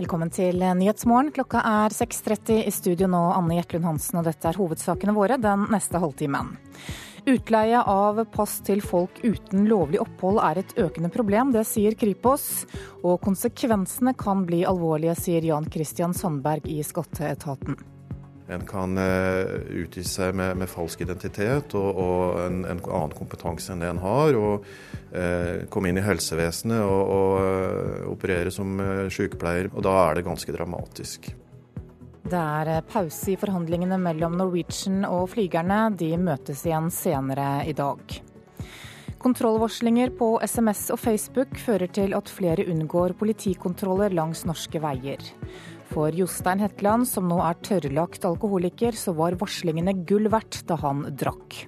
[0.00, 1.28] Velkommen til Nyhetsmorgen.
[1.36, 5.66] Klokka er 6.30 i studio nå, Anne Gjertlund Hansen, og dette er hovedsakene våre den
[5.68, 6.54] neste halvtimen.
[7.28, 12.64] Utleie av pass til folk uten lovlig opphold er et økende problem, det sier Kripos.
[13.04, 17.76] Og konsekvensene kan bli alvorlige, sier Jan Christian Sandberg i Skatteetaten.
[18.50, 23.72] En kan uh, utgi seg med, med, falsk identitet og, og en, en, annen kompetanse
[23.72, 24.38] enn det en har.
[24.38, 24.66] Og
[25.14, 28.74] uh, komme inn i helsevesenet og, og uh, operere som
[29.12, 29.70] sykepleier.
[29.74, 31.30] Og da er det ganske dramatisk.
[32.30, 35.86] Det er pause i forhandlingene mellom Norwegian og flygerne.
[35.98, 38.20] De møtes igjen senere i dag.
[39.20, 45.20] Kontrollvarslinger på SMS og Facebook fører til at flere unngår politikontroller langs norske veier.
[45.90, 51.02] For Jostein Hetland, som nå er tørrlagt alkoholiker, så var varslingene gull verdt da han
[51.18, 51.64] drakk.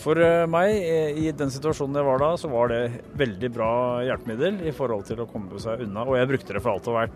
[0.00, 2.80] For eh, meg, eh, i den situasjonen jeg var da, så var det
[3.20, 3.72] veldig bra
[4.06, 6.96] hjelpemiddel i forhold til å komme seg unna, og jeg brukte det for alt og
[6.96, 7.12] var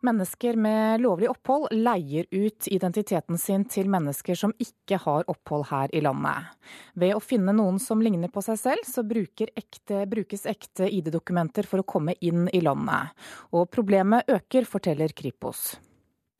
[0.00, 5.92] Mennesker med lovlig opphold leier ut identiteten sin til mennesker som ikke har opphold her
[5.92, 6.54] i landet.
[6.96, 11.82] Ved å finne noen som ligner på seg selv, så ekte, brukes ekte ID-dokumenter for
[11.82, 13.12] å komme inn i landet.
[13.52, 15.74] Og problemet øker, forteller Kripos.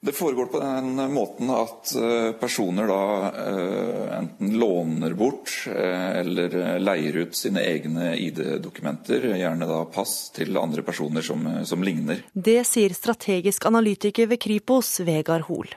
[0.02, 6.78] Det foregår på den måten at eh, personer da eh, enten låner bort eh, eller
[6.80, 12.24] leier ut sine egne ID-dokumenter, gjerne da pass, til andre personer som, som ligner.
[12.32, 15.76] Det sier strategisk analytiker ved Kripos, Vegard Hoel.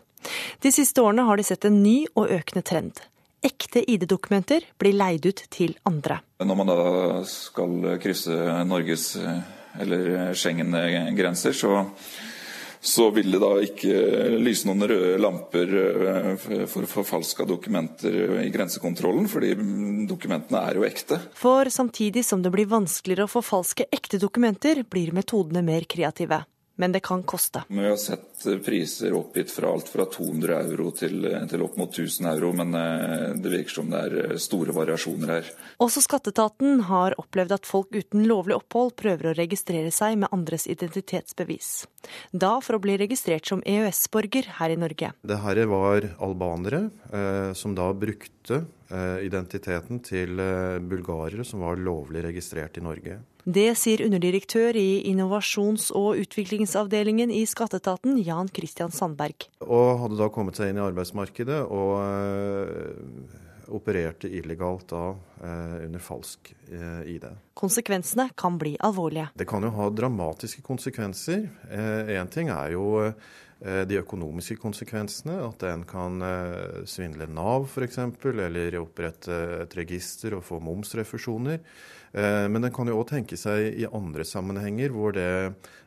[0.64, 3.04] De siste årene har de sett en ny og økende trend.
[3.44, 6.22] Ekte ID-dokumenter blir leid ut til andre.
[6.40, 6.84] Når man da
[7.28, 9.18] skal krysse Norges
[9.84, 11.82] eller Schengen-grenser, så
[12.84, 14.00] så vil det da ikke
[14.44, 19.54] lyse noen røde lamper eh, for forfalska dokumenter i grensekontrollen, fordi
[20.10, 21.22] dokumentene er jo ekte.
[21.40, 26.44] For samtidig som det blir vanskeligere å forfalske ekte dokumenter, blir metodene mer kreative
[26.76, 27.64] men det kan koste.
[27.68, 32.28] Vi har sett priser oppgitt fra alt fra 200 euro til, til, opp mot 1000
[32.32, 35.52] euro, men eh, det virker som det er eh, store variasjoner her.
[35.84, 40.66] Også skatteetaten har opplevd at folk uten lovlig opphold prøver å registrere seg med andres
[40.72, 41.74] identitetsbevis.
[42.32, 45.14] Da for å bli registrert som EØS-borger her i Norge.
[45.22, 51.80] Det her var albanere eh, som da brukte eh, identiteten til eh, bulgarere som var
[51.80, 53.22] lovlig registrert i Norge.
[53.44, 59.50] Det sier underdirektør i innovasjons- og utviklingsavdelingen i skatteetaten, Jan Christian Sandberg.
[59.68, 65.02] Og hadde da kommet seg inn i arbeidsmarkedet og øh, opererte illegalt da
[65.44, 67.26] eh, under falsk eh, ID.
[67.60, 69.34] Konsekvensene kan bli alvorlige.
[69.36, 71.50] Det kan jo ha dramatiske konsekvenser.
[72.16, 72.86] Én ting er jo
[73.64, 75.36] de økonomiske konsekvensene.
[75.44, 76.24] At en kan
[76.88, 81.60] svindle Nav f.eks., eller opprette et register og få momsrefusjoner.
[82.14, 85.30] Eh, men den kan jo òg tenke seg i andre sammenhenger hvor det,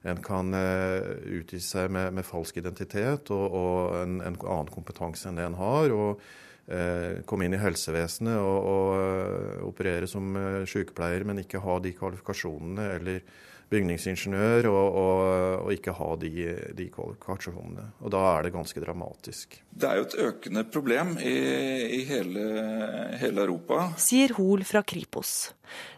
[0.03, 5.31] en kan eh, utgi seg med, med, falsk identitet og, og en, en, annen kompetanse
[5.31, 5.95] enn det en har.
[5.95, 6.25] og
[6.67, 10.35] eh, komme inn i helsevesenet og, og operere som
[10.67, 13.23] sykepleier, men ikke ha de kvalifikasjonene eller
[13.73, 15.21] bygningsingeniør og, og,
[15.67, 16.31] og ikke ha de,
[16.77, 17.89] de, kvalifikasjonene.
[18.05, 19.59] Og da er det ganske dramatisk.
[19.71, 21.35] Det er jo et økende problem i,
[21.99, 22.45] i hele,
[23.21, 23.89] hele, Europa.
[24.01, 25.35] Sier Hoel fra Kripos.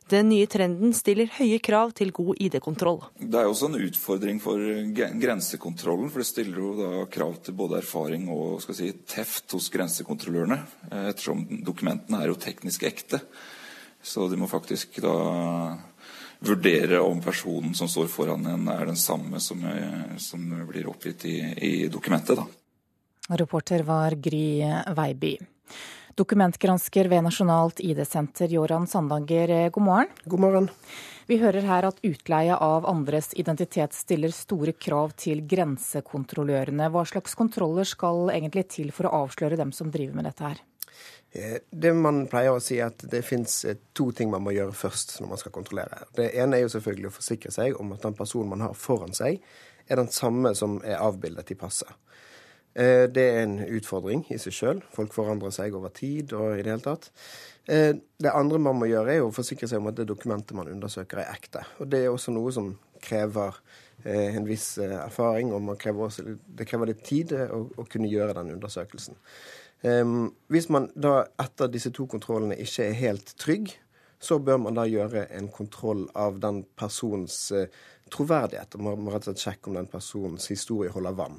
[0.08, 3.02] Den nye trenden stiller høye krav til god ID-kontroll.
[3.20, 4.64] Det er jo også en utfordring for
[4.96, 9.68] grensekontrollen, for det stiller jo da krav til både erfaring og skal si, teft hos
[9.74, 10.62] grensekontrollørene.
[11.10, 13.20] Ettersom dokumentene er jo teknisk ekte.
[14.00, 15.14] Så de må faktisk da
[16.38, 19.62] vurdere om personen som står foran en, er den samme som,
[20.18, 22.38] som blir oppgitt i, i dokumentet.
[22.38, 23.36] Da.
[23.36, 24.62] Reporter var Gry
[24.96, 25.36] Veiby.
[26.18, 30.08] Dokumentgransker ved Nasjonalt ID-senter, Joran Sandanger, god morgen.
[30.24, 30.70] God morgen.
[31.28, 36.88] Vi hører her at utleie av andres identitet stiller store krav til grensekontrollørene.
[36.90, 40.64] Hva slags kontroller skal egentlig til for å avsløre dem som driver med dette her?
[41.38, 44.74] Eh, det man pleier å si at det fins eh, to ting man må gjøre
[44.76, 46.02] først når man skal kontrollere.
[46.16, 49.14] Det ene er jo selvfølgelig å forsikre seg om at den personen man har foran
[49.16, 49.40] seg,
[49.88, 51.92] er den samme som er avbildet i passet.
[52.74, 54.82] Eh, det er en utfordring i seg sjøl.
[54.94, 57.12] Folk forandrer seg over tid og i det hele tatt.
[57.68, 61.18] Det andre man må gjøre, er å forsikre seg om at det dokumentet man undersøker,
[61.20, 61.66] er ekte.
[61.82, 62.70] Og det er også noe som
[63.04, 63.58] krever
[64.08, 68.54] en viss erfaring, og krever også, det krever litt tid å, å kunne gjøre den
[68.54, 69.20] undersøkelsen.
[69.82, 73.70] Um, hvis man da etter disse to kontrollene ikke er helt trygg,
[74.18, 77.68] så bør man da gjøre en kontroll av den persons uh,
[78.10, 78.74] troverdighet.
[78.82, 81.38] Man må rett og slett sjekke om den personens historie holder vann.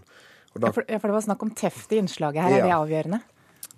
[0.53, 2.55] Da, ja, for, det var snakk om teft i innslaget her.
[2.55, 3.19] Ja, er det avgjørende?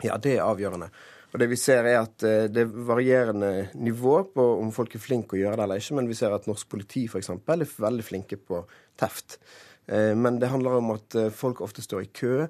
[0.06, 0.92] Ja, det er avgjørende.
[1.32, 5.04] Og det vi ser er at eh, Det er varierende nivå på om folk er
[5.04, 7.32] flinke å gjøre det eller ikke, men vi ser at norsk politi f.eks.
[7.32, 8.64] er veldig flinke på
[9.00, 9.40] teft.
[9.88, 12.48] Eh, men det handler om at eh, folk ofte står i kø.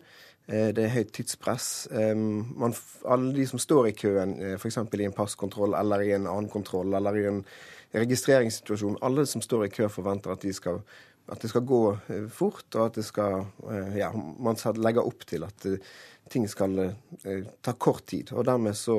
[0.51, 1.68] Det er høyt tidspress.
[2.03, 2.74] Man,
[3.07, 4.81] alle de som står i køen, f.eks.
[5.00, 7.39] i en passkontroll eller i en annen kontroll eller i en
[7.95, 10.81] registreringssituasjon, alle som står i kø, forventer at, de skal,
[11.31, 11.81] at det skal gå
[12.36, 13.48] fort, og at det skal
[13.95, 15.69] Ja, man legger opp til at
[16.31, 18.31] ting skal eh, ta kort tid.
[18.36, 18.98] Og dermed så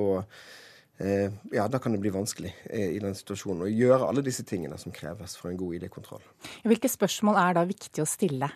[0.99, 4.45] eh, ja, da kan det bli vanskelig eh, i den situasjonen å gjøre alle disse
[4.49, 6.25] tingene som kreves for en god ID-kontroll.
[6.69, 8.51] Hvilke spørsmål er da viktig å stille?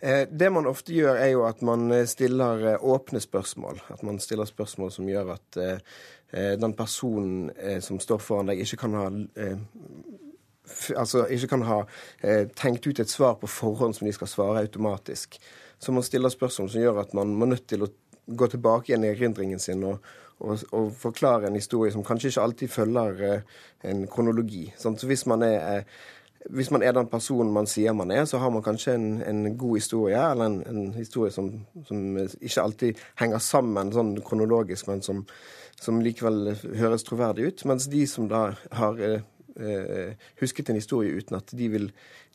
[0.00, 3.82] Det man ofte gjør, er jo at man stiller åpne spørsmål.
[3.92, 5.58] At man stiller spørsmål som gjør at
[6.62, 7.50] den personen
[7.84, 9.10] som står foran deg, ikke kan ha
[10.96, 11.78] altså ikke kan ha
[12.56, 15.36] tenkt ut et svar på forhånd som de skal svare automatisk.
[15.80, 17.92] Så man stiller spørsmål som gjør at man må nødt til å
[18.36, 20.04] gå tilbake igjen i erindringen sin og,
[20.38, 23.58] og, og, forklare en historie som kanskje ikke alltid følger eh,
[23.90, 24.66] en kronologi.
[24.78, 25.84] Så hvis man, er, eh,
[26.48, 29.56] hvis man er den personen man sier man er, så har man kanskje en, en
[29.58, 31.50] god historie, eller en, en historie som,
[31.86, 35.26] som, ikke alltid henger sammen sånn kronologisk, men som,
[35.80, 37.66] som likevel høres troverdig ut.
[37.68, 38.46] Mens de som da
[38.80, 39.20] har eh,
[39.60, 41.90] eh husket en historie uten at de vil,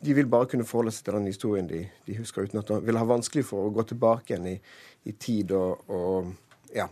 [0.06, 2.80] de vil bare kunne forholde seg til den historien de, de husker, uten at de
[2.86, 4.58] vil ha vanskelig for å gå tilbake igjen i,
[5.10, 6.34] i tid og, og
[6.78, 6.86] ja,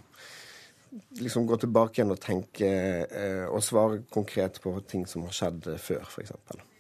[1.22, 2.76] liksom gå tilbake igjen og tenke
[3.06, 6.72] eh, og svare konkret på ting som har skjedd før, f.eks.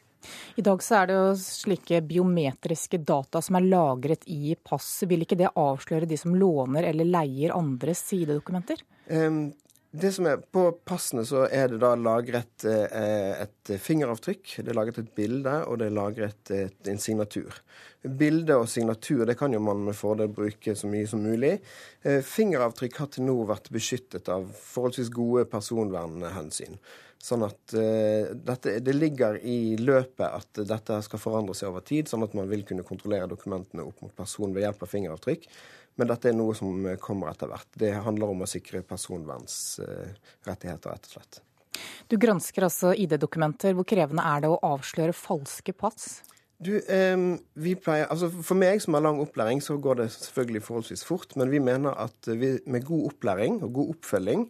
[0.55, 5.03] I dag så er det jo slike biometriske data som er lagret i pass.
[5.09, 8.83] Vil ikke det avsløre de som låner eller leier andres sidedokumenter?
[9.09, 9.51] Um,
[9.93, 14.77] det som er På passene så er det da lagret eh, et fingeravtrykk, det er
[14.79, 17.59] lagret et bilde, og det er lagret et, en signatur.
[18.01, 21.59] Bilde og signatur det kan jo man med fordel bruke så mye som mulig.
[22.01, 26.81] Eh, fingeravtrykk har til nå vært beskyttet av forholdsvis gode personvernhensyn.
[27.23, 32.09] Sånn at uh, dette, Det ligger i løpet at dette skal forandre seg over tid,
[32.11, 35.47] sånn at man vil kunne kontrollere dokumentene opp mot personen ved hjelp av fingeravtrykk.
[36.01, 37.69] Men dette er noe som kommer etter hvert.
[37.79, 41.41] Det handler om å sikre personvernsrettigheter, rett og slett.
[42.09, 43.75] Du gransker altså ID-dokumenter.
[43.77, 46.23] Hvor krevende er det å avsløre falske pass?
[46.63, 47.17] Du, eh,
[47.59, 51.35] vi pleier, altså For meg som har lang opplæring, så går det selvfølgelig forholdsvis fort.
[51.39, 54.47] Men vi mener at vi, med god opplæring og god oppfølging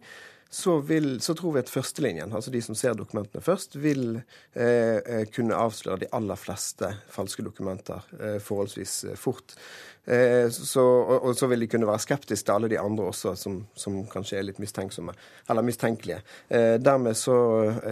[0.50, 4.20] så, vil, så, tror vi at førstelinjen, altså de som ser dokumentene først, vil
[4.52, 9.56] eh, eh kunne avsløre de aller fleste falske dokumenter eh, forholdsvis eh, fort.
[10.04, 13.34] Eh, så, og, og, så vil de kunne være skeptiske til alle de andre også,
[13.40, 15.14] som, som kanskje er litt mistenksomme,
[15.50, 16.20] eller mistenkelige.
[16.48, 17.36] Eh, dermed så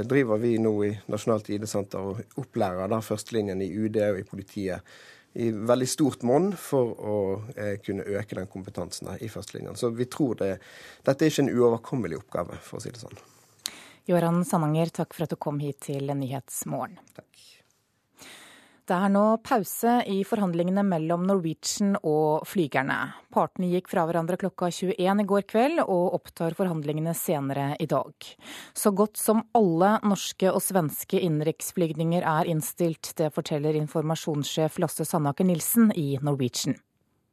[0.08, 4.94] driver vi nå i Nasjonalt ID-senter og opplærer da førstelinjen i UD og i politiet
[5.34, 7.18] i veldig stort monn for å
[7.56, 9.78] eh, kunne øke den kompetansen i førstelinjen.
[9.80, 10.56] Så vi tror det,
[11.06, 13.22] dette er ikke en uoverkommelig oppgave, for å si det sånn.
[14.10, 16.98] Joran Sandanger, takk for at du kom hit til Nyhetsmorgen.
[18.82, 22.96] Det er nå pause i forhandlingene mellom Norwegian og flygerne.
[23.30, 28.26] Partene gikk fra hverandre klokka 21 i går kveld, og opptar forhandlingene senere i dag.
[28.74, 33.14] Så godt som alle norske og svenske innenriksflygninger er innstilt.
[33.14, 36.74] Det forteller informasjonssjef Lasse Sandaker Nilsen i Norwegian.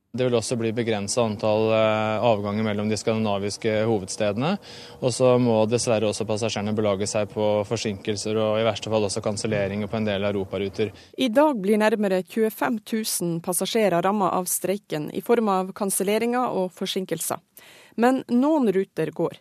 [0.09, 4.55] Det vil også bli begrensa antall eh, avganger mellom de skandinaviske hovedstedene.
[5.05, 9.21] Og så må dessverre også passasjerene belage seg på forsinkelser og i verste fall også
[9.21, 10.89] kanselleringer på en del europaruter.
[11.13, 16.73] I dag blir nærmere 25 000 passasjerer ramma av streiken i form av kanselleringer og
[16.73, 17.37] forsinkelser.
[18.01, 19.37] Men noen ruter går.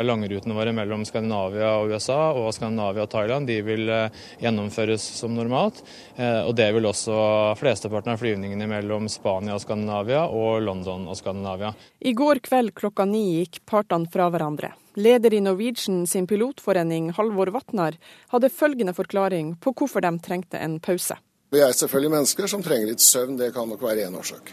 [0.00, 5.34] Langrutene våre mellom Skandinavia og USA og Skandinavia og Thailand de vil eh, gjennomføres som
[5.36, 5.82] normalt.
[6.16, 7.16] Eh, og det vil også
[7.60, 11.74] flesteparten av flyvningene mellom Spania og Skandinavia og London og Skandinavia.
[12.00, 14.72] I går kveld klokka ni gikk partene fra hverandre.
[15.00, 17.94] Leder i Norwegian sin pilotforening, Halvor Vatnar,
[18.32, 21.20] hadde følgende forklaring på hvorfor de trengte en pause.
[21.50, 24.52] Vi er selvfølgelig mennesker som trenger litt søvn, det kan nok være én årsak.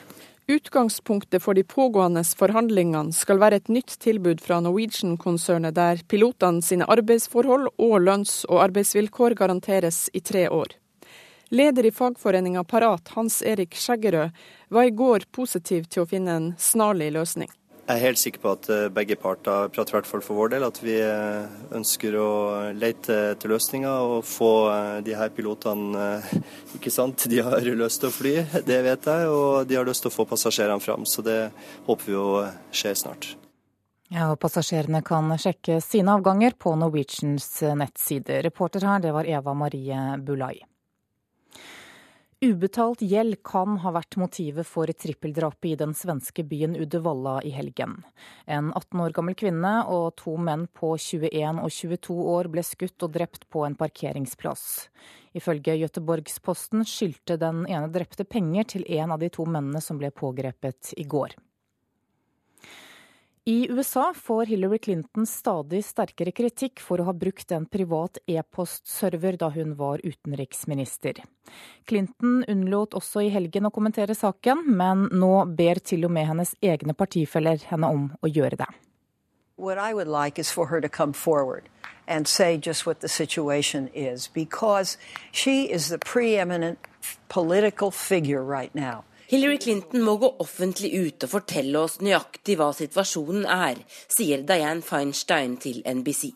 [0.50, 6.88] Utgangspunktet for de pågående forhandlingene skal være et nytt tilbud fra Norwegian-konsernet der pilotene sine
[6.88, 10.72] arbeidsforhold og lønns- og arbeidsvilkår garanteres i tre år.
[11.52, 14.32] Leder i fagforeninga Parat, Hans Erik Skjeggerød,
[14.72, 17.52] var i går positiv til å finne en snarlig løsning.
[17.88, 20.50] Jeg er helt sikker på at eh, begge parter prater i hvert fall for vår
[20.52, 22.32] del, at vi eh, ønsker å
[22.76, 26.10] lete etter løsninger og få eh, de her pilotene
[26.76, 28.36] Ikke sant, de har lyst til å fly,
[28.68, 31.08] det vet jeg, og de har lyst til å få passasjerene fram.
[31.08, 31.40] Så det
[31.88, 32.30] håper vi jo
[32.76, 33.32] skjer snart.
[34.12, 38.44] Ja, og Passasjerene kan sjekke sine avganger på Norwegians nettside.
[38.44, 40.58] Reporter her, det var Eva Marie Bulai.
[42.46, 47.96] Ubetalt gjeld kan ha vært motivet for trippeldrapet i den svenske byen Uddevalla i helgen.
[48.46, 53.08] En 18 år gammel kvinne og to menn på 21 og 22 år ble skutt
[53.08, 54.68] og drept på en parkeringsplass.
[55.34, 60.14] Ifølge Göteborgsposten skyldte den ene drepte penger til en av de to mennene som ble
[60.14, 61.34] pågrepet i går.
[63.48, 69.38] I USA får Hillary Clinton stadig sterkere kritikk for å ha brukt en privat e-postserver
[69.40, 71.22] da hun var utenriksminister.
[71.88, 76.52] Clinton unnlot også i helgen å kommentere saken, men nå ber til og med hennes
[76.60, 78.68] egne partifeller henne om å gjøre det.
[79.56, 81.72] What I would like is for her to come forward
[82.06, 84.98] and say just what the situation is, because
[85.32, 86.80] she is the preeminent
[87.30, 89.06] political figure right now.
[89.30, 94.86] Hillary Clinton må gå offentlig ut og fortelle oss nøyaktig hva situasjonen er, sier Dianne
[94.88, 96.30] Feinstein til NBC.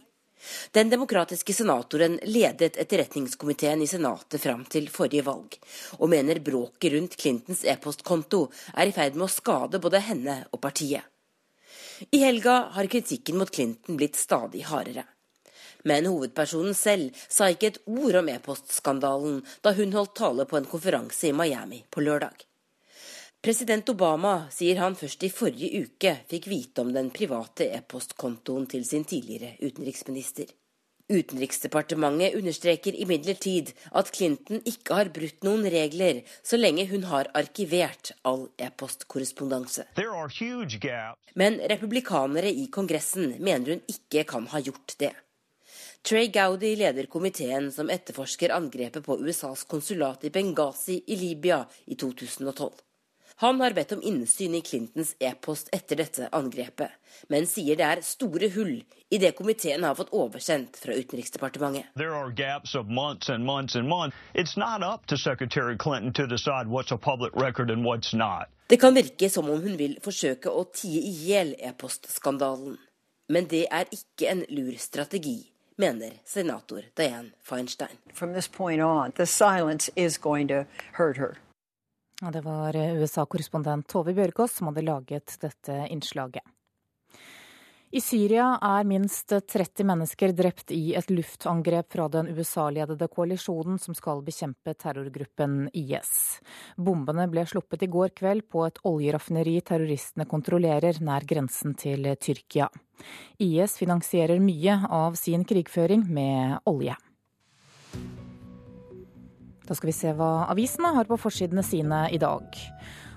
[0.76, 5.56] Den demokratiske senatoren ledet etterretningskomiteen i Senatet fram til forrige valg,
[6.02, 8.42] og mener bråket rundt Clintons e-postkonto
[8.76, 11.08] er i ferd med å skade både henne og partiet.
[12.12, 15.08] I helga har kritikken mot Clinton blitt stadig hardere.
[15.88, 20.72] Men hovedpersonen selv sa ikke et ord om e-postskandalen da hun holdt tale på en
[20.76, 22.51] konferanse i Miami på lørdag.
[23.42, 28.84] President Obama sier han først i forrige uke fikk vite om den private e-postkontoen til
[28.86, 30.52] sin tidligere utenriksminister.
[31.10, 38.12] Utenriksdepartementet understreker imidlertid at Clinton ikke har brutt noen regler så lenge hun har arkivert
[38.22, 39.88] all e-postkorrespondanse.
[41.34, 45.12] Men republikanere i Kongressen mener hun ikke kan ha gjort det.
[46.06, 51.98] Trey Gowdy leder komiteen som etterforsker angrepet på USAs konsulat i Benghazi i Libya i
[51.98, 52.70] 2012.
[53.42, 56.92] Han har bedt om innsyn i Clintons e-post etter dette angrepet,
[57.28, 58.76] men sier det er store hull
[59.10, 61.90] i det komiteen har fått oversendt fra Utenriksdepartementet.
[68.68, 72.78] Det kan virke som om hun vil forsøke å tie i hjel e-postskandalen.
[73.34, 75.40] Men det er ikke en lur strategi,
[75.82, 77.98] mener senator Dianne Feinstein.
[78.14, 81.40] From this point on, the silence is going to hurt her.
[82.22, 86.46] Det var USA-korrespondent Tove Bjørgaas som hadde laget dette innslaget.
[87.92, 93.98] I Syria er minst 30 mennesker drept i et luftangrep fra den USA-ledede koalisjonen som
[93.98, 96.14] skal bekjempe terrorgruppen IS.
[96.78, 102.70] Bombene ble sluppet i går kveld på et oljeraffineri terroristene kontrollerer nær grensen til Tyrkia.
[103.44, 106.96] IS finansierer mye av sin krigføring med olje.
[109.72, 112.44] Da skal vi se hva avisene har på forsidene sine i dag.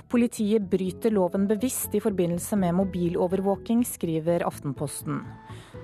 [0.07, 5.19] Politiet bryter loven bevisst i forbindelse med mobilovervåking, skriver Aftenposten.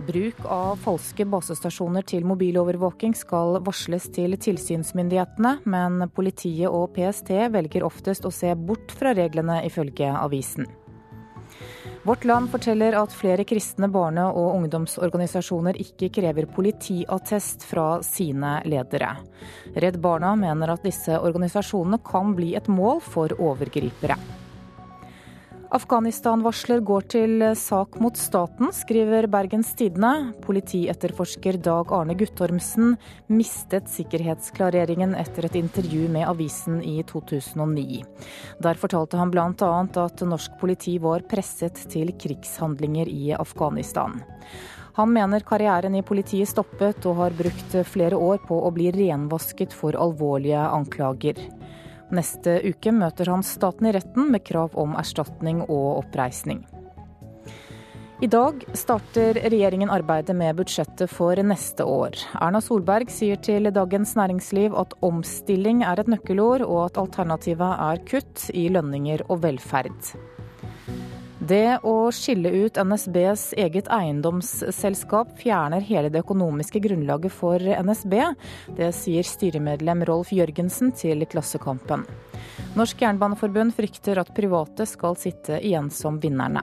[0.06, 7.88] Bruk av falske basestasjoner til mobilovervåking skal varsles til tilsynsmyndighetene, men politiet og PST velger
[7.90, 10.70] oftest å se bort fra reglene, ifølge avisen.
[12.02, 19.16] Vårt Land forteller at flere kristne barne- og ungdomsorganisasjoner ikke krever politiattest fra sine ledere.
[19.76, 24.16] Redd Barna mener at disse organisasjonene kan bli et mål for overgripere.
[25.70, 30.32] Afghanistan-varsler går til sak mot staten, skriver Bergens Tidende.
[30.42, 32.96] Politietterforsker Dag Arne Guttormsen
[33.30, 38.00] mistet sikkerhetsklareringen etter et intervju med avisen i 2009.
[38.66, 39.70] Der fortalte han bl.a.
[40.02, 44.18] at norsk politi var presset til krigshandlinger i Afghanistan.
[44.98, 49.70] Han mener karrieren i politiet stoppet, og har brukt flere år på å bli renvasket
[49.70, 51.38] for alvorlige anklager.
[52.10, 56.64] Neste uke møter han staten i retten med krav om erstatning og oppreisning.
[58.20, 62.18] I dag starter regjeringen arbeidet med budsjettet for neste år.
[62.36, 68.02] Erna Solberg sier til Dagens Næringsliv at omstilling er et nøkkelord, og at alternativet er
[68.10, 70.12] kutt i lønninger og velferd.
[71.50, 78.14] Det å skille ut NSBs eget eiendomsselskap fjerner hele det økonomiske grunnlaget for NSB.
[78.78, 82.04] Det sier styremedlem Rolf Jørgensen til Klassekampen.
[82.78, 86.62] Norsk Jernbaneforbund frykter at private skal sitte igjen som vinnerne.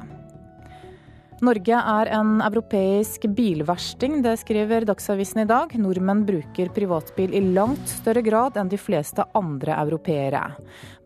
[1.44, 5.75] Norge er en europeisk bilversting, det skriver Dagsavisen i dag.
[5.77, 10.48] Nordmenn bruker privatbil i langt større grad enn de fleste andre europeere.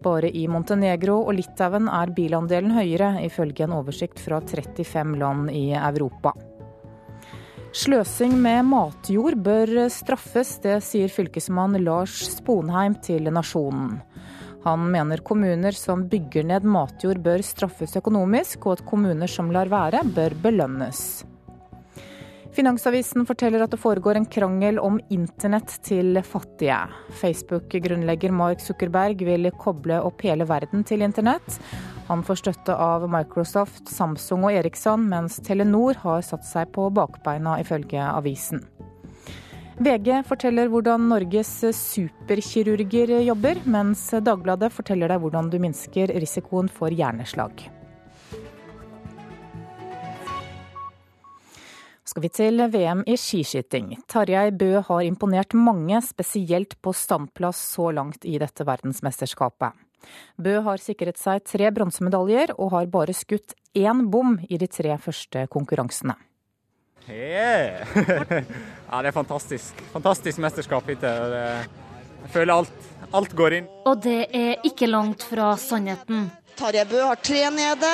[0.01, 5.67] Bare i Montenegro og Litauen er bilandelen høyere, ifølge en oversikt fra 35 land i
[5.77, 6.33] Europa.
[7.71, 14.01] Sløsing med matjord bør straffes, det sier fylkesmann Lars Sponheim til Nasjonen.
[14.65, 19.71] Han mener kommuner som bygger ned matjord bør straffes økonomisk, og at kommuner som lar
[19.71, 21.23] være, bør belønnes.
[22.51, 26.81] Finansavisen forteller at det foregår en krangel om internett til fattige.
[27.21, 31.61] Facebook-grunnlegger Mark Zuckerberg vil koble opp hele verden til internett.
[32.09, 37.55] Han får støtte av Microsoft, Samsung og Eriksson, mens Telenor har satt seg på bakbeina,
[37.63, 38.65] ifølge avisen.
[39.81, 46.91] VG forteller hvordan Norges superkirurger jobber, mens Dagbladet forteller deg hvordan du minsker risikoen for
[46.91, 47.63] hjerneslag.
[52.11, 53.93] Skal vi til VM i skiskyting.
[54.11, 59.77] Tarjei Bø har imponert mange, spesielt på standplass så langt i dette verdensmesterskapet.
[60.35, 64.97] Bø har sikret seg tre bronsemedaljer og har bare skutt én bom i de tre
[64.99, 66.17] første konkurransene.
[67.07, 67.87] Yeah.
[67.95, 69.79] ja, det er fantastisk.
[69.93, 71.37] Fantastisk mesterskap hittil.
[71.37, 73.71] Jeg føler alt, alt går inn.
[73.87, 76.27] Og det er ikke langt fra sannheten.
[76.59, 77.91] Tarjei Bø har tre nede.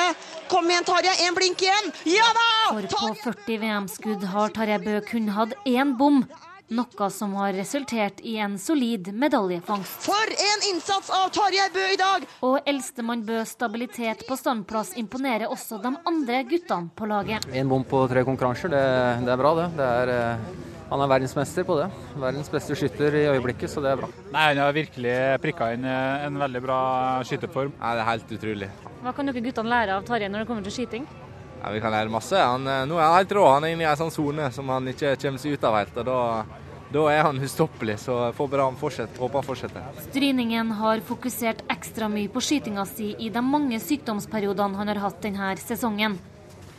[0.51, 1.15] Kom igjen, Tarjei.
[1.27, 1.91] Én blink igjen.
[2.09, 2.49] Ja da!
[2.73, 6.23] For på 40 VM-skudd har Tarjei Bø kun hatt én bom.
[6.67, 10.01] Noe som har resultert i en solid medaljefangst.
[10.03, 12.25] For en innsats av Tarjei Bø i dag!
[12.43, 17.47] Og eldstemann Bøs stabilitet på standplass imponerer også de andre guttene på laget.
[17.55, 18.81] En bom på tre konkurranser, det,
[19.23, 19.67] det er bra, det.
[19.77, 21.87] det er, eh, han er verdensmester på det.
[22.19, 24.11] Verdens beste skytter i øyeblikket, så det er bra.
[24.33, 26.81] Nei, Han har virkelig prikka inn eh, en veldig bra
[27.29, 27.71] skytterform.
[27.79, 28.69] Nei, Det er helt utrolig.
[29.05, 31.07] Hva kan dere guttene lære av Tarjei når det kommer til skyting?
[31.63, 32.37] Ja, Vi kan lære masse.
[32.37, 33.47] Han, eh, nå er han helt rå.
[33.49, 35.97] Han er inne i en sånn sone som han ikke kommer seg ut av helt.
[35.97, 36.21] og da...
[36.87, 39.19] Da er han ustoppelig, så får bare han fortsette.
[39.19, 39.87] Håper han fortsetter.
[40.05, 45.19] Stryningen har fokusert ekstra mye på skytinga si i de mange sykdomsperiodene han har hatt
[45.25, 46.15] denne sesongen.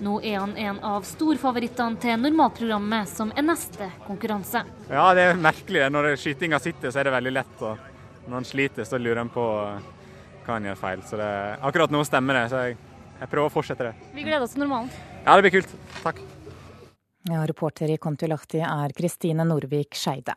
[0.01, 4.63] Nå er han en av storfavorittene til normalprogrammet, som er neste konkurranse.
[4.89, 5.85] Ja, det er merkelig.
[5.93, 7.57] Når skytinga sitter, så er det veldig lett.
[7.61, 11.03] Og når han sliter, så lurer han på hva han gjør feil.
[11.05, 11.33] Så det,
[11.69, 12.79] akkurat nå stemmer det, så jeg,
[13.19, 14.11] jeg prøver å fortsette det.
[14.15, 14.91] Vi gleder oss til normalen.
[15.25, 15.75] Ja, det blir kult.
[16.03, 16.23] Takk.
[17.29, 20.37] Ja, reporter i Kontiolahti er Kristine Norvik Skeide.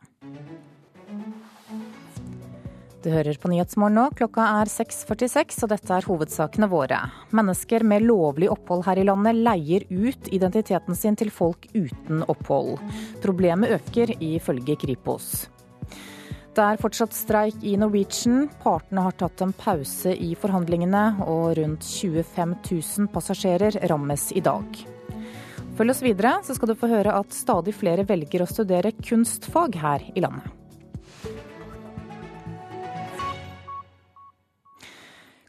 [3.02, 4.04] Du hører på Nyhetsmorgen nå.
[4.14, 7.00] Klokka er 6.46, og dette er hovedsakene våre.
[7.34, 12.78] Mennesker med lovlig opphold her i landet leier ut identiteten sin til folk uten opphold.
[13.24, 15.48] Problemet øker, ifølge Kripos.
[16.52, 18.50] Det er fortsatt streik i Norwegian.
[18.60, 24.82] Partene har tatt en pause i forhandlingene, og rundt 25 000 passasjerer rammes i dag.
[25.78, 29.78] Følg oss videre, så skal du få høre at stadig flere velger å studere kunstfag
[29.80, 30.58] her i landet.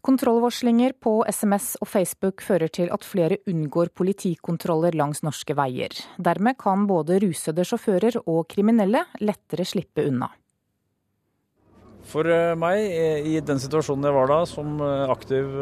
[0.07, 5.95] Kontrollvarslinger på SMS og Facebook fører til at flere unngår politikontroller langs norske veier.
[6.19, 10.31] Dermed kan både rusede sjåfører og kriminelle lettere slippe unna.
[12.09, 15.55] For eh, meg, eh, i den situasjonen jeg var da, som eh, aktiv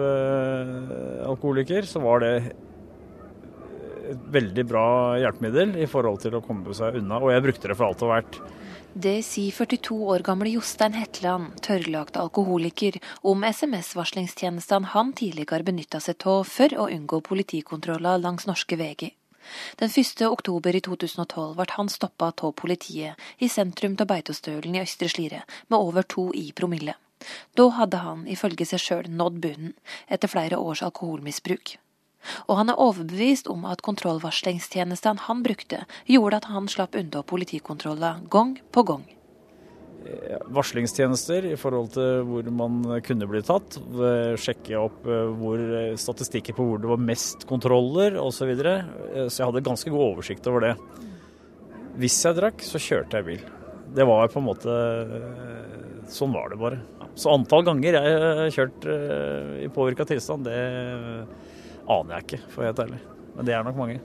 [1.29, 2.35] alkoholiker, så var det
[4.11, 4.87] et veldig bra
[5.21, 7.21] hjelpemiddel i forhold til å komme seg unna.
[7.21, 8.41] Og jeg brukte det for alt og hvert.
[8.91, 16.27] Det sier 42 år gamle Jostein Hetland, tørrlagt alkoholiker, om SMS-varslingstjenestene han tidligere benytta seg
[16.27, 19.15] av for å unngå politikontroller langs norske veier.
[19.81, 20.23] Den 1.
[20.29, 25.45] oktober i 2012 ble han stoppa av politiet i sentrum av Beitostølen i Østre Slidre
[25.69, 26.97] med over to i promille.
[27.57, 29.77] Da hadde han ifølge seg sjøl nådd bunnen,
[30.09, 31.77] etter flere års alkoholmisbruk.
[32.49, 38.21] Og han er overbevist om at kontrollvarslingstjenestene han brukte, gjorde at han slapp unna politikontroller
[38.33, 39.09] gang på gang.
[40.51, 43.77] Varslingstjenester i forhold til hvor man kunne bli tatt.
[44.41, 45.63] Sjekke opp eh, hvor,
[46.01, 48.41] statistikker på hvor det var mest kontroller osv.
[48.41, 48.75] Så, videre.
[49.13, 50.75] Eh, så jeg hadde ganske god oversikt over det.
[52.01, 53.45] Hvis jeg drakk, så kjørte jeg bil.
[53.91, 55.67] Det var på en måte eh,
[56.11, 56.81] Sånn var det bare.
[57.15, 58.87] Så antall ganger jeg har kjørt
[59.63, 60.57] i påvirka tilstand, det
[61.87, 62.99] aner jeg ikke, for å være helt ærlig.
[63.37, 64.01] Men det er nok mange.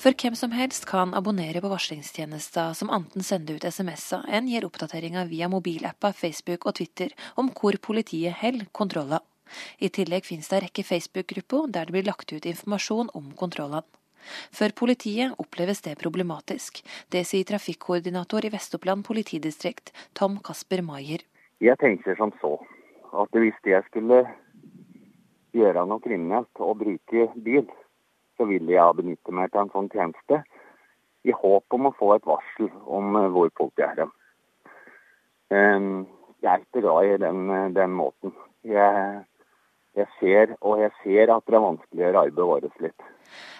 [0.00, 4.66] For hvem som helst kan abonnere på varslingstjenester som enten sender ut SMS-er enn gir
[4.68, 9.24] oppdateringer via mobilapper, Facebook og Twitter om hvor politiet holder kontroller.
[9.82, 13.86] I tillegg finnes det en rekke Facebook-grupper der det blir lagt ut informasjon om kontrollene.
[14.52, 16.82] For politiet oppleves det problematisk.
[17.08, 21.24] Det sier trafikkoordinator i Vest-Oppland politidistrikt, Tom Kasper Maier.
[21.60, 22.58] Jeg tenker som så
[23.16, 24.22] at hvis jeg skulle
[25.56, 27.66] gjøre noe kriminelt og bruke bil,
[28.40, 30.40] så vil jeg benytte meg av en sånn tjeneste
[31.28, 34.14] i håp om å få et varsel om eh, hvor politiet er hen.
[35.52, 35.90] Ehm,
[36.40, 38.32] jeg er ikke glad i den, eh, den måten.
[38.64, 39.20] Jeg,
[39.98, 41.60] jeg, ser, og jeg ser at det
[42.00, 43.08] gjøre arbeidet vårt litt.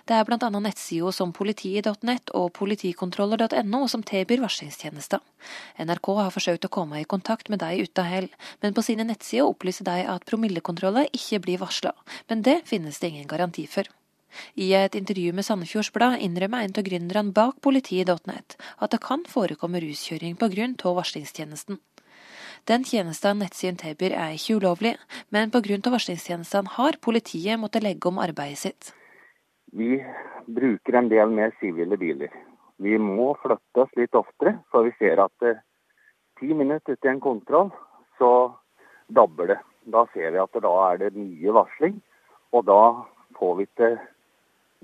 [0.09, 0.49] Det er bl.a.
[0.49, 5.21] nettsider som politiet.nett og politikontroller.no som tilbyr varslingstjenester.
[5.85, 8.33] NRK har forsøkt å komme i kontakt med dem uten hell,
[8.65, 11.93] men på sine nettsider opplyser de at promillekontroller ikke blir varsla.
[12.33, 13.87] Men det finnes det ingen garanti for.
[14.55, 19.25] I et intervju med Sandefjords Blad innrømmer en av gründerne bak politiet.net at det kan
[19.29, 20.69] forekomme ruskjøring pga.
[21.01, 21.81] varslingstjenesten.
[22.69, 24.97] Den tjenesten nettsiden tilbyr er ikke ulovlig,
[25.31, 25.81] men pga.
[25.97, 28.93] varslingstjenestene har politiet måttet legge om arbeidet sitt.
[29.73, 30.01] Vi
[30.47, 32.31] bruker en del mer sivile biler.
[32.81, 35.61] Vi må flytte oss litt oftere, for vi ser at eh,
[36.41, 37.71] ti minutter etter en kontroll,
[38.19, 38.31] så
[39.13, 39.59] dabber det.
[39.93, 42.01] Da ser vi at da er det mye varsling,
[42.57, 42.81] og da
[43.39, 43.91] får vi ikke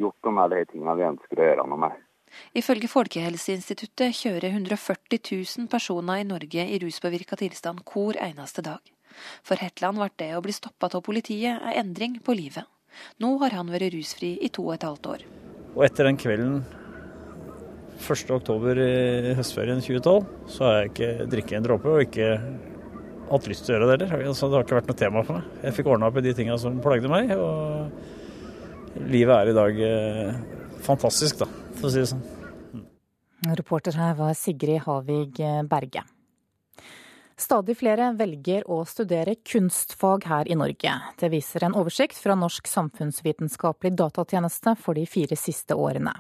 [0.01, 2.03] gjort noe med de tingene vi ønsker å gjøre noe med.
[2.59, 8.81] Ifølge Folkehelseinstituttet kjører 140 000 personer i Norge i ruspåvirka tilstand hver eneste dag.
[9.47, 12.67] For Hetland ble det å bli stoppa av politiet en endring på livet.
[13.23, 15.25] Nå har han vært rusfri i to og et halvt år.
[15.77, 16.61] Og etter den kvelden
[18.01, 22.31] 1.10 i høstferien 2012, så har jeg ikke drikket en dråpe og ikke
[23.27, 24.29] hatt lyst til å gjøre det heller.
[24.31, 25.49] Altså, det har ikke vært noe tema for meg.
[25.65, 27.33] Jeg fikk ordna opp i de tinga som plagde meg.
[27.37, 28.26] og
[29.05, 30.35] Livet er i dag eh,
[30.87, 32.25] fantastisk, da, for å si det sånn.
[33.57, 35.39] Reporter her var Sigrid Havig
[35.71, 36.03] Berge.
[37.37, 40.93] Stadig flere velger å studere kunstfag her i Norge.
[41.21, 46.15] Det viser en oversikt fra Norsk samfunnsvitenskapelig datatjeneste for de fire siste årene.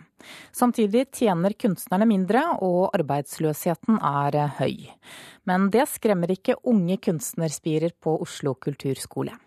[0.52, 4.92] Samtidig tjener kunstnerne mindre, og arbeidsløsheten er høy.
[5.48, 9.38] Men det skremmer ikke unge kunstnerspirer på Oslo kulturskole.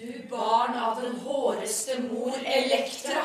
[0.00, 3.22] Du barn av den håreste mor Elektra.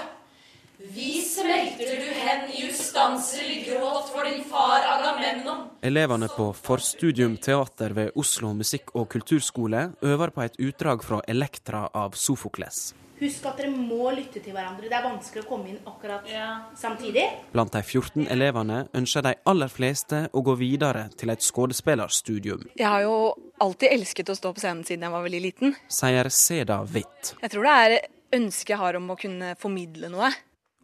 [0.77, 5.67] Vi smelter du hen i ustanselig gråt for din far Agamemnon.
[5.81, 11.86] Elevene på forstudium teater ved Oslo musikk- og kulturskole øver på et utdrag fra Elektra
[11.93, 12.95] av Sofokles.
[13.19, 14.89] Husk at dere må lytte til hverandre.
[14.89, 16.26] Det er vanskelig å komme inn akkurat
[16.80, 17.26] samtidig.
[17.54, 22.65] Blant de 14 elevene ønsker de aller fleste å gå videre til et skuespillerstudium.
[22.80, 23.17] Jeg har jo
[23.63, 25.78] alltid elsket å stå på scenen siden jeg var veldig liten.
[25.88, 27.36] Sier Seda Witt.
[27.41, 27.99] Jeg tror det er
[28.39, 30.32] ønsket jeg har om å kunne formidle noe.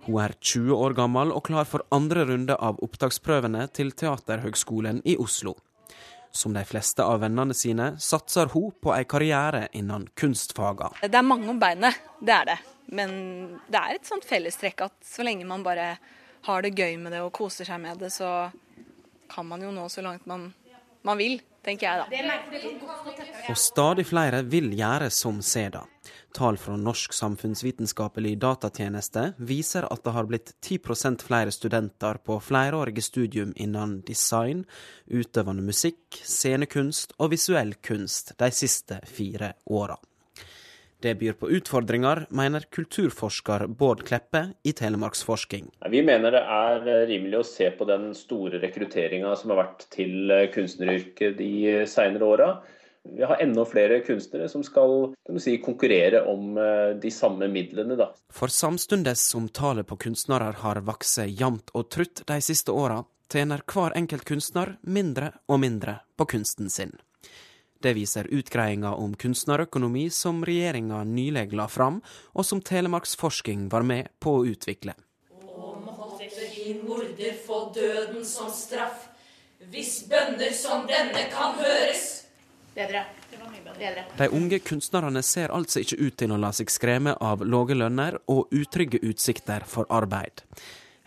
[0.05, 5.17] Hun er 20 år gammel og klar for andre runde av opptaksprøvene til Teaterhøgskolen i
[5.19, 5.57] Oslo.
[6.31, 10.91] Som de fleste av vennene sine satser hun på en karriere innen kunstfaga.
[11.01, 12.57] Det er mange om beinet, det er det.
[12.93, 13.11] Men
[13.69, 15.95] det er et sånt fellestrekk at så lenge man bare
[16.45, 18.49] har det gøy med det og koser seg med det, så
[19.29, 20.47] kan man jo nå så langt man,
[21.05, 22.07] man vil, tenker jeg da.
[23.49, 25.85] Og stadig flere vil gjøre som Seda.
[26.33, 33.01] Tall fra Norsk samfunnsvitenskapelig datatjeneste viser at det har blitt 10% flere studenter på flerårige
[33.01, 34.65] studium innen design,
[35.09, 39.97] utøvende musikk, scenekunst og visuell kunst de siste fire åra.
[40.99, 45.69] Det byr på utfordringer, mener kulturforsker Bård Kleppe i Telemarksforsking.
[45.91, 50.33] Vi mener det er rimelig å se på den store rekrutteringa som har vært til
[50.55, 51.53] kunstneryrket de
[51.87, 52.51] seinere åra
[53.03, 57.95] vi har enda flere kunstnere som skal si, konkurrere om eh, de samme midlene.
[57.95, 58.11] Da.
[58.29, 63.63] For samtidig som tallet på kunstnere har vokst jevnt og trutt de siste åra, tjener
[63.65, 66.97] hver enkelt kunstner mindre og mindre på kunsten sin.
[67.79, 72.01] Det viser utgreiinga om kunstnerøkonomi som regjeringa nylig la fram,
[72.35, 74.97] og som Telemarksforsking var med på å utvikle.
[75.31, 79.07] Og måtte din morder få døden som straff,
[79.71, 82.25] hvis bønner som denne kan høres.
[82.75, 83.05] Bedre.
[83.79, 84.03] Bedre.
[84.17, 88.17] De unge kunstnerne ser altså ikke ut til å la seg skremme av lave lønner
[88.27, 90.43] og utrygge utsikter for arbeid.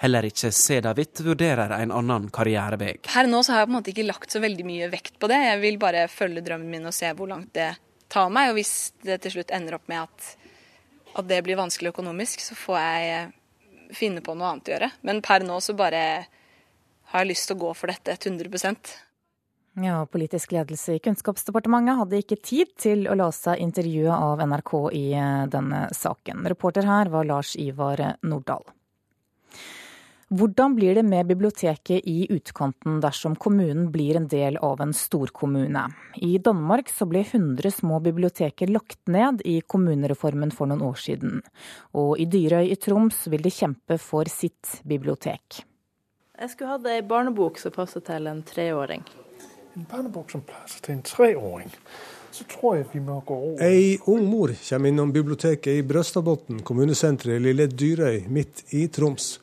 [0.02, 2.96] Heller ikke Seda Hvitt vurderer en annen karrierevei.
[3.14, 5.28] Her nå så har jeg på en måte ikke lagt så veldig mye vekt på
[5.30, 5.38] det.
[5.46, 7.68] Jeg vil bare følge drømmen min og se hvor langt det
[8.10, 8.50] tar meg.
[8.50, 8.74] Og hvis
[9.06, 10.32] det til slutt ender opp med at,
[11.14, 13.30] at det blir vanskelig økonomisk, så får jeg
[13.94, 14.90] finne på noe annet å gjøre.
[15.06, 16.02] Men per nå så bare
[17.12, 18.50] har jeg lyst til å gå for dette 100
[19.86, 24.74] ja, Politisk ledelse i Kunnskapsdepartementet hadde ikke tid til å la seg intervjue av NRK
[24.98, 25.06] i
[25.52, 26.42] denne saken.
[26.50, 28.66] Reporter her var Lars Ivar Nordahl.
[30.32, 35.82] Hvordan blir det med biblioteket i utkanten dersom kommunen blir en del av en storkommune?
[36.16, 41.42] I Danmark så ble 100 små biblioteker lagt ned i kommunereformen for noen år siden.
[41.92, 45.66] Og i Dyrøy i Troms vil de kjempe for sitt bibliotek.
[46.40, 49.04] Jeg skulle hatt ei barnebok som passer til en treåring
[49.74, 51.70] en barnebok som passer til en treåring,
[52.32, 56.62] så tror jeg vi må gå over Ei ung mor kommer innom biblioteket i Brøstadbotn
[56.66, 59.38] kommunesenteret Lille Dyrøy midt i Troms.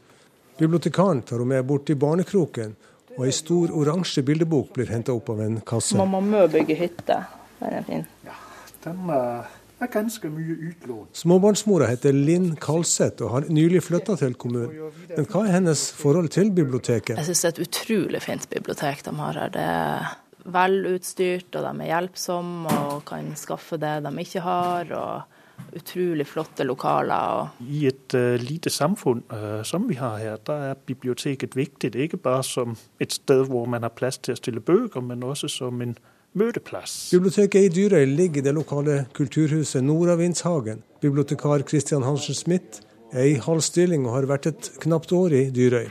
[0.60, 2.76] Bibliotekaren tar henne med bort til barnekroken,
[3.16, 5.96] og ei stor oransje bildebok blir henta opp av en kasse.
[6.00, 7.22] Mamma Mø bygge hytte.
[7.60, 8.06] Den er fin.
[8.28, 8.36] Ja,
[8.84, 11.08] den er ganske mye utlån.
[11.16, 14.92] Småbarnsmora heter Linn Kalseth og har nylig flytta til kommunen.
[15.16, 17.16] Men hva er hennes forhold til biblioteket?
[17.18, 19.54] Jeg syns det er et utrolig fint bibliotek de har her.
[19.56, 20.14] Det er
[20.50, 24.96] velutstyrt, og de er hjelpsomme og kan skaffe det de ikke har.
[24.96, 25.39] og
[25.76, 27.50] utrolig flotte lokaler.
[27.62, 31.96] I et uh, lite samfunn uh, som vi har her, der er biblioteket viktig.
[31.96, 35.52] Ikke bare som et sted hvor man har plass til å stille bøker, men også
[35.52, 35.98] som en
[36.38, 37.10] møteplass.
[37.14, 40.84] Biblioteket i Dyrøy ligger i det lokale kulturhuset Nordavindshagen.
[41.02, 45.44] Bibliotekar Christian Hansen Smith er i halv stilling og har vært et knapt år i
[45.54, 45.90] Dyrøy.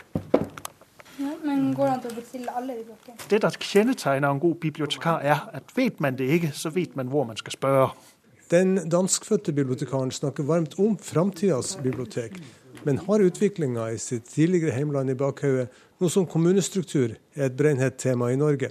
[1.18, 3.18] Ja, men går det an til å bestille alle de bøkene?
[3.31, 7.11] Det der kjennetegner en god bibliotekar, er at vet man det ikke, så vet man
[7.11, 7.90] hvor man skal spørre.
[8.48, 12.32] Den danskfødte bibliotekaren snakker varmt om framtidas bibliotek,
[12.82, 15.66] men har utviklinga i sitt tidligere heimland i bakhodet,
[16.00, 18.70] noe som kommunestruktur er et brennhett tema i Norge.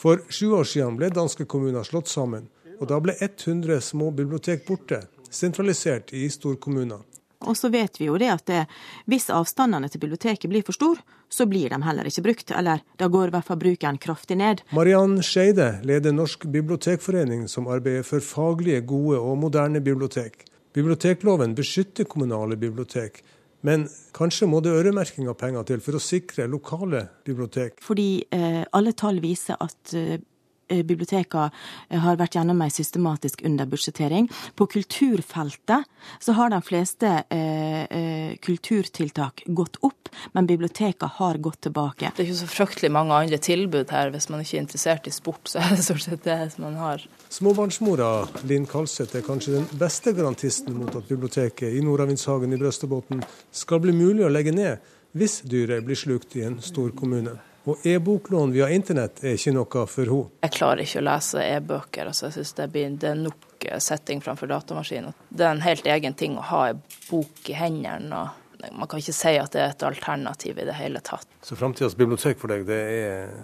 [0.00, 2.48] For sju år siden ble danske kommuner slått sammen,
[2.80, 7.04] og da ble 100 små bibliotek borte, sentralisert i storkommuner.
[7.44, 8.64] Og så vet vi jo det at det,
[9.04, 13.08] hvis avstandene til biblioteket blir for store, så blir de heller ikke brukt, eller da
[13.12, 14.62] går i hvert fall bruken kraftig ned.
[14.76, 20.44] Mariann Skeide leder Norsk bibliotekforening, som arbeider for faglige, gode og moderne bibliotek.
[20.76, 23.22] Bibliotekloven beskytter kommunale bibliotek,
[23.66, 27.80] men kanskje må det øremerking av penger til for å sikre lokale bibliotek?
[27.82, 30.20] Fordi eh, alle tall viser at eh,
[30.68, 34.28] bibliotekene har vært gjennom en systematisk underbudsjettering.
[34.54, 35.86] På kulturfeltet
[36.20, 42.12] så har de fleste eh, eh kulturtiltak gått opp, men bibliotekene har gått tilbake.
[42.16, 44.12] Det er ikke så fryktelig mange andre tilbud her.
[44.14, 47.04] Hvis man ikke er interessert i sport, så er det stort sett det man har.
[47.32, 53.24] Småbarnsmora Linn Kalseth er kanskje den beste garantisten mot at biblioteket i Nordavindshagen i Brøstadbotn
[53.50, 57.38] skal bli mulig å legge ned hvis dyret blir slukt i en stor kommune.
[57.68, 60.32] Og e-boklån via internett er ikke noe for henne.
[60.46, 62.08] Jeg klarer ikke å lese e-bøker.
[62.08, 65.16] altså Jeg synes det, blir, det er nok eh, setting framfor datamaskinen.
[65.28, 68.22] Det er en helt egen ting å ha en bok i hendene.
[68.22, 71.28] og Man kan ikke si at det er et alternativ i det hele tatt.
[71.44, 73.34] Så framtidas bibliotek for deg, det er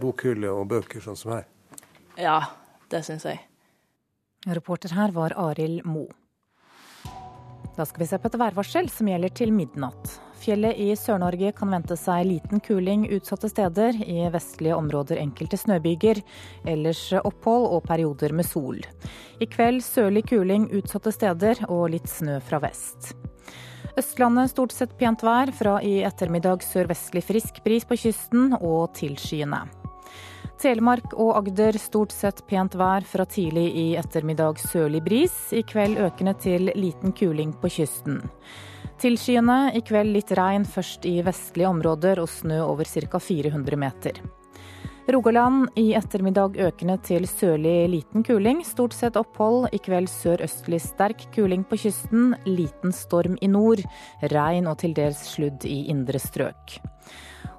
[0.00, 1.44] bokhylle og bøker sånn som her?
[2.16, 2.38] Ja,
[2.88, 3.42] det syns jeg.
[4.46, 6.06] Reporter her var Arild Mo.
[7.76, 10.16] Da skal vi se på et værvarsel som gjelder til midnatt.
[10.46, 13.96] Fjellet i Sør-Norge kan vente seg liten kuling utsatte steder.
[13.98, 16.20] I vestlige områder enkelte snøbyger.
[16.70, 18.78] Ellers opphold og perioder med sol.
[19.42, 23.16] I kveld sørlig kuling utsatte steder og litt snø fra vest.
[23.98, 29.64] Østlandet stort sett pent vær, fra i ettermiddag sørvestlig frisk bris på kysten og tilskyende.
[30.62, 35.34] Telemark og Agder stort sett pent vær fra tidlig i ettermiddag sørlig bris.
[35.50, 38.22] I kveld økende til liten kuling på kysten.
[38.96, 43.20] Tilskyende, i kveld litt regn først i vestlige områder og snø over ca.
[43.20, 44.20] 400 meter.
[45.12, 48.64] Rogaland i ettermiddag økende til sørlig liten kuling.
[48.66, 49.68] Stort sett opphold.
[49.70, 52.32] I kveld sørøstlig sterk kuling på kysten.
[52.48, 53.84] Liten storm i nord.
[54.32, 56.80] Regn og til dels sludd i indre strøk.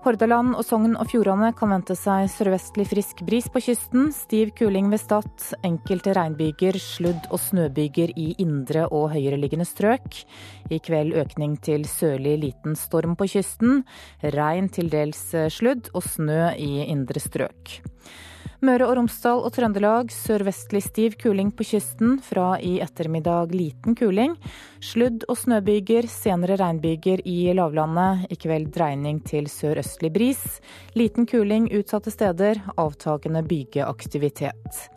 [0.05, 4.12] Hordaland og Sogn og Fjordane kan vente seg sørvestlig frisk bris på kysten.
[4.15, 5.29] Stiv kuling ved Stad.
[5.67, 10.21] Enkelte regnbyger, sludd- og snøbyger i indre og høyereliggende strøk.
[10.69, 13.83] I kveld økning til sørlig liten storm på kysten.
[14.21, 15.23] Regn, til dels
[15.55, 17.79] sludd og snø i indre strøk.
[18.65, 22.15] Møre og Romsdal og Trøndelag sørvestlig stiv kuling på kysten.
[22.26, 24.34] Fra i ettermiddag liten kuling.
[24.82, 28.26] Sludd- og snøbyger, senere regnbyger i lavlandet.
[28.34, 30.43] I kveld dreining til sørøstlig bris.
[30.98, 32.63] Liten kuling utsatte steder.
[32.82, 34.96] Avtagende bygeaktivitet.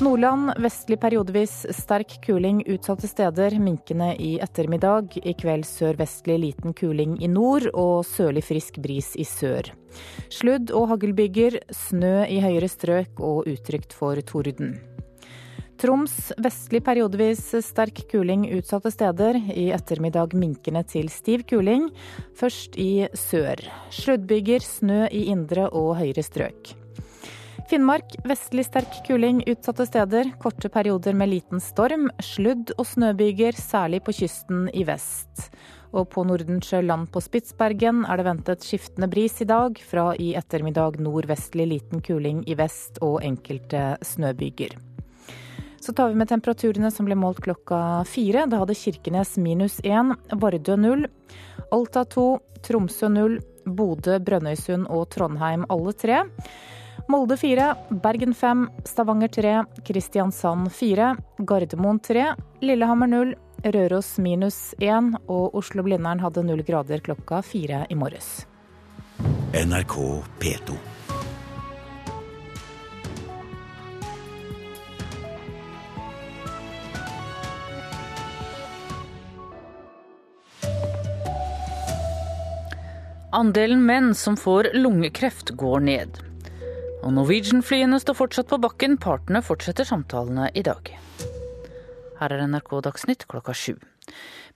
[0.00, 3.58] Nordland vestlig periodevis sterk kuling utsatte steder.
[3.60, 5.18] Minkende i ettermiddag.
[5.22, 9.68] I kveld sørvestlig liten kuling i nord og sørlig frisk bris i sør.
[10.32, 14.78] Sludd- og haglbyger, snø i høyere strøk og utrygt for torden.
[15.80, 19.36] Troms vestlig periodevis sterk kuling utsatte steder.
[19.36, 21.90] I ettermiddag minkende til stiv kuling.
[22.36, 23.60] Først i sør.
[23.92, 26.79] Sluddbyger, snø i indre og høyere strøk.
[27.70, 30.32] Finnmark vestlig sterk kuling utsatte steder.
[30.42, 32.08] Korte perioder med liten storm.
[32.18, 35.44] Sludd- og snøbyger, særlig på kysten i vest.
[35.94, 39.78] Og på Nordensjøland på Spitsbergen er det ventet skiftende bris i dag.
[39.86, 44.74] Fra i ettermiddag nordvestlig liten kuling i vest og enkelte snøbyger.
[45.78, 48.48] Så tar vi med temperaturene som ble målt klokka fire.
[48.50, 50.10] Da hadde Kirkenes minus én,
[50.42, 51.06] Vardø null,
[51.70, 56.24] Alta to, Tromsø null, Bodø, Brønnøysund og Trondheim alle tre.
[57.10, 65.16] Molde 4, Bergen 5, Stavanger 3, Kristiansand 4, Gardermoen 3, Lillehammer 0, Røros minus 1
[65.26, 68.46] og Oslo-Blindern hadde null grader klokka fire i morges.
[69.50, 69.98] NRK
[70.38, 70.78] P2.
[83.32, 86.29] Andelen menn som får lungekreft går ned.
[87.00, 90.92] Og Norwegian-flyene står fortsatt på bakken, partene fortsetter samtalene i dag.
[92.20, 93.78] Her er NRK Dagsnytt klokka sju.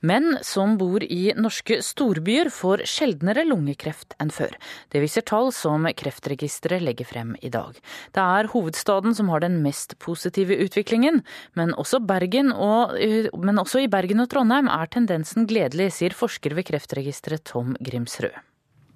[0.04, 4.52] Menn som bor i norske storbyer får sjeldnere lungekreft enn før.
[4.92, 7.78] Det viser tall som Kreftregisteret legger frem i dag.
[8.12, 11.22] Det er hovedstaden som har den mest positive utviklingen,
[11.56, 12.96] men også, og,
[13.40, 18.36] men også i Bergen og Trondheim er tendensen gledelig, sier forsker ved Kreftregisteret Tom Grimsrød.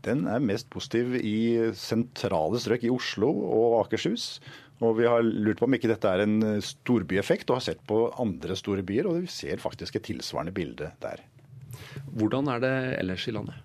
[0.09, 4.39] Den er mest positiv i sentrale strøk i Oslo og Akershus.
[4.81, 8.07] Og Vi har lurt på om ikke dette er en storbyeffekt, og har sett på
[8.23, 9.09] andre store byer.
[9.11, 11.25] Og vi ser faktisk et tilsvarende bilde der.
[12.15, 13.59] Hvordan er det ellers i landet?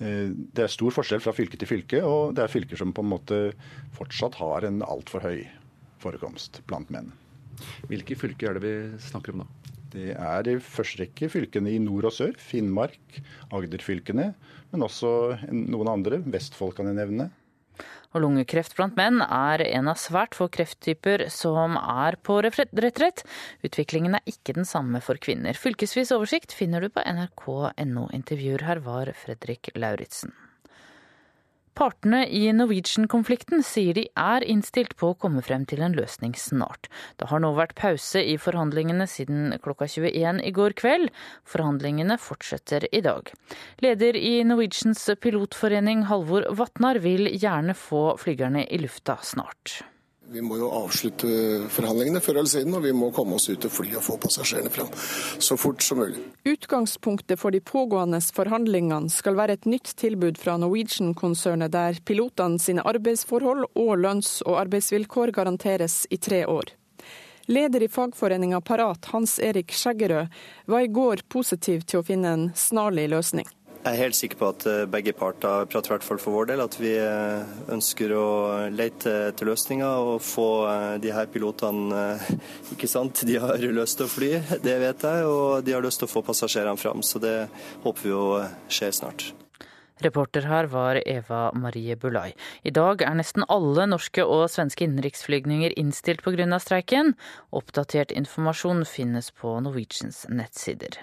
[0.00, 3.04] Eh, det er stor forskjell fra fylke til fylke, og det er fylker som på
[3.04, 3.40] en måte
[3.96, 5.42] fortsatt har en altfor høy
[6.00, 7.10] forekomst blant menn.
[7.90, 9.79] Hvilke fylker er det vi snakker om da?
[9.90, 12.36] Det er i første rekke fylkene i nord og sør.
[12.38, 14.32] Finnmark, Agder-fylkene.
[14.70, 15.10] Men også
[15.50, 16.20] noen andre.
[16.30, 17.30] Vestfold kan jeg nevne.
[18.10, 23.22] Og lungekreft blant menn er en av svært få krefttyper som er på retrett.
[23.66, 25.54] Utviklingen er ikke den samme for kvinner.
[25.54, 28.08] Fylkesvis oversikt finner du på nrk.no.
[28.16, 30.34] Intervjuer her var Fredrik Lauritzen.
[31.80, 36.90] Partene i Norwegian-konflikten sier de er innstilt på å komme frem til en løsning snart.
[37.16, 41.08] Det har nå vært pause i forhandlingene siden klokka 21 i går kveld.
[41.48, 43.32] Forhandlingene fortsetter i dag.
[43.80, 49.80] Leder i Norwegians pilotforening, Halvor Vatnar, vil gjerne få flygerne i lufta snart.
[50.30, 51.26] Vi må jo avslutte
[51.74, 54.70] forhandlingene før eller siden, og vi må komme oss ut og fly og få passasjerene
[54.70, 54.92] fram
[55.42, 56.22] så fort som mulig.
[56.46, 62.86] Utgangspunktet for de pågående forhandlingene skal være et nytt tilbud fra Norwegian-konsernet, der pilotene sine
[62.86, 66.76] arbeidsforhold og lønns- og arbeidsvilkår garanteres i tre år.
[67.50, 70.30] Leder i fagforeninga Parat, Hans Erik Skjeggerød,
[70.70, 73.50] var i går positiv til å finne en snarlig løsning.
[73.80, 76.50] Jeg er helt sikker på at eh, begge parter prater i hvert fall for vår
[76.50, 78.26] del, at vi eh, ønsker å
[78.68, 82.18] lete etter løsninger og få eh, de her pilotene
[82.74, 86.02] Ikke sant, de har lyst til å fly, det vet jeg, og de har lyst
[86.02, 87.00] til å få passasjerene fram.
[87.00, 87.34] Så det
[87.86, 88.24] håper vi jo
[88.68, 89.30] skjer snart.
[90.04, 92.34] Reporter her var Eva Marie Bulai.
[92.64, 96.60] I dag er nesten alle norske og svenske innenriksflygninger innstilt pga.
[96.60, 97.14] streiken.
[97.52, 101.00] Oppdatert informasjon finnes på Norwegians nettsider.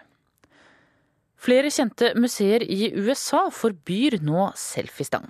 [1.38, 5.30] Flere kjente museer i USA forbyr nå selfiestang.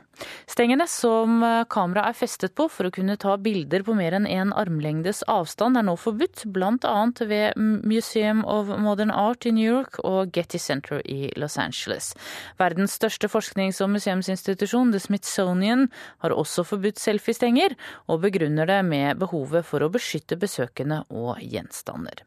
[0.50, 4.48] Stengene som kameraet er festet på for å kunne ta bilder på mer enn én
[4.48, 6.96] en armlengdes avstand, er nå forbudt, bl.a.
[7.20, 12.14] ved Museum of Modern Art i New York og Getty Center i Los Angeles.
[12.60, 15.88] Verdens største forsknings- og museumsinstitusjon, The Smithsonian,
[16.24, 17.76] har også forbudt selfiestenger,
[18.08, 22.24] og begrunner det med behovet for å beskytte besøkende og gjenstander.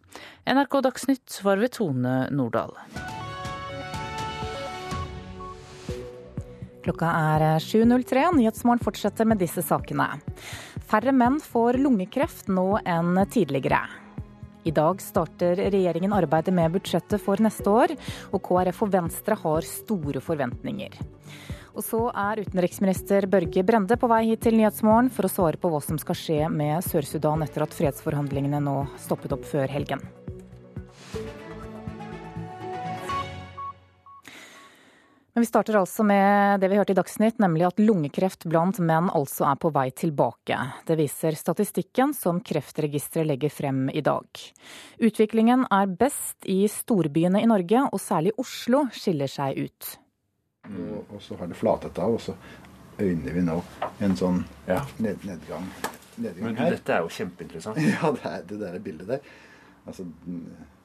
[0.51, 2.77] NRK Dagsnytt var ved Tone Nordahl.
[6.85, 10.07] Klokka er 7.03, og Nyhetsmorgen fortsetter med disse sakene.
[10.89, 13.83] Færre menn får lungekreft nå enn tidligere.
[14.65, 17.95] I dag starter regjeringen arbeidet med budsjettet for neste år,
[18.33, 20.99] og KrF og Venstre har store forventninger.
[21.71, 25.71] Og så er utenriksminister Børge Brende på vei hit til Nyhetsmorgen for å svare på
[25.71, 30.03] hva som skal skje med Sør-Sudan etter at fredsforhandlingene nå stoppet opp før helgen.
[35.41, 39.47] Vi starter altså med det vi hørte i Dagsnytt, nemlig at lungekreft blant menn altså
[39.51, 40.59] er på vei tilbake.
[40.87, 44.27] Det viser statistikken som Kreftregisteret legger frem i dag.
[45.01, 49.91] Utviklingen er best i storbyene i Norge, og særlig Oslo skiller seg ut.
[50.71, 52.37] Og, og så har det flatet av, og så
[53.01, 53.59] øyner vi nå
[54.05, 54.81] en sånn ja.
[55.01, 55.69] ned, nedgang.
[56.17, 56.51] nedgang.
[56.51, 57.81] Men du, dette er jo kjempeinteressant.
[57.97, 59.31] Ja, det er det der bildet der.
[59.89, 60.05] Altså,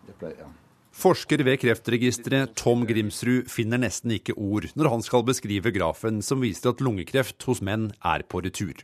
[0.07, 0.51] det pleier, ja.
[0.95, 6.39] Forsker ved Kreftregisteret Tom Grimsrud finner nesten ikke ord når han skal beskrive grafen som
[6.39, 8.79] viser at lungekreft hos menn er på retur.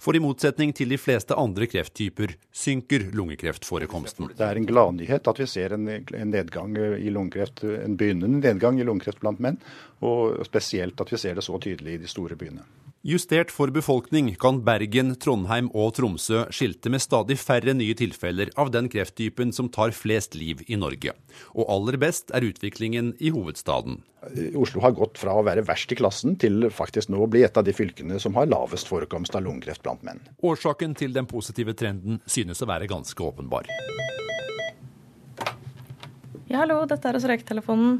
[0.00, 4.32] For i motsetning til de fleste andre krefttyper synker lungekreftforekomsten.
[4.32, 5.84] Det er en gladnyhet at vi ser en,
[6.32, 9.60] nedgang i lungekreft, en begynnende nedgang i lungekreft blant menn,
[10.00, 12.64] og spesielt at vi ser det så tydelig i de store byene.
[13.04, 18.70] Justert for befolkning kan Bergen, Trondheim og Tromsø skilte med stadig færre nye tilfeller av
[18.72, 21.12] den krefttypen som tar flest liv i Norge.
[21.52, 23.98] Og aller best er utviklingen i hovedstaden.
[24.56, 27.60] Oslo har gått fra å være verst i klassen til faktisk nå å bli et
[27.60, 30.24] av de fylkene som har lavest forekomst av lungekreft blant menn.
[30.40, 33.68] Årsaken til den positive trenden synes å være ganske åpenbar.
[36.48, 37.98] Ja, hallo, dette er hos Røyketelefonen.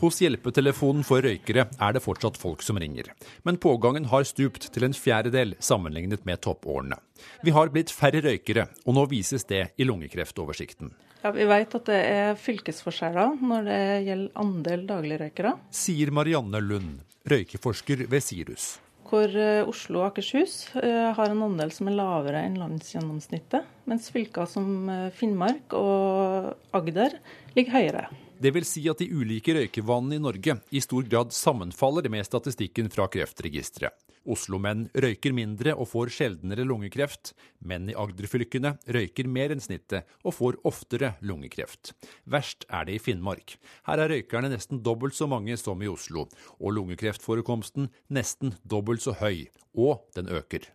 [0.00, 3.10] Hos Hjelpetelefonen for røykere er det fortsatt folk som ringer,
[3.44, 6.96] men pågangen har stupt til en fjerdedel sammenlignet med toppårene.
[7.44, 10.94] Vi har blitt færre røykere, og nå vises det i lungekreftoversikten.
[11.20, 15.52] Ja, Vi vet at det er fylkesforskjeller når det gjelder andel dagligrøykere.
[15.82, 18.78] Sier Marianne Lund, røykeforsker ved Sirus.
[19.10, 24.08] hvor eh, Oslo og Akershus eh, har en andel som er lavere enn landsgjennomsnittet, mens
[24.14, 27.18] fylker som Finnmark og Agder
[27.56, 28.08] ligger høyere.
[28.40, 32.88] Det vil si at de ulike røykevanene i Norge i stor grad sammenfaller med statistikken
[32.88, 33.92] fra Kreftregisteret.
[34.30, 37.34] Oslo-menn røyker mindre og får sjeldnere lungekreft.
[37.64, 41.92] Menn i Agder-fylkene røyker mer enn snittet og får oftere lungekreft.
[42.24, 43.58] Verst er det i Finnmark.
[43.88, 46.28] Her er røykerne nesten dobbelt så mange som i Oslo,
[46.60, 49.48] og lungekreftforekomsten nesten dobbelt så høy.
[49.76, 50.68] Og den øker.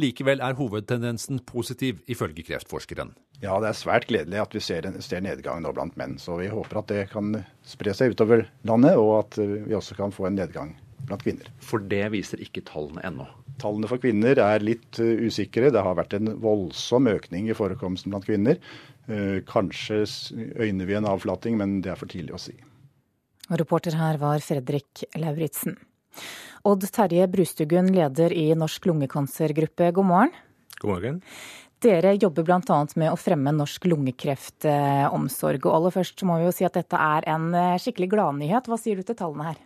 [0.00, 3.14] Likevel er hovedtendensen positiv, ifølge kreftforskeren.
[3.42, 6.16] Ja, det er svært gledelig at vi ser, en, ser nedgang nå blant menn.
[6.20, 7.34] Så vi håper at det kan
[7.66, 10.72] spre seg utover landet, og at vi også kan få en nedgang
[11.06, 11.50] blant kvinner.
[11.62, 13.26] For det viser ikke tallene ennå?
[13.60, 15.70] Tallene for kvinner er litt uh, usikre.
[15.72, 18.60] Det har vært en voldsom økning i forekomsten blant kvinner.
[19.08, 20.02] Uh, kanskje
[20.58, 22.56] øyner vi en avflating, men det er for tidlig å si.
[23.48, 25.78] reporter her var Fredrik Lauritzen.
[26.66, 30.32] Odd Terje Brustugun, leder i Norsk lungekancergruppe, god morgen.
[30.80, 31.20] God morgen.
[31.78, 32.78] Dere jobber bl.a.
[32.98, 35.68] med å fremme norsk lungekreftomsorg.
[35.68, 38.66] Og aller først må vi jo si at dette er en eh, skikkelig gladnyhet.
[38.66, 39.60] Hva sier du til tallene her?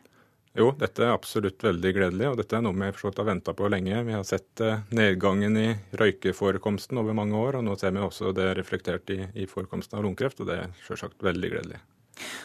[0.59, 4.03] Jo, dette er absolutt veldig gledelig, og dette er noe vi har venta på lenge.
[4.05, 8.35] Vi har sett eh, nedgangen i røykeforekomsten over mange år, og nå ser vi også
[8.37, 11.81] det reflektert i, i forekomsten av lungekreft, og det er selvsagt veldig gledelig.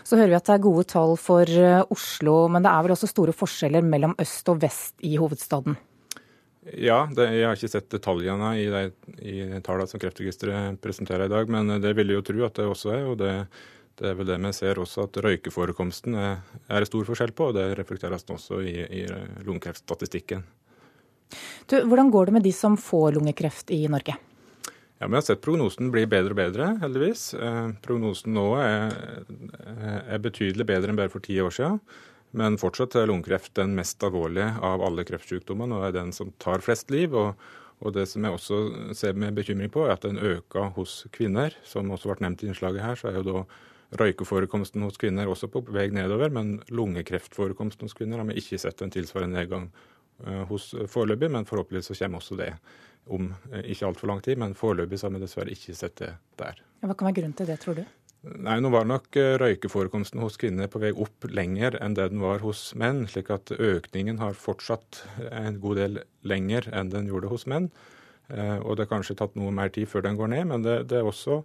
[0.04, 2.96] Så hører vi at det er gode tall for eh, Oslo, men det er vel
[2.96, 5.78] også store forskjeller mellom øst og vest i hovedstaden?
[6.82, 8.84] Ja, det, jeg har ikke sett detaljene i de,
[9.22, 12.70] i tallene som Kreftregisteret presenterer i dag, men det vil jeg jo tro at det
[12.72, 13.04] også er.
[13.12, 13.34] og det,
[14.00, 17.58] det er vel det vi ser også, at røykeforekomsten er, er stor forskjell på, og
[17.60, 19.06] det reflekteres også i, i
[19.46, 20.44] lungekreftstatistikken.
[21.70, 24.18] Du, hvordan går det med de som får lungekreft i Norge?
[25.00, 27.34] Ja, Vi har sett prognosen bli bedre og bedre, heldigvis.
[27.36, 28.94] Eh, prognosen nå er,
[30.08, 31.82] er, betydelig bedre enn bare for ti år siden.
[32.36, 36.64] Men fortsatt er lungekreft den mest alvorlige av alle kreftsykdommene, og er den som tar
[36.64, 37.12] flest liv.
[37.16, 37.36] Og,
[37.84, 38.62] og det som jeg også
[38.96, 41.56] ser med bekymring på, er at den øker hos kvinner.
[41.68, 43.44] Som også ble nevnt i innslaget her, så er jo da
[44.00, 46.32] røykeforekomsten hos kvinner også på vei nedover.
[46.32, 49.70] Men lungekreftforekomsten hos kvinner har vi ikke sett en tilsvarende nedgang
[50.24, 52.54] eh, hos foreløpig, men forhåpentligvis så kommer også det
[53.12, 56.60] om eh, ikke altfor lang tid, men foreløpig har vi dessverre ikke sett det der.
[56.86, 57.86] Hva kan være grunnen til det, tror du?
[58.26, 62.24] Nei, Nå var nok eh, røykeforekomsten hos kvinner på vei opp lenger enn det den
[62.24, 67.30] var hos menn, slik at økningen har fortsatt en god del lenger enn den gjorde
[67.30, 67.70] hos menn.
[68.34, 70.80] Eh, og det har kanskje tatt noe mer tid før den går ned, men det,
[70.90, 71.44] det er også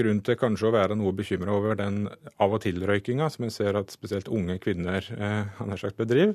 [0.00, 2.04] grunn til kanskje å være noe bekymra over den
[2.42, 6.34] av-og-til-røykinga som en ser at spesielt unge kvinner eh, bedriver,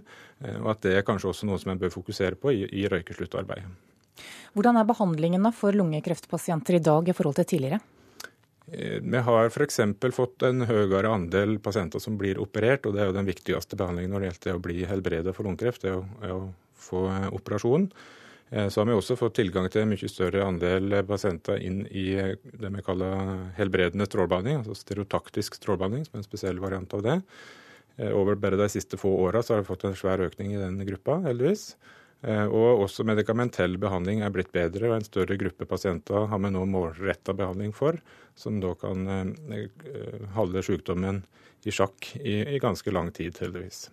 [0.61, 3.94] og at det er kanskje også noe som en bør fokusere på i, i røykeslutarbeidet.
[4.55, 7.81] Hvordan er behandlingen for lungekreftpasienter i dag i forhold til tidligere?
[8.71, 9.79] Eh, vi har f.eks.
[10.15, 14.15] fått en høyere andel pasienter som blir operert, og det er jo den viktigste behandlingen
[14.15, 16.45] når det gjelder å bli helbredet for lungekreft, det er å, er å
[16.87, 17.89] få eh, operasjon.
[18.49, 22.07] Eh, så har vi også fått tilgang til en mye større andel pasienter inn i
[22.15, 27.19] det vi kaller helbredende strålebehandling, altså stereotaktisk strålebehandling, som er en spesiell variant av det.
[28.11, 31.15] Over bare de siste få åra har vi fått en svær økning i den gruppa,
[31.23, 31.77] heldigvis.
[32.25, 36.49] Eh, og også medikamentell behandling er blitt bedre, og en større gruppe pasienter har vi
[36.55, 37.99] nå målretta behandling for,
[38.37, 39.67] som da kan eh,
[40.33, 41.21] holde sykdommen
[41.65, 43.87] i sjakk i, i, ganske lang tid, heldigvis.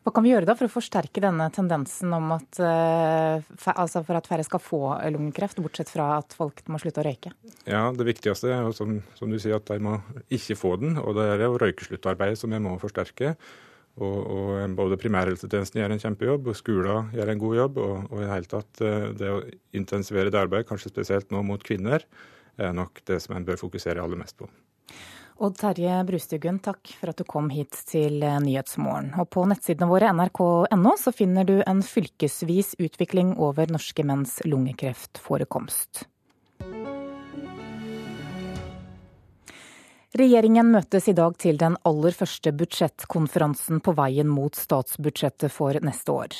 [0.00, 4.16] Hva kan vi gjøre da for å forsterke denne tendensen om at, uh, altså for
[4.16, 4.80] at færre skal få
[5.12, 7.34] lungekreft, bortsett fra at folk må slutte å røyke?
[7.68, 9.98] Ja, Det viktigste er jo som, som du sier at de må
[10.32, 10.96] ikke få den.
[10.96, 13.34] og Det er jo røykesluttarbeid som vi må forsterke.
[13.98, 17.80] Og, og både primærhelsetjenesten gjør en kjempejobb, og skolen gjør en god jobb.
[17.82, 19.42] Og, og i det hele tatt eh, det å
[19.76, 22.06] intensivere det arbeidet, kanskje spesielt nå mot kvinner,
[22.60, 24.48] er nok det som en bør fokusere aller mest på.
[25.40, 29.14] Odd Terje Brustugun, takk for at du kom hit til eh, Nyhetsmorgen.
[29.20, 36.04] Og på nettsidene våre nrk.no så finner du en fylkesvis utvikling over norske menns lungekreftforekomst.
[40.18, 46.10] Regjeringen møtes i dag til den aller første budsjettkonferansen på veien mot statsbudsjettet for neste
[46.10, 46.34] år.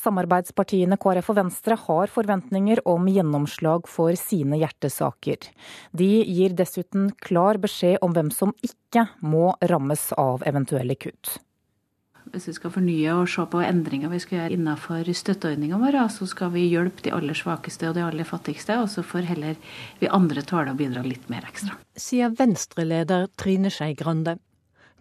[0.00, 5.50] Samarbeidspartiene KrF og Venstre har forventninger om gjennomslag for sine hjertesaker.
[5.92, 11.36] De gir dessuten klar beskjed om hvem som ikke må rammes av eventuelle kutt.
[12.30, 16.28] Hvis vi skal fornye og se på endringer vi skal gjøre innenfor støtteordningene våre, så
[16.30, 19.58] skal vi hjelpe de aller svakeste og de aller fattigste, og så får heller
[19.98, 21.74] vi andre tåle å bidra litt mer ekstra.
[21.98, 24.36] Sier Venstre-leder Trine Skei Grande.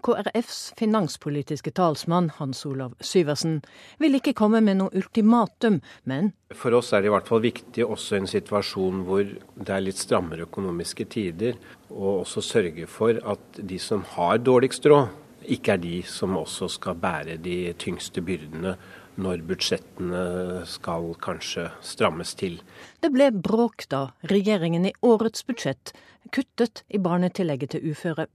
[0.01, 3.59] KrFs finanspolitiske talsmann Hans Olav Syversen
[3.99, 7.85] vil ikke komme med noe ultimatum, men For oss er det i hvert fall viktig
[7.85, 11.59] også i en situasjon hvor det er litt strammere økonomiske tider,
[11.91, 15.11] å også sørge for at de som har dårligst råd,
[15.49, 18.75] ikke er de som også skal bære de tyngste byrdene
[19.19, 20.23] når budsjettene
[20.69, 22.59] skal kanskje strammes til.
[23.03, 25.93] Det ble bråk da regjeringen i årets budsjett
[26.35, 28.27] kuttet i barnetillegget til uføre.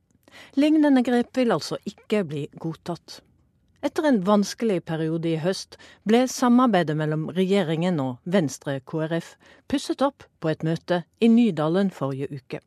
[0.58, 3.20] Lignende grep vil altså ikke bli godtatt.
[3.84, 5.76] Etter en vanskelig periode i høst
[6.08, 9.34] ble samarbeidet mellom regjeringen og Venstre KrF
[9.68, 12.62] pusset opp på et møte i Nydalen forrige uke.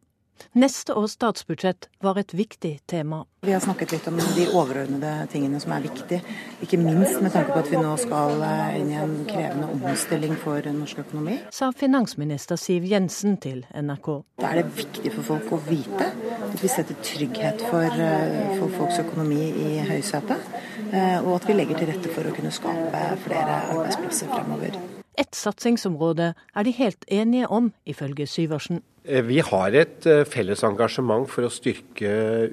[0.58, 3.26] Neste års statsbudsjett var et viktig tema.
[3.42, 6.22] Vi har snakket litt om de overordnede tingene som er viktige.
[6.66, 10.36] Ikke minst med tanke på at vi nå skal eh, inn i en krevende omstilling
[10.42, 11.38] for norsk økonomi.
[11.54, 14.10] Sa finansminister Siv Jensen til NRK.
[14.42, 16.12] Da er det viktig for folk å vite
[16.48, 20.44] at vi setter trygghet for, eh, for folks økonomi i høysetet.
[20.92, 24.78] Eh, og at vi legger til rette for å kunne skape flere arbeidsplasser fremover.
[25.18, 28.84] Et satsingsområde er de helt enige om, ifølge Syversen.
[29.08, 32.10] Eh, vi har et eh, felles engasjement for å styrke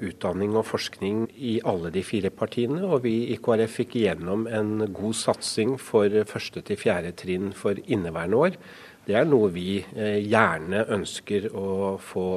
[0.07, 2.79] utdanning og forskning i alle de fire partiene.
[2.87, 7.75] Og vi i KrF fikk igjennom en god satsing for første til fjerde trinn for
[7.83, 8.59] inneværende år.
[9.05, 12.27] Det er noe vi eh, gjerne ønsker å få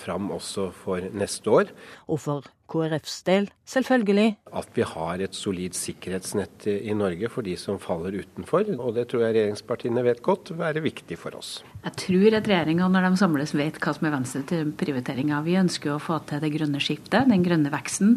[0.00, 1.76] fram også for neste år.
[2.08, 4.36] Og for KrFs del, selvfølgelig.
[4.58, 8.68] At vi har et solid sikkerhetsnett i Norge for de som faller utenfor.
[8.76, 11.60] Og det tror jeg regjeringspartiene vet godt vil være viktig for oss.
[11.84, 15.40] Jeg tror at regjeringa når de samles vet hva som er Venstre til prioriteringa.
[15.46, 18.16] Vi ønsker å få til det grønne skiftet, den grønne veksten.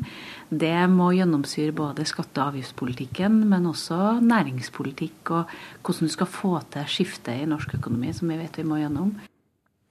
[0.50, 6.56] Det må gjennomsyre både skatte- og avgiftspolitikken, men også næringspolitikk og hvordan du skal få
[6.74, 9.14] til skiftet i norsk økonomi, som vi vet vi må gjennom.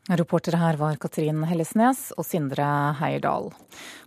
[0.08, 2.64] Reportere her var Katrin Hellesnes og Sindre
[2.96, 3.50] Heierdal.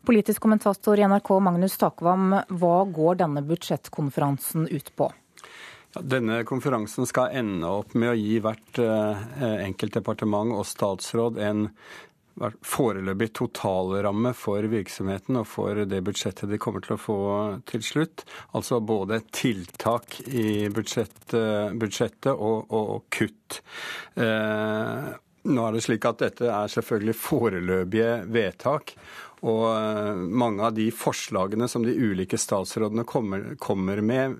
[0.07, 5.11] Politisk kommentator i NRK Magnus Takvam, hva går denne budsjettkonferansen ut på?
[5.93, 9.27] Ja, denne konferansen skal ende opp med å gi hvert eh,
[9.67, 11.67] enkelt departement og statsråd en
[12.65, 17.17] foreløpig totalramme for virksomheten og for det budsjettet de kommer til å få
[17.69, 18.23] til slutt.
[18.57, 23.61] Altså både tiltak i budsjettet, budsjettet og, og, og, kutt.
[24.15, 25.11] Eh,
[25.43, 28.95] nå er det slik at dette er selvfølgelig foreløpige vedtak.
[29.41, 34.35] Og eh, mange av de forslagene som de ulike statsrådene kommer, kommer med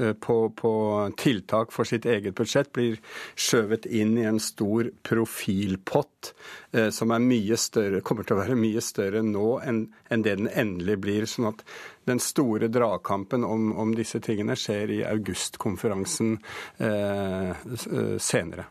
[0.00, 0.72] eh, på, på,
[1.20, 2.96] tiltak for sitt eget budsjett, blir
[3.36, 6.32] skjøvet inn i en stor profilpott
[6.72, 10.96] eh, som større, kommer til å være mye større nå enn, enn det den endelig
[11.04, 11.28] blir.
[11.28, 11.64] sånn at
[12.08, 16.38] den store dragkampen om, om disse tingene skjer i augustkonferansen
[16.80, 18.70] eh, senere.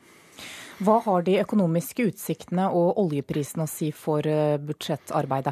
[0.79, 5.51] Hva har de økonomiske utsiktene og oljeprisen å si for eh, budsjettarbeidet?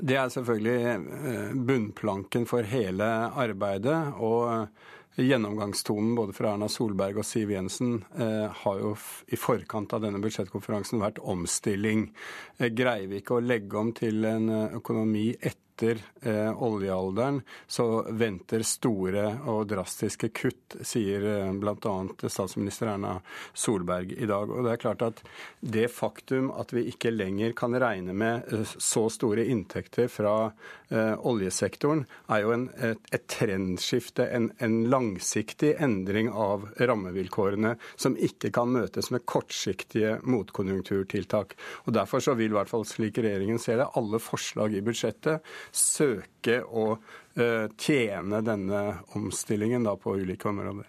[0.00, 3.98] Det er selvfølgelig eh, bunnplanken for hele arbeidet.
[4.16, 4.68] og
[5.16, 8.94] Gjennomgangstonen både fra Erna Solberg og Siv Jensen eh, har jo
[9.28, 12.08] i forkant av denne budsjettkonferansen vært omstilling.
[12.56, 14.50] Greier vi ikke å legge om til en
[14.80, 21.94] økonomi etter etter eh, oljealderen så venter store og drastiske kutt, sier eh, bl.a.
[22.28, 23.18] statsminister Erna
[23.52, 24.50] Solberg i dag.
[24.50, 25.20] Og det er klart at
[25.60, 30.50] det faktum at vi ikke lenger kan regne med eh, så store inntekter fra
[30.88, 38.16] eh, oljesektoren, er jo en, et, et, trendskifte, en, en langsiktig endring av rammevilkårene som
[38.16, 41.56] ikke kan møtes med kortsiktige motkonjunkturtiltak.
[41.84, 45.44] Og Derfor så vil i hvert fall slik regjeringen ser det, alle forslag i budsjettet
[45.72, 46.92] søke å
[47.36, 48.82] eh, tjene denne
[49.18, 50.88] omstillingen da, på ulike områder.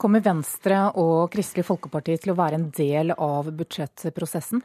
[0.00, 4.62] Kommer Venstre og Kristelig Folkeparti til å være en del av budsjettprosessen?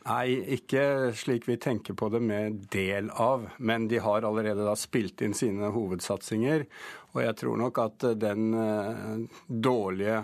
[0.00, 3.46] Nei, ikke slik vi tenker på det med del av.
[3.58, 6.64] Men de har allerede da spilt inn sine hovedsatsinger.
[7.12, 10.22] Og jeg tror nok at den uh, dårlige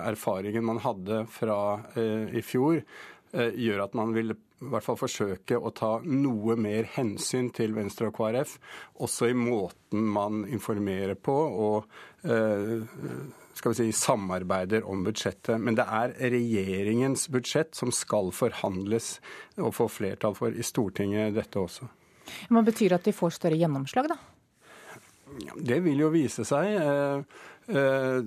[0.00, 1.60] erfaringen man hadde fra
[1.98, 2.80] i fjor,
[3.34, 8.10] gjør at man vil i hvert fall forsøke å ta noe mer hensyn til Venstre
[8.10, 8.56] og KrF,
[9.04, 11.86] også i måten man informerer på og
[12.26, 12.82] eh,
[13.58, 15.58] skal vi si, samarbeider om budsjettet.
[15.62, 19.16] Men det er regjeringens budsjett som skal forhandles
[19.58, 21.88] og få flertall for i Stortinget, dette også.
[22.52, 24.18] Hva betyr det at de får større gjennomslag, da?
[25.56, 27.24] Det vil jo vise seg.
[27.68, 28.18] Eh,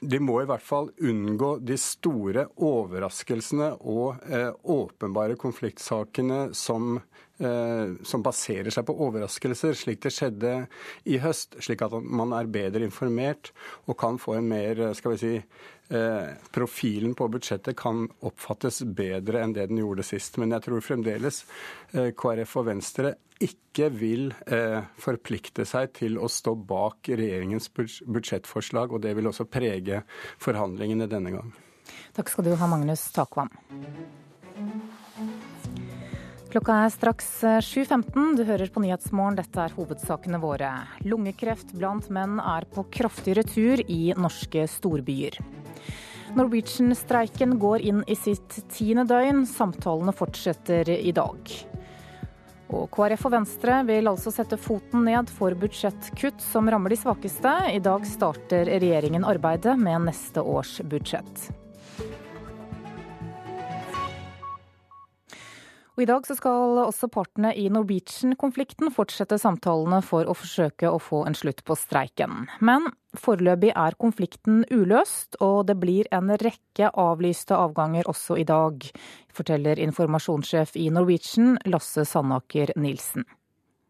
[0.00, 6.94] de må i hvert fall unngå de store overraskelsene og eh, åpenbare konfliktsakene som,
[7.44, 10.54] eh, som baserer seg på overraskelser, slik det skjedde
[11.04, 11.58] i høst.
[11.60, 13.52] Slik at man er bedre informert
[13.84, 15.34] og kan få en mer, skal vi si,
[15.90, 20.38] profilen på budsjettet kan oppfattes bedre enn det den gjorde sist.
[20.38, 21.42] Men jeg tror fremdeles
[21.90, 29.02] KrF og Venstre ikke vil eh, forplikte seg til å stå bak regjeringens budsjettforslag, og
[29.04, 30.02] det vil også prege
[30.42, 31.54] forhandlingene denne gang.
[32.16, 33.50] Takk skal du ha, Magnus Takvam.
[36.50, 37.30] Klokka er straks
[37.64, 38.10] 7.15.
[38.10, 39.38] Eh, du hører på Nyhetsmorgen.
[39.38, 40.74] Dette er hovedsakene våre.
[41.06, 45.40] Lungekreft blant menn er på kraftig retur i norske storbyer.
[46.38, 49.44] Norwegian-streiken går inn i sitt tiende døgn.
[49.46, 51.54] Samtalene fortsetter i dag.
[52.70, 57.54] Og KrF og Venstre vil altså sette foten ned for budsjettkutt som rammer de svakeste.
[57.74, 61.50] I dag starter regjeringen arbeidet med neste års budsjett.
[66.00, 71.26] Og I dag skal også partene i Norwegian-konflikten fortsette samtalene for å forsøke å få
[71.28, 72.46] en slutt på streiken.
[72.64, 72.86] Men
[73.20, 78.86] foreløpig er konflikten uløst, og det blir en rekke avlyste avganger også i dag,
[79.28, 83.28] forteller informasjonssjef i Norwegian, Lasse Sandaker Nilsen.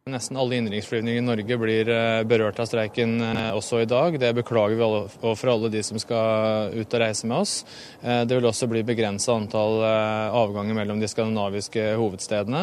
[0.09, 4.15] Nesten alle innenriksflyvninger i Norge blir eh, berørt av streiken eh, også i dag.
[4.17, 4.87] Det beklager vi
[5.21, 7.67] for alle de som skal ut og reise med oss.
[8.01, 12.63] Eh, det vil også bli begrensa antall avganger mellom de skandinaviske hovedstedene.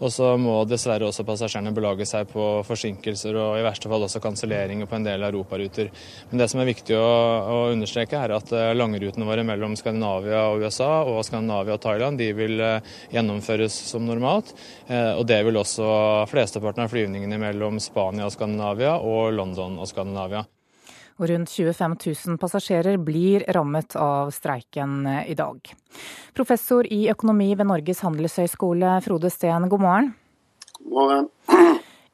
[0.00, 4.24] Og så må dessverre også passasjerene belage seg på forsinkelser og i verste fall også
[4.24, 5.92] kanselleringer på en del europaruter.
[6.32, 10.64] Men det som er viktig å, å understreke, er at langrutene våre mellom Skandinavia og
[10.64, 12.64] USA og Skandinavia og Thailand de vil
[13.12, 14.56] gjennomføres som normalt.
[14.88, 15.92] Og det vil også
[16.32, 20.44] flesteparten Halvparten av flyvningene mellom Spania og Skandinavia og London og Skandinavia.
[21.18, 25.58] Og rundt 25 000 passasjerer blir rammet av streiken i dag.
[26.34, 30.12] Professor i økonomi ved Norges handelshøyskole, Frode Steen, god morgen.
[30.84, 31.28] God morgen.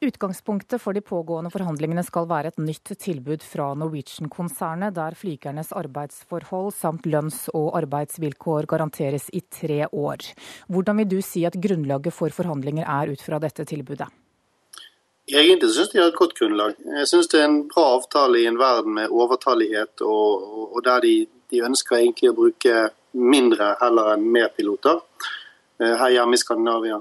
[0.05, 6.73] Utgangspunktet for de pågående forhandlingene skal være et nytt tilbud fra Norwegian-konsernet, der flygernes arbeidsforhold
[6.73, 10.25] samt lønns- og arbeidsvilkår garanteres i tre år.
[10.67, 14.09] Hvordan vil du si at grunnlaget for forhandlinger er ut fra dette tilbudet?
[15.27, 16.75] Egentlig syns de har et godt grunnlag.
[16.85, 21.01] Jeg syns det er en bra avtale i en verden med overtallighet, og, og der
[21.01, 21.15] de,
[21.49, 24.99] de, ønsker egentlig å bruke mindre heller enn mer piloter
[25.81, 26.99] eh, her hjemme i Skandinavia.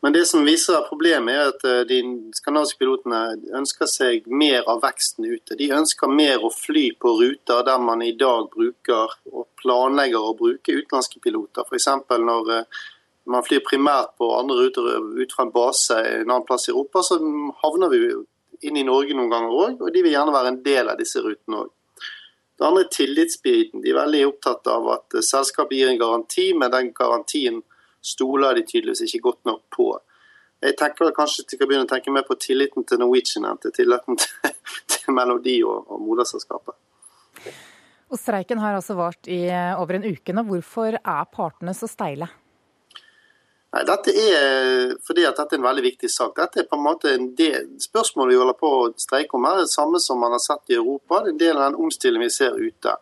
[0.00, 1.98] Men det som viser problemet, er at eh, de
[2.38, 3.22] skandinaviske pilotene
[3.58, 5.56] ønsker seg mer av veksten ute.
[5.58, 10.36] De ønsker mer å fly på ruter der man i dag bruker og planlegger å
[10.38, 11.66] bruke utenlandske piloter.
[11.66, 11.90] F.eks.
[12.22, 12.86] når eh,
[13.28, 14.88] man flyr primært på andre ruter
[15.20, 17.18] ut fra en base en annen plass i Europa, så
[17.62, 18.00] havner vi
[18.66, 21.22] inn i Norge noen ganger òg, og de vil gjerne være en del av disse
[21.22, 21.72] rutene òg.
[22.58, 23.82] Det andre er tillitsbiten.
[23.84, 27.60] De er veldig opptatt av at selskapet gir en garanti, men den garantien
[28.02, 29.92] stoler de tydeligvis ikke godt nok på.
[30.64, 33.60] Jeg tenker vel kanskje de skal begynne å tenke mer på tilliten til Norwegian enn
[33.62, 34.56] til tilliten til,
[34.90, 36.74] til Melodi og, og moderselskapet.
[38.08, 39.44] Og Streiken har altså vart i
[39.78, 40.42] over en uke nå.
[40.48, 42.26] Hvorfor er partene så steile?
[43.68, 46.32] Nei, Dette er fordi at dette er en veldig viktig sak.
[46.38, 49.60] Dette er på en måte en del, Spørsmålet vi holder på å streike om her,
[49.60, 51.20] er det samme som man har sett i Europa.
[51.20, 52.96] Det er en del av den omstillingen vi ser ute.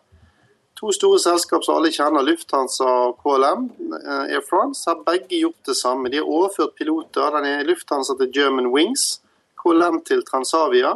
[0.77, 3.63] To store selskap som alle kjenner, Lufthansa og KLM,
[3.97, 6.11] eh, Air France, har begge gjort det samme.
[6.11, 7.31] De har overført piloter.
[7.33, 9.21] Den er Lufthansa til German Wings,
[9.57, 10.93] KLM til Transavia.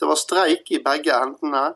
[0.00, 1.74] Det var streik i begge endene,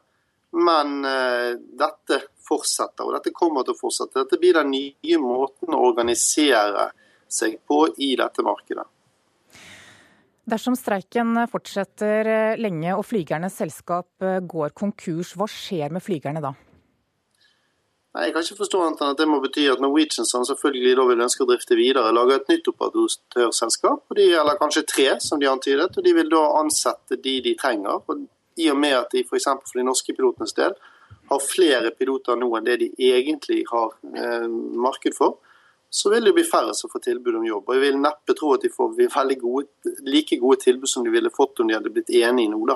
[0.54, 3.04] men uh, dette fortsetter.
[3.04, 4.22] Og dette kommer til å fortsette.
[4.22, 6.88] Dette blir den nye måten å organisere
[7.28, 8.86] seg på i dette markedet.
[10.44, 16.52] Dersom streiken fortsetter lenge og flygernes selskap går konkurs, hva skjer med flygerne da?
[18.14, 20.92] Nei, Jeg kan ikke forstå annet enn at det må bety at Norwegian som selvfølgelig
[20.94, 25.48] da vil ønske å drifte videre, lager et nytt operatørselskap, eller kanskje tre, som de
[25.50, 25.90] antydet.
[25.96, 27.98] og De vil da ansette de de trenger.
[28.06, 29.48] og I og med at de f.eks.
[29.48, 30.76] For, for de norske pilotenes del
[31.30, 34.46] har flere piloter nå enn det de egentlig har eh,
[34.86, 35.40] marked for,
[35.94, 37.68] så vil det bli færre som får tilbud om jobb.
[37.68, 38.96] Og jeg vil neppe tro at de får
[39.38, 42.74] gode, like gode tilbud som de ville fått om de hadde blitt enige nå, da.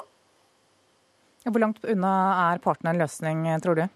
[1.48, 2.12] Hvor langt unna
[2.52, 3.88] er partene en løsning, tror du?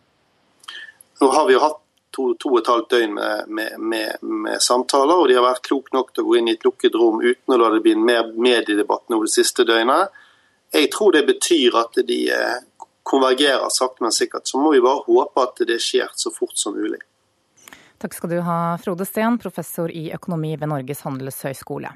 [1.21, 1.79] Nå har vi jo hatt
[2.11, 5.63] to, to og et halvt døgn med, med, med, med, samtaler, og de har vært
[5.71, 7.95] kloke nok til å gå inn i et lukket rom uten å la det bli
[7.95, 10.19] en mer mediedebatt nå det siste døgnet.
[10.75, 12.59] Jeg tror det betyr at de eh,
[13.07, 14.51] konvergerer sakte, men sikkert.
[14.51, 17.05] Så må vi bare håpe at det skjer så fort som mulig.
[18.03, 21.93] Takk skal du ha, Frode Steen, professor i økonomi ved Norges handelshøyskole.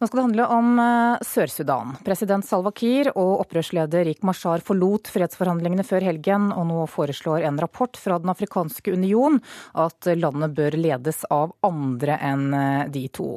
[0.00, 1.94] Nå skal det handle om eh, Sør-Sudan.
[2.02, 7.62] President Salwa Kiir og opprørsleder Rik Mashar forlot fredsforhandlingene før helgen, og nå foreslår en
[7.62, 9.38] rapport fra Den afrikanske union
[9.78, 13.36] at landet bør ledes av andre enn eh, de to.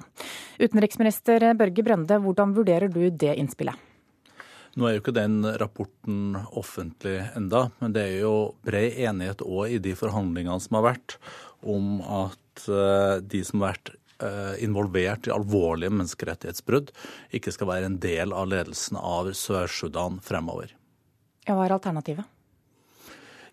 [0.57, 3.92] Utenriksminister Børge Brende, hvordan vurderer du det innspillet?
[4.73, 9.75] Nå er jo ikke den rapporten offentlig enda, men det er jo bred enighet òg
[9.75, 11.17] i de forhandlingene som har vært,
[11.61, 16.89] om at eh, de som har vært eh, involvert i alvorlige menneskerettighetsbrudd,
[17.37, 20.73] ikke skal være en del av ledelsen av Sør-Sudan fremover.
[21.45, 22.33] Ja, hva er alternativet?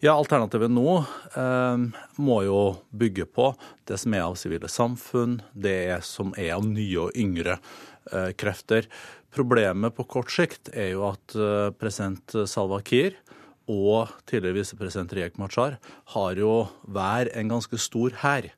[0.01, 1.03] Ja, Alternativet nå
[1.37, 1.83] eh,
[2.17, 3.51] må jo bygge på
[3.85, 7.59] det som er av sivile samfunn, det som er av nye og yngre
[8.09, 8.89] eh, krefter.
[9.31, 13.15] Problemet på kort sikt er jo at eh, president Salva Kiir
[13.71, 15.77] og tidligere visepresident Riek Machar
[16.17, 18.49] har jo hver en ganske stor hær.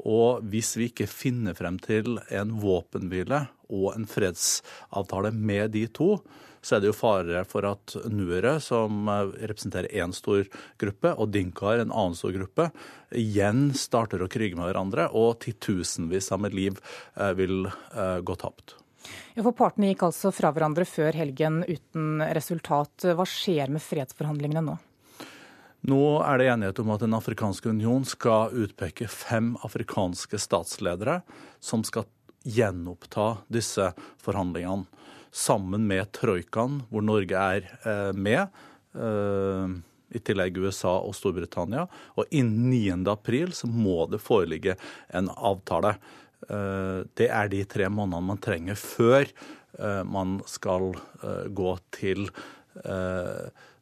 [0.00, 6.16] Og hvis vi ikke finner frem til en våpenhvile og en fredsavtale med de to,
[6.58, 10.42] så er det jo fare for at nuere, som eh, representerer én stor
[10.82, 12.72] gruppe, og Dinkar, en annen stor gruppe,
[13.14, 16.82] igjen starter å krige med hverandre, og titusenvis av liv
[17.14, 17.70] eh, vil
[18.26, 18.79] gå tapt.
[19.36, 23.08] Ja, for Partene gikk altså fra hverandre før helgen uten resultat.
[23.16, 24.78] Hva skjer med fredsforhandlingene nå?
[25.88, 31.20] Nå er det enighet om at Den afrikanske union skal utpeke fem afrikanske statsledere
[31.60, 32.08] som skal
[32.44, 33.90] gjenoppta disse
[34.20, 34.86] forhandlingene
[35.30, 38.60] sammen med troikaen, hvor Norge er eh, med.
[38.96, 39.76] Eh,
[40.10, 41.86] I tillegg USA og Storbritannia.
[42.18, 43.10] Og innen 9.
[43.12, 44.74] april så må det foreligge
[45.14, 45.94] en avtale.
[46.48, 49.32] Eh, det er de tre månedene man trenger før
[50.04, 50.90] man skal
[51.56, 52.24] gå til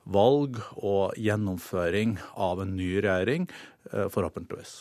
[0.04, 3.48] valg og gjennomføring av en ny regjering,
[3.88, 4.76] forhåpentligvis.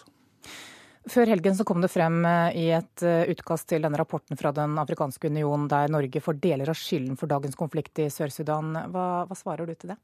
[1.08, 4.52] Før helgen så kom det frem eh, i et eh, utkast til denne rapporten fra
[4.56, 8.76] Den afrikanske union der Norge får deler av skylden for dagens konflikt i Sør-Sudan.
[8.92, 10.00] Hva, hva svarer du til det?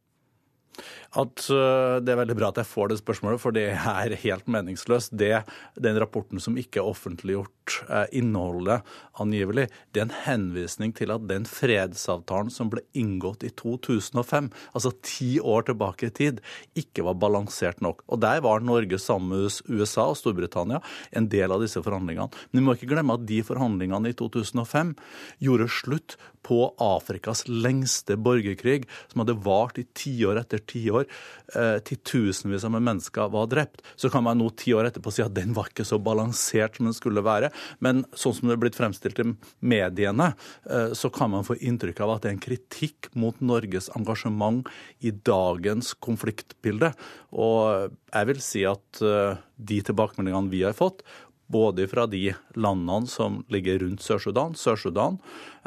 [1.14, 4.48] at eh, det er veldig bra at jeg får det spørsmålet, for det er helt
[4.50, 5.14] meningsløst.
[5.18, 5.44] Det,
[5.78, 7.63] den rapporten som ikke er offentliggjort, eh,
[8.12, 8.84] innholdet
[9.22, 14.94] angivelig, det er en henvisning til at den fredsavtalen som ble inngått i 2005, altså
[15.06, 16.42] ti år tilbake i tid,
[16.80, 18.04] ikke var balansert nok.
[18.10, 20.82] Og der var Norge sammen med USA og Storbritannia
[21.14, 22.30] en del av disse forhandlingene.
[22.52, 24.96] Men vi må ikke glemme at de forhandlingene i 2005
[25.44, 31.08] gjorde slutt på Afrikas lengste borgerkrig, som hadde vart i tiår etter tiår.
[31.56, 33.80] Eh, Titusenvis av mennesker var drept.
[33.96, 36.90] Så kan man nå ti år etterpå si at den var ikke så balansert som
[36.90, 37.53] den skulle være.
[37.84, 39.28] Men sånn som det er blitt fremstilt i
[39.60, 40.34] mediene,
[40.70, 44.68] eh, så kan man få inntrykk av at det er en kritikk mot Norges engasjement
[45.04, 46.94] i dagens konfliktbilde.
[47.34, 51.04] Og jeg vil si at eh, de tilbakemeldingene vi har fått,
[51.52, 55.20] både fra de landene som ligger rundt Sør-Sudan, Sør-Sudan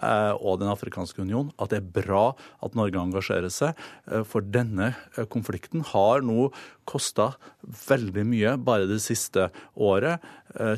[0.02, 2.24] eh, og Den afrikanske union, at det er bra
[2.64, 3.78] at Norge engasjerer seg.
[4.10, 6.50] Eh, for denne eh, konflikten har nå
[6.88, 7.32] kosta
[7.88, 10.22] veldig mye bare det siste året.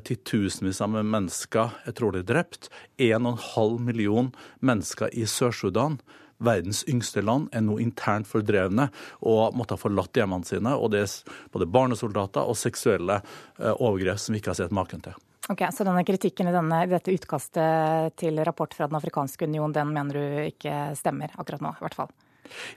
[0.08, 2.70] Titusenvis av mennesker er trolig drept.
[2.96, 4.32] 1,5 million
[4.64, 6.00] mennesker i Sør-Sudan
[6.38, 8.88] verdens yngste land er nå internt fordrevne
[9.26, 10.74] og måtte ha forlatt hjemmene sine.
[10.76, 15.04] Og det er både barnesoldater og seksuelle eh, overgrep som vi ikke har sett maken
[15.04, 15.18] til.
[15.48, 19.94] Ok, Så denne kritikken i, denne, dette utkastet til rapport fra Den afrikanske union, den
[19.94, 22.10] mener du ikke stemmer akkurat nå, i hvert fall?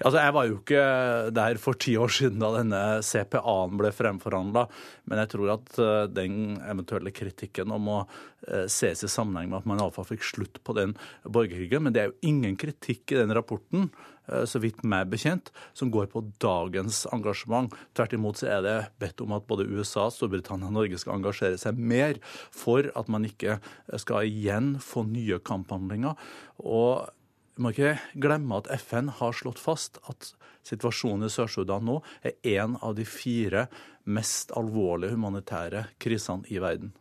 [0.02, 0.84] Altså, Jeg var jo ikke
[1.36, 4.66] der for ti år siden da denne CPA-en ble fremforhandla,
[5.10, 8.00] men jeg tror at eh, den eventuelle kritikken om å
[8.48, 10.96] eh, ses i sammenheng med at man iallfall fikk slutt på den
[11.26, 11.86] borgerkrigen.
[11.86, 13.90] Men det er jo ingen kritikk i den rapporten
[14.30, 17.74] eh, så vidt meg bekjent, som går på dagens engasjement.
[17.98, 21.62] Tvert imot så er det bedt om at både USA, Storbritannia og Norge skal engasjere
[21.62, 23.60] seg mer for at man ikke
[24.02, 26.16] skal igjen få nye kamphandlinger.
[26.62, 27.10] Og
[27.62, 30.34] må ikke glemme at FN har slått fast at
[30.68, 33.68] situasjonen i Sør-Sudan nå er en av de fire
[34.04, 36.94] mest alvorlige humanitære krisene i verden.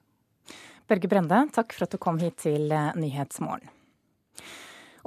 [0.91, 3.80] Børge Brende, takk for at du kom hit til Nyhetsmorgen.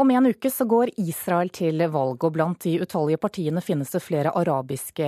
[0.03, 4.01] Om en uke så går Israel til valg, og blant de utallige partiene finnes det
[4.03, 5.05] flere arabiske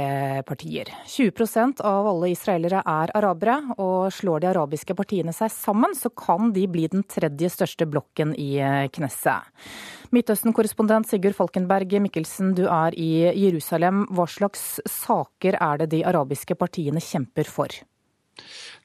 [0.47, 0.87] partier.
[1.11, 6.53] 20% av alle israelere er arabere, og slår de arabiske partiene seg sammen, så kan
[6.55, 8.53] de bli den tredje største blokken i
[8.95, 9.51] Knesset.
[10.15, 14.05] Midtøsten-korrespondent Sigurd Falkenberg Mikkelsen, du er i Jerusalem.
[14.15, 17.81] Hva slags saker er det de arabiske partiene kjemper for?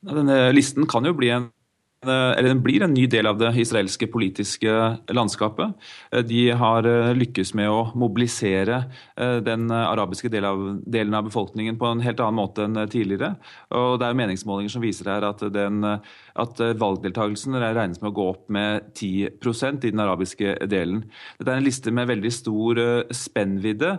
[0.03, 1.60] Denne listen kan jo bli en Eh,
[2.09, 4.73] eller den blir en ny del av det israelske politiske
[5.13, 5.75] landskapet.
[6.13, 8.85] Eh, de har eh, lykkes med å mobilisere
[9.21, 13.35] den arabiske delen av befolkningen på en helt annen måte enn tidligere.
[13.77, 18.27] Og det er meningsmålinger som viser her at, den, at valgdeltakelsen regnes med å gå
[18.31, 21.03] opp med 10% i den arabiske delen.
[21.37, 22.81] Dette er en liste med veldig stor
[23.13, 23.93] spennvidde.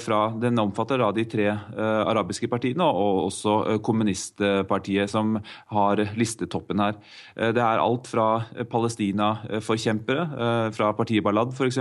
[0.00, 5.36] fra Den omfatter da de tre arabiske partiene og også kommunistpartiet, som
[5.76, 6.96] har listetoppen her.
[7.34, 11.80] Det er alt fra Palestina-forkjempere, fra partiet Balad f.eks.,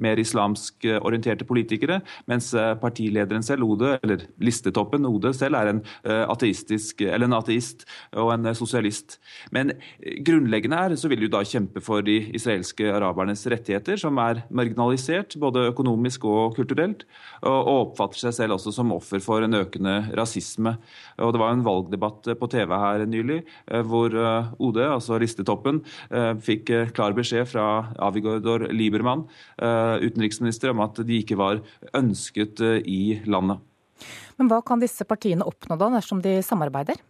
[0.00, 1.98] mer islamsk orienterte politikere,
[2.30, 7.84] mens partilederen selv, Ode, eller listetoppen, Ode selv, er en, ateistisk, eller en ateist
[8.16, 9.18] og en sosialist.
[9.52, 9.74] Men
[10.24, 15.36] grunnleggende her så vil de da kjempe for de israelske arabernes rettigheter, som er marginalisert
[15.40, 17.04] både økonomisk og kulturelt,
[17.46, 20.76] og oppfatter seg selv også som offer for en økende rasisme.
[21.20, 24.52] Og Det var en valgdebatt på TV her nylig eh, hvor eh,
[24.86, 29.26] OD, altså ristetoppen, eh, fikk klar beskjed fra Avigordor Liebermann,
[29.56, 31.60] utenriksminister, om at de ikke var
[31.96, 33.60] ønsket i landet.
[34.36, 37.00] Men hva kan disse partiene oppnå da, dersom de samarbeider?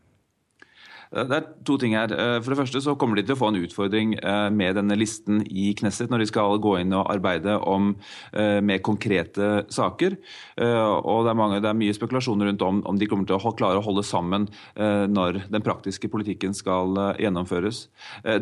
[1.17, 2.13] Det er to ting her.
[2.13, 4.99] Eh, for det første så kommer de til å få en utfordring eh, med denne
[4.99, 7.95] listen i Knesset når de skal gå inn og arbeide om
[8.37, 10.17] eh, mer konkrete saker.
[10.57, 13.53] Og det er, mange, det er mye spekulasjoner rundt om om de kommer til å
[13.57, 14.47] klare å holde sammen
[14.77, 17.89] når den praktiske politikken skal gjennomføres.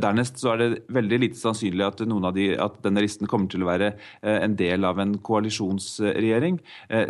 [0.03, 2.03] Dernest så er det veldig lite sannsynlig at,
[2.37, 3.91] de, at denne listen kommer til å være
[4.23, 6.61] en del av en koalisjonsregjering,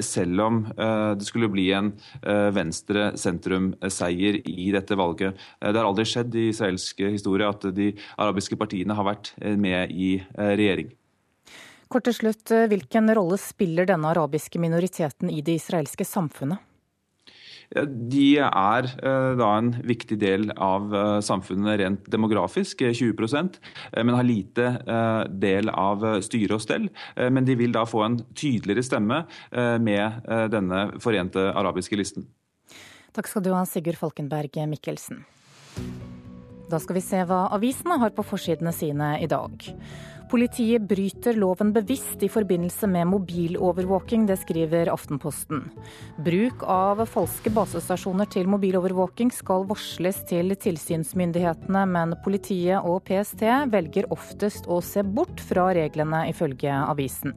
[0.05, 1.93] selv om det skulle bli en
[2.25, 5.33] venstre-sentrum-seier i dette valget.
[5.61, 9.57] Eh, det har aldri skjedd i israelsk historie at de arabiske partiene har vært eh,
[9.57, 10.93] med i eh, regjering.
[11.93, 16.63] Kort til slutt, Hvilken rolle spiller denne arabiske minoriteten i det israelske samfunnet?
[17.75, 20.93] De er da en viktig del av
[21.25, 23.57] samfunnet rent demografisk, 20%
[23.97, 24.67] men har lite
[25.33, 26.91] del av styre og stell.
[27.17, 29.23] Men de vil da få en tydeligere stemme
[29.83, 32.29] med denne forente arabiske listen.
[33.17, 35.25] Takk skal du ha, Sigurd Falkenberg Mikkelsen.
[36.71, 39.69] Da skal vi se hva avisene har på forsidene sine i dag.
[40.31, 45.67] Politiet bryter loven bevisst i forbindelse med mobilovervåking, det skriver Aftenposten.
[46.25, 54.09] Bruk av falske basestasjoner til mobilovervåking skal varsles til tilsynsmyndighetene, men politiet og PST velger
[54.17, 57.37] oftest å se bort fra reglene, ifølge avisen.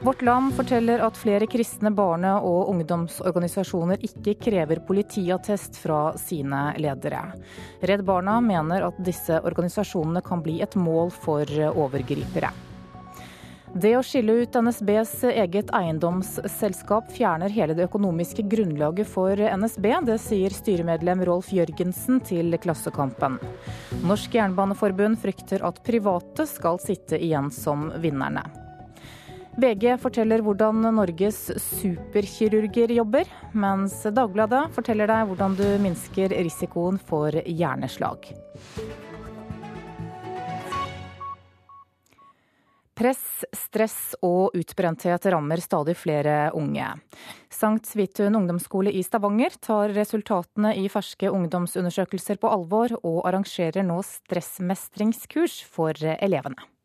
[0.00, 7.22] Vårt Land forteller at flere kristne barne- og ungdomsorganisasjoner ikke krever politiattest fra sine ledere.
[7.80, 12.52] Redd Barna mener at disse organisasjonene kan bli et mål for overgripere.
[13.76, 19.90] Det å skille ut NSBs eget eiendomsselskap fjerner hele det økonomiske grunnlaget for NSB.
[20.06, 23.36] Det sier styremedlem Rolf Jørgensen til Klassekampen.
[24.06, 28.46] Norsk Jernbaneforbund frykter at private skal sitte igjen som vinnerne.
[29.56, 37.32] VG forteller hvordan Norges superkirurger jobber, mens Dagbladet forteller deg hvordan du minsker risikoen for
[37.32, 38.28] hjerneslag.
[42.96, 43.24] Press,
[43.56, 46.92] stress og utbrenthet rammer stadig flere unge.
[47.52, 54.02] Sankt Svithun ungdomsskole i Stavanger tar resultatene i ferske ungdomsundersøkelser på alvor, og arrangerer nå
[54.04, 56.75] stressmestringskurs for elevene.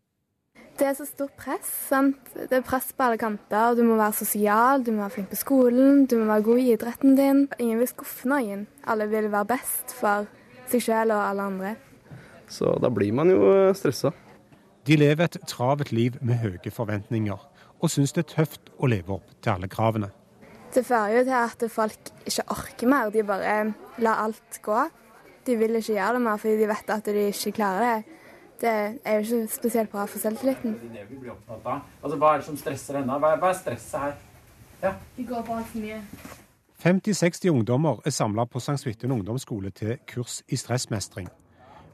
[0.82, 1.68] Det er så stort press.
[1.92, 2.32] sant?
[2.34, 3.76] Det er press på alle kanter.
[3.78, 6.72] Du må være sosial, du må være flink på skolen, du må være god i
[6.74, 7.42] idretten din.
[7.62, 8.64] Ingen vil skuffe noen.
[8.90, 10.26] Alle vil være best for
[10.72, 11.74] seg selv og alle andre.
[12.50, 13.44] Så da blir man jo
[13.78, 14.10] stressa.
[14.90, 17.44] De lever et travelt liv med høye forventninger,
[17.78, 20.10] og syns det er tøft å leve opp til alle kravene.
[20.74, 23.14] Det fører jo til at folk ikke orker mer.
[23.14, 23.54] De bare
[24.02, 24.82] lar alt gå.
[25.46, 28.18] De vil ikke gjøre det mer fordi de vet at de ikke klarer det
[28.62, 28.74] det
[29.05, 30.76] er jo ikke spesielt bra for selvtilliten.
[30.95, 31.82] Er.
[32.03, 33.18] Altså, Hva er det som stresser henne?
[33.20, 34.16] Hva, hva er stresset her?
[34.82, 34.93] Ja.
[35.18, 36.01] De går på altfor mye.
[36.82, 38.80] 50-60 ungdommer er samla på St.
[38.82, 41.30] Svithun ungdomsskole til kurs i stressmestring.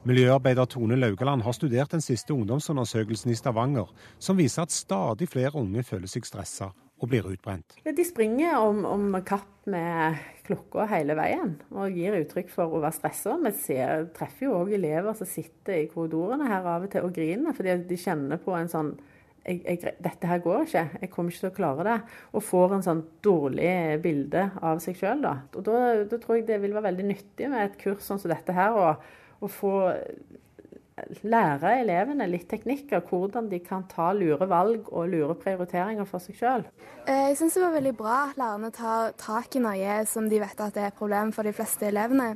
[0.08, 5.56] Miljøarbeider Tone Laugaland har studert den siste ungdomsundersøkelsen i Stavanger, som viser at stadig flere
[5.58, 7.76] unge føler seg stressa og blir utbrent.
[7.84, 10.18] De springer om, om kapp med
[10.48, 13.36] klokka hele veien og gir uttrykk for å være stressa.
[13.44, 17.14] Vi ser, treffer jo òg elever som sitter i korridorene her av og til og
[17.14, 18.96] griner fordi de kjenner på en sånn
[19.48, 21.94] jeg, jeg, dette her går ikke, jeg kommer ikke til å klare det.
[22.36, 23.70] Og får en sånn dårlig
[24.04, 25.22] bilde av seg sjøl.
[25.24, 25.34] Da.
[25.56, 25.78] Og da,
[26.10, 28.76] da, tror jeg det vil være veldig nyttig med et kurs sånn som dette her,
[28.76, 29.72] å få
[31.22, 36.22] lære elevene litt teknikk av hvordan de kan ta lure valg og lure prioriteringer for
[36.22, 36.66] seg sjøl.
[37.06, 40.42] Eh, jeg syns det var veldig bra at lærerne tar tak i noe som de
[40.42, 42.34] vet at det er et problem for de fleste elevene.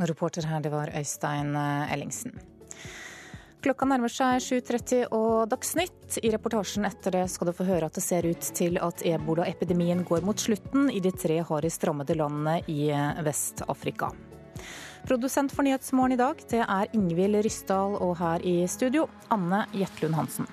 [0.00, 2.38] Reporter her, det var Øystein eh, Ellingsen.
[3.60, 6.16] Klokka nærmer seg 7.30 og Dagsnytt.
[6.24, 10.00] I reportasjen etter det skal du få høre at det ser ut til at ebolaepidemien
[10.08, 12.88] går mot slutten i de tre hardest rammede landene i
[13.26, 14.14] Vest-Afrika.
[15.08, 20.14] Produsent for Nyhetsmorgen i dag, det er Ingvild Ryssdal, og her i studio, Anne Jetlund
[20.18, 20.50] Hansen.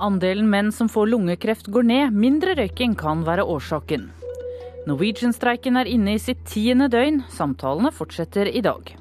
[0.00, 4.08] Andelen menn som får lungekreft går ned, mindre røyking kan være årsaken.
[4.88, 8.94] Norwegian-streiken er inne i sitt tiende døgn, samtalene fortsetter i dag.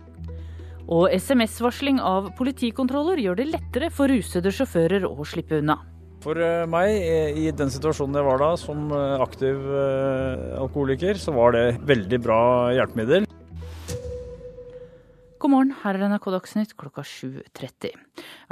[0.90, 5.78] Og SMS-varsling av politikontroller gjør det lettere for rusede sjåfører å slippe unna.
[6.24, 6.96] For eh, meg,
[7.38, 12.20] i den situasjonen jeg var da, som eh, aktiv eh, alkoholiker, så var det veldig
[12.26, 12.40] bra
[12.74, 13.30] hjelpemiddel.
[15.40, 17.94] God morgen, her er NRK Dagsnytt klokka 7.30.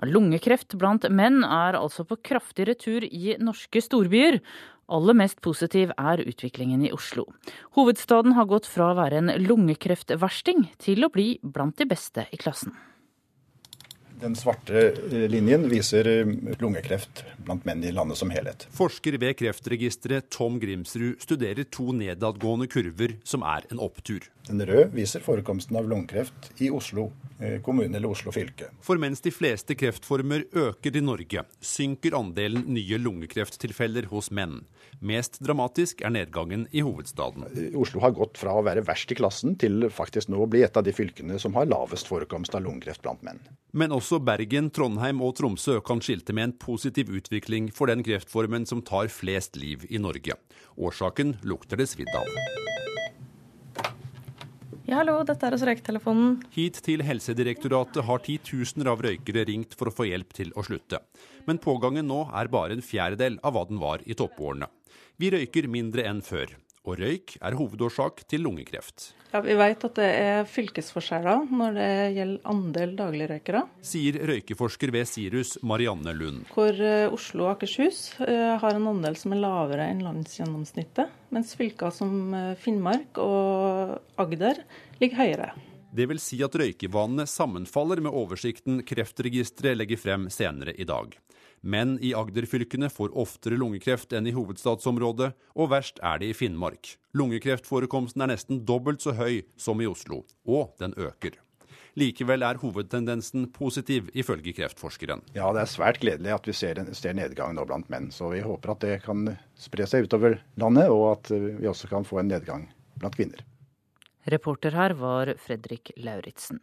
[0.07, 4.39] Lungekreft blant menn er altså på kraftig retur i norske storbyer.
[4.87, 7.25] Aller mest positiv er utviklingen i Oslo.
[7.75, 12.39] Hovedstaden har gått fra å være en lungekreftversting til å bli blant de beste i
[12.39, 12.71] klassen.
[14.21, 14.91] Den svarte
[15.29, 16.07] linjen viser
[16.57, 18.65] lungekreft blant menn i landet som helhet.
[18.73, 24.25] Forsker ved Kreftregisteret Tom Grimsrud studerer to nedadgående kurver som er en opptur.
[24.47, 27.11] Den røde viser forekomsten av lungekreft i Oslo
[27.61, 28.71] kommune eller Oslo fylke.
[28.81, 34.63] For mens de fleste kreftformer øker i Norge, synker andelen nye lungekrefttilfeller hos menn.
[35.05, 37.45] Mest dramatisk er nedgangen i hovedstaden.
[37.77, 40.79] Oslo har gått fra å være verst i klassen til faktisk nå å bli et
[40.79, 43.43] av de fylkene som har lavest forekomst av lungekreft blant menn.
[43.77, 48.63] Men også Bergen, Trondheim og Tromsø kan skilte med en positiv utvikling for den kreftformen
[48.69, 50.37] som tar flest liv i Norge.
[50.79, 52.29] Årsaken lukter det svidd av.
[54.87, 56.37] Ja, hallo, dette er hos Røyketelefonen.
[56.55, 61.01] Hit til Helsedirektoratet har titusener av røykere ringt for å få hjelp til å slutte.
[61.43, 64.71] Men pågangen nå er bare en fjerdedel av hva den var i toppårene.
[65.19, 66.55] Vi røyker mindre enn før,
[66.87, 69.11] og røyk er hovedårsak til lungekreft.
[69.33, 73.63] Ja, Vi vet at det er fylkesforskjeller når det gjelder andel dagligrøykere.
[73.83, 76.45] Sier røykeforsker ved Sirus Marianne Lund.
[76.55, 81.11] Hvor eh, Oslo og Akershus eh, har en andel som er lavere enn landsgjennomsnittet.
[81.35, 84.63] Mens fylker som eh, Finnmark og Agder
[85.01, 85.51] ligger høyere.
[85.97, 91.15] Det vil si at røykevanene sammenfaller med oversikten Kreftregisteret legger frem senere i dag.
[91.61, 96.93] Menn i Agder-fylkene får oftere lungekreft enn i hovedstadsområdet, og verst er det i Finnmark.
[97.17, 101.39] Lungekreftforekomsten er nesten dobbelt så høy som i Oslo, og den øker.
[101.97, 105.23] Likevel er hovedtendensen positiv, ifølge kreftforskeren.
[105.33, 108.11] Ja, det er svært gledelig at vi ser, ser nedgang nå blant menn.
[108.13, 109.25] Så vi håper at det kan
[109.57, 112.67] spre seg utover landet, og at vi også kan få en nedgang
[113.01, 113.41] blant kvinner.
[114.29, 116.61] Reporter her var Fredrik Lauritzen.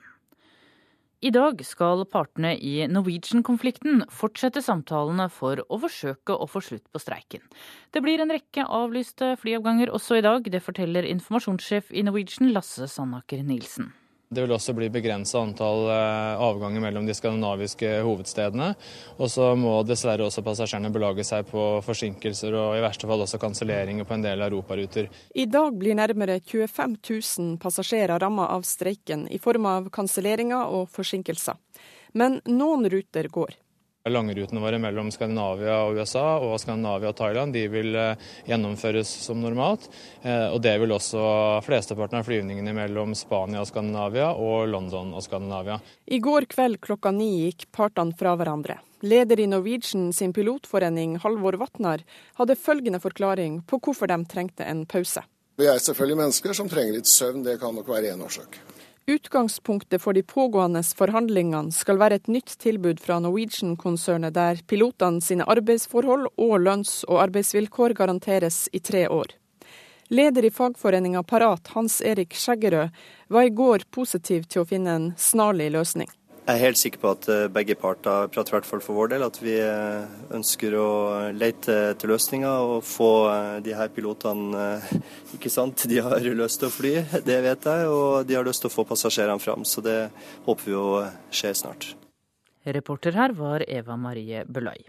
[1.25, 7.01] I dag skal partene i Norwegian-konflikten fortsette samtalene for å forsøke å få slutt på
[7.01, 7.41] streiken.
[7.97, 10.45] Det blir en rekke avlyste flyavganger også i dag.
[10.53, 13.95] Det forteller informasjonssjef i Norwegian, Lasse Sandaker Nilsen.
[14.35, 15.87] Det vil også bli begrensa antall
[16.43, 18.73] avganger mellom de skandinaviske hovedstedene.
[19.19, 23.41] Og så må dessverre også passasjerene belage seg på forsinkelser og i verste fall også
[23.43, 25.11] kanselleringer på en del europaruter.
[25.35, 30.89] I dag blir nærmere 25 000 passasjerer ramma av streiken i form av kanselleringer og
[30.93, 31.61] forsinkelser.
[32.15, 33.57] Men noen ruter går.
[34.05, 37.95] Langrutene våre mellom Skandinavia og USA og Skandinavia og Thailand de vil
[38.45, 39.87] gjennomføres som normalt.
[40.53, 41.23] Og det vil også
[41.65, 45.79] flesteparten av flyvningene mellom Spania og Skandinavia og London og Skandinavia.
[46.05, 48.77] I går kveld klokka ni gikk partene fra hverandre.
[49.09, 52.05] Leder i Norwegian sin pilotforening, Halvor Vatnar,
[52.37, 55.25] hadde følgende forklaring på hvorfor de trengte en pause.
[55.57, 58.61] Vi er selvfølgelig mennesker som trenger litt søvn, det kan nok være én årsak.
[59.07, 65.45] Utgangspunktet for de pågående forhandlingene skal være et nytt tilbud fra Norwegian-konsernet der pilotene sine
[65.45, 69.37] arbeidsforhold og lønns- og arbeidsvilkår garanteres i tre år.
[70.09, 72.97] Leder i fagforeninga Parat, Hans Erik Skjeggerød,
[73.29, 76.09] var i går positiv til å finne en snarlig løsning.
[76.45, 79.23] Jeg er helt sikker på at begge parter prater i hvert fall for vår del,
[79.25, 79.55] at vi
[80.37, 80.89] ønsker å
[81.33, 83.09] lete etter løsninger og få
[83.65, 84.67] de her pilotene
[85.39, 86.93] Ikke sant, de har lyst til å fly,
[87.25, 89.65] det vet jeg, og de har lyst til å få passasjerene fram.
[89.65, 90.11] Så det
[90.45, 90.91] håper vi å
[91.33, 91.95] skjer snart.
[92.65, 94.83] Reporter her var Eva Marie Bølai.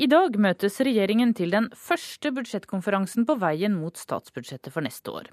[0.00, 5.26] I dag møtes regjeringen til den første budsjettkonferansen på veien mot statsbudsjettet for neste år.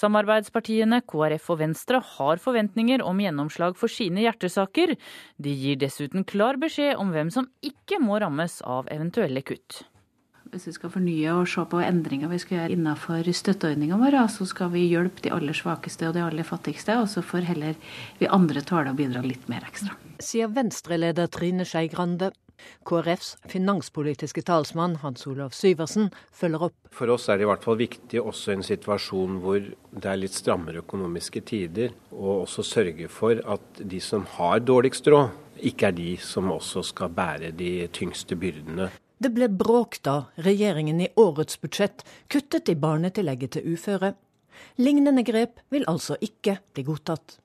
[0.00, 4.94] Samarbeidspartiene KrF og Venstre har forventninger om gjennomslag for sine hjertesaker.
[5.36, 9.82] De gir dessuten klar beskjed om hvem som ikke må rammes av eventuelle kutt.
[10.48, 14.48] Hvis vi skal fornye og se på endringer vi skal gjøre innenfor støtteordningene våre, så
[14.48, 17.76] skal vi hjelpe de aller svakeste og de aller fattigste, og så får heller
[18.16, 19.98] vi andre tåle å bidra litt mer ekstra.
[20.24, 22.32] Sier Venstre-leder Trine Skei Grande.
[22.86, 26.76] KrFs finanspolitiske talsmann Hans Olav Syversen følger opp.
[26.94, 30.20] For oss er det i hvert fall viktig også i en situasjon hvor det er
[30.20, 35.90] litt strammere økonomiske tider, å også sørge for at de som har dårligst råd, ikke
[35.90, 38.90] er de som også skal bære de tyngste byrdene.
[39.16, 44.12] Det ble bråk da regjeringen i årets budsjett kuttet i barnetillegget til uføre.
[44.76, 47.38] Lignende grep vil altså ikke bli godtatt.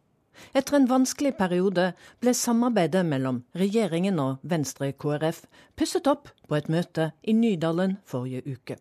[0.57, 1.91] Etter en vanskelig periode
[2.23, 5.43] ble samarbeidet mellom regjeringen og Venstre KrF
[5.79, 8.77] pusset opp på et møte i Nydalen forrige uke.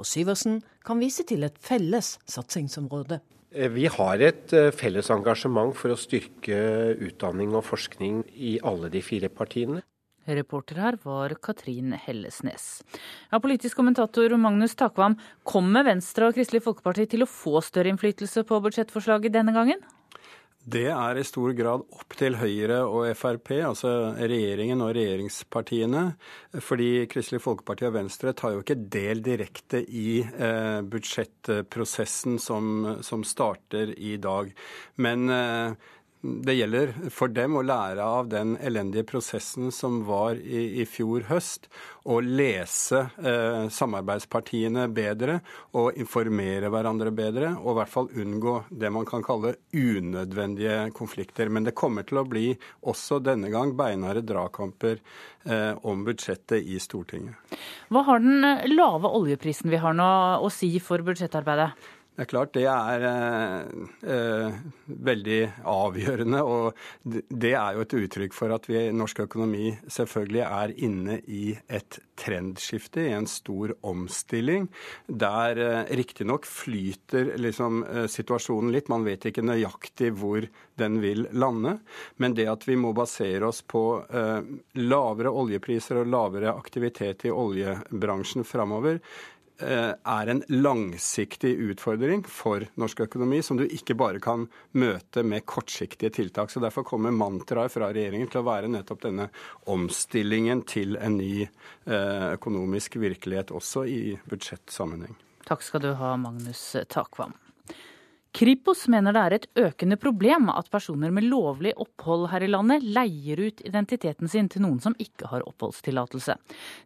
[0.00, 3.20] Og Syversen kan vise til et felles satsingsområde.
[3.52, 6.58] Eh, vi har et eh, felles engasjement for å styrke
[6.96, 9.82] utdanning og forskning i alle de fire partiene.
[10.22, 12.82] Reporter her var Katrin Hellesnes.
[13.32, 18.44] Ja, politisk kommentator Magnus Takvam, kommer Venstre og Kristelig Folkeparti til å få større innflytelse
[18.46, 19.82] på budsjettforslaget denne gangen?
[20.62, 26.02] Det er i stor grad opp til Høyre og Frp, altså regjeringen og regjeringspartiene.
[26.62, 32.70] Fordi Kristelig Folkeparti og Venstre tar jo ikke del direkte i eh, budsjettprosessen som,
[33.02, 34.54] som, starter i dag.
[35.02, 35.90] Men eh,
[36.22, 41.26] det gjelder for dem å lære av den elendige prosessen som var i, i fjor
[41.26, 41.66] høst.
[42.06, 45.40] Og lese eh, samarbeidspartiene bedre
[45.78, 47.52] og informere hverandre bedre.
[47.58, 51.50] Og i hvert fall unngå det man kan kalle unødvendige konflikter.
[51.50, 52.52] Men det kommer til å bli
[52.86, 57.34] også denne gang beinharde dragkamper eh, om budsjettet i Stortinget.
[57.90, 58.46] Hva har den
[58.76, 61.72] lave oljeprisen vi har nå å si for budsjettarbeidet?
[62.12, 64.56] Det er klart det er eh, eh,
[65.08, 65.38] veldig
[65.72, 66.42] avgjørende.
[66.44, 66.76] Og
[67.08, 71.54] det er jo et uttrykk for at vi i norsk økonomi selvfølgelig er inne i
[71.72, 74.68] et trendskifte, i en stor omstilling.
[75.08, 78.92] Der eh, riktignok flyter liksom, eh, situasjonen litt.
[78.92, 80.44] Man vet ikke nøyaktig hvor
[80.76, 81.78] den vil lande.
[82.20, 84.40] Men det at vi må basere oss på eh,
[84.84, 89.00] lavere oljepriser og lavere aktivitet i oljebransjen framover,
[89.60, 94.46] er en langsiktig utfordring for norsk økonomi, som du ikke bare kan
[94.78, 96.50] møte med kortsiktige tiltak.
[96.50, 99.28] Så Derfor kommer mantraet fra regjeringen til å være nettopp denne
[99.70, 105.14] omstillingen til en ny eh, økonomisk virkelighet, også i budsjettsammenheng.
[105.46, 107.34] Takk skal du ha, Magnus Takvam.
[108.32, 112.86] Kripos mener det er et økende problem at personer med lovlig opphold her i landet
[112.96, 116.38] leier ut identiteten sin til noen som ikke har oppholdstillatelse.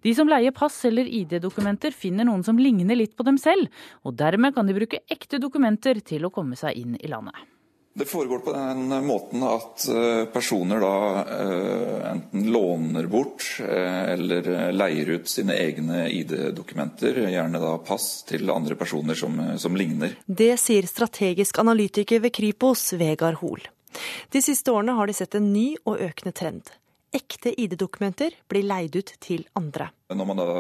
[0.03, 3.71] De som leier pass eller ID-dokumenter finner noen som ligner litt på dem selv,
[4.03, 7.39] og dermed kan de bruke ekte dokumenter til å komme seg inn i landet.
[7.99, 10.97] Det foregår på den måten at eh, personer da
[11.33, 18.53] eh, enten låner bort eh, eller leier ut sine egne ID-dokumenter, gjerne da pass, til
[18.53, 20.13] andre personer som, som ligner.
[20.27, 23.65] Det sier strategisk analytiker ved Kripos, Vegard Hoel.
[24.29, 26.77] De siste årene har de sett en ny og økende trend.
[27.17, 29.89] Ekte ID-dokumenter blir leid ut til andre.
[30.13, 30.51] Når man da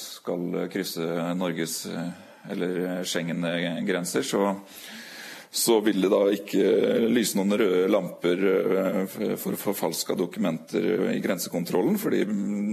[0.00, 1.82] skal krysse Norges
[2.48, 4.54] eller Schengen-grenser, så
[5.56, 6.64] så vil det da ikke
[7.08, 9.00] lyse noen røde lamper eh,
[9.40, 12.24] for forfalska dokumenter i grensekontrollen, fordi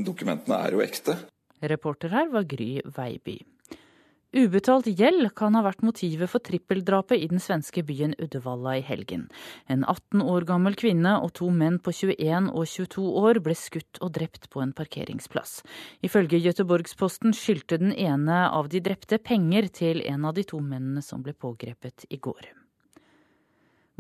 [0.03, 1.17] dokumentene er jo ekte.
[1.63, 3.39] Reporter her var Gry Veiby.
[4.33, 9.27] Ubetalt gjeld kan ha vært motivet for trippeldrapet i den svenske byen Uddevalla i helgen.
[9.69, 14.01] En 18 år gammel kvinne og to menn på 21 og 22 år ble skutt
[14.01, 15.61] og drept på en parkeringsplass.
[16.01, 21.05] Ifølge Göteborgsposten skyldte den ene av de drepte penger til en av de to mennene
[21.05, 22.49] som ble pågrepet i går.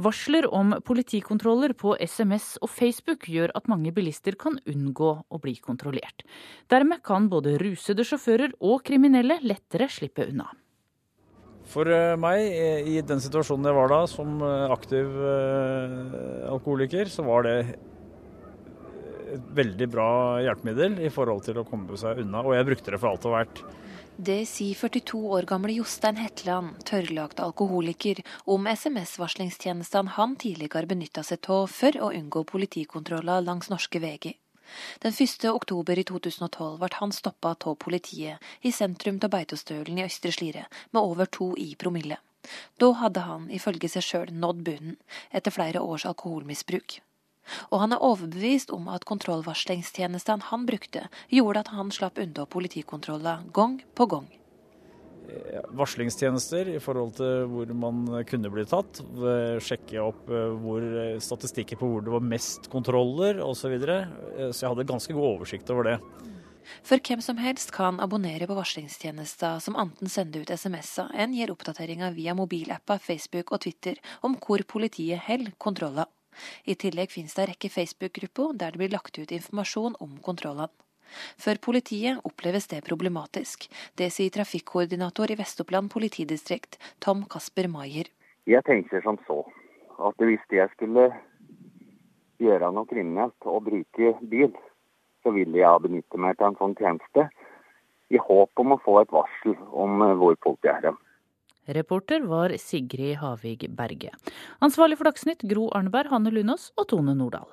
[0.01, 5.53] Varsler om politikontroller på SMS og Facebook gjør at mange bilister kan unngå å bli
[5.61, 6.25] kontrollert.
[6.73, 10.49] Dermed kan både rusede sjåfører og kriminelle lettere slippe unna.
[11.69, 15.13] For eh, meg, eh, i den situasjonen jeg var da, som eh, aktiv
[16.49, 17.57] alkoholiker, så var det
[19.33, 20.09] et veldig bra
[20.43, 22.43] hjelpemiddel i forhold til å komme seg unna.
[22.45, 23.63] Og jeg brukte det for alt og hvert.
[24.13, 31.49] Det sier 42 år gamle Jostein Hetland, tørrlagt alkoholiker, om SMS-varslingstjenestene han tidligere benytta seg
[31.49, 34.37] av for å unngå politikontroller langs norske veier.
[35.01, 35.47] Den 1.
[35.49, 40.67] oktober i 2012 ble han stoppa av politiet i sentrum av Beitostølen i Østre Slidre
[40.91, 42.19] med over to i promille.
[42.77, 44.97] Da hadde han ifølge seg sjøl nådd bunnen,
[45.31, 46.99] etter flere års alkoholmisbruk.
[47.71, 53.43] Og han er overbevist om at kontrollvarslingstjenestene han brukte, gjorde at han slapp unna politikontroller
[53.55, 54.31] gang på gang.
[55.73, 58.99] Varslingstjenester i forhold til hvor man kunne bli tatt.
[59.63, 60.83] Sjekke opp eh, hvor,
[61.23, 63.63] statistikker på hvor det var mest kontroller osv.
[63.63, 63.97] Så, videre.
[64.35, 65.97] Eh, så jeg hadde ganske god oversikt over det.
[66.83, 71.51] For hvem som helst kan abonnere på varslingstjenester som enten sender ut SMS-er enn gir
[71.51, 76.11] oppdateringer via mobilapper, Facebook og Twitter om hvor politiet holder kontroller.
[76.65, 80.71] I tillegg finnes det en rekke Facebook-grupper der det blir lagt ut informasjon om kontrollene.
[81.37, 83.67] For politiet oppleves det problematisk.
[83.99, 88.09] Det sier trafikkoordinator i Vest-Oppland politidistrikt, Tom Kasper Maier.
[88.49, 89.43] Jeg tenker som så
[90.01, 91.11] at hvis jeg skulle
[92.41, 94.51] gjøre noe kriminelt og bruke bil,
[95.23, 97.29] så ville jeg benytte meg av en sånn tjeneste
[98.13, 101.02] i håp om å få et varsel om hvor politiet er hen.
[101.67, 104.11] Reporter var Sigrid Havig Berge.
[104.59, 107.47] Ansvarlig for Dagsnytt Gro Arneberg, Hanne Lunås og Tone Nordahl.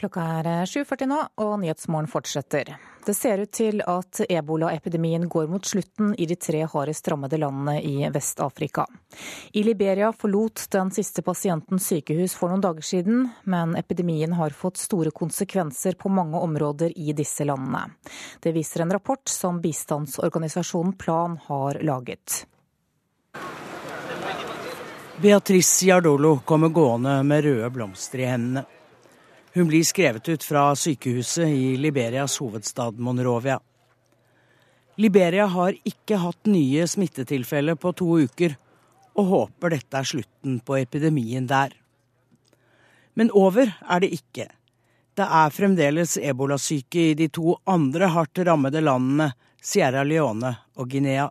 [0.00, 2.70] Klokka er 7.40 nå, og Nyhetsmorgen fortsetter.
[3.04, 7.74] Det ser ut til at ebolaepidemien går mot slutten i de tre hardest rammede landene
[7.84, 8.86] i Vest-Afrika.
[9.52, 14.80] I Liberia forlot den siste pasienten sykehus for noen dager siden, men epidemien har fått
[14.80, 17.90] store konsekvenser på mange områder i disse landene.
[18.40, 22.46] Det viser en rapport som bistandsorganisasjonen Plan har laget.
[25.20, 28.79] Beatrice Giardolo kommer gående med røde blomster i hendene.
[29.52, 33.60] Hun blir skrevet ut fra sykehuset i Liberias hovedstad Monrovia.
[34.94, 38.54] Liberia har ikke hatt nye smittetilfeller på to uker,
[39.18, 41.74] og håper dette er slutten på epidemien der.
[43.18, 44.46] Men over er det ikke.
[45.18, 51.26] Det er fremdeles ebolasyke i de to andre hardt rammede landene, Sierra Leone og Guinea.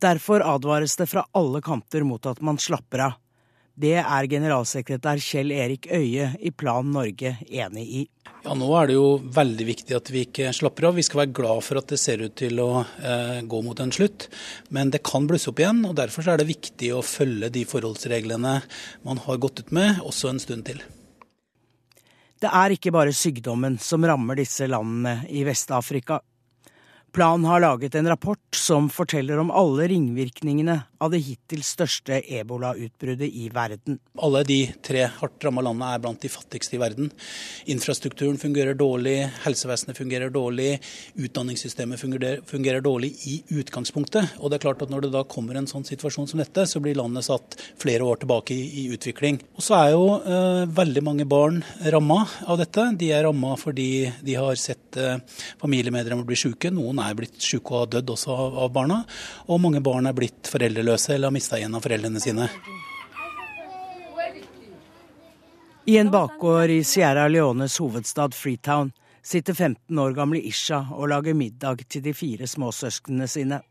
[0.00, 3.18] Derfor advares det fra alle kanter mot at man slapper av.
[3.78, 8.00] Det er generalsekretær Kjell Erik Øie i Plan Norge enig i.
[8.42, 10.96] Ja, Nå er det jo veldig viktig at vi ikke slapper av.
[10.98, 13.92] Vi skal være glad for at det ser ut til å eh, gå mot en
[13.94, 14.26] slutt.
[14.74, 18.54] Men det kan blusse opp igjen, og derfor er det viktig å følge de forholdsreglene
[19.06, 20.82] man har gått ut med, også en stund til.
[22.38, 26.18] Det er ikke bare sykdommen som rammer disse landene i Vest-Afrika.
[27.18, 33.26] Plan har laget en rapport som forteller om alle ringvirkningene av det hittil største ebolautbruddet
[33.40, 33.96] i verden.
[34.22, 37.10] Alle de tre hardt ramma landene er blant de fattigste i verden.
[37.74, 40.76] Infrastrukturen fungerer dårlig, helsevesenet fungerer dårlig,
[41.18, 44.36] utdanningssystemet fungerer, fungerer, dårlig i utgangspunktet.
[44.38, 46.80] Og det er klart at Når det da kommer en sånn situasjon som dette, så
[46.80, 49.40] blir landet satt flere år tilbake i, i utvikling.
[49.58, 52.88] Og så er jo eh, veldig mange barn ramma av dette.
[52.98, 55.18] De er ramma fordi de har sett eh,
[55.58, 56.70] familiemedlemmer bli syke.
[56.74, 58.98] Noen noen er blitt syke og har dødd også av, av barna.
[59.48, 62.48] Og mange barn er blitt foreldreløse eller har mista en av foreldrene sine.
[65.88, 68.92] I en bakgård i Sierra Leones hovedstad Freetown
[69.24, 73.62] sitter 15 år gamle Isha og lager middag til de fire småsøsknene sine.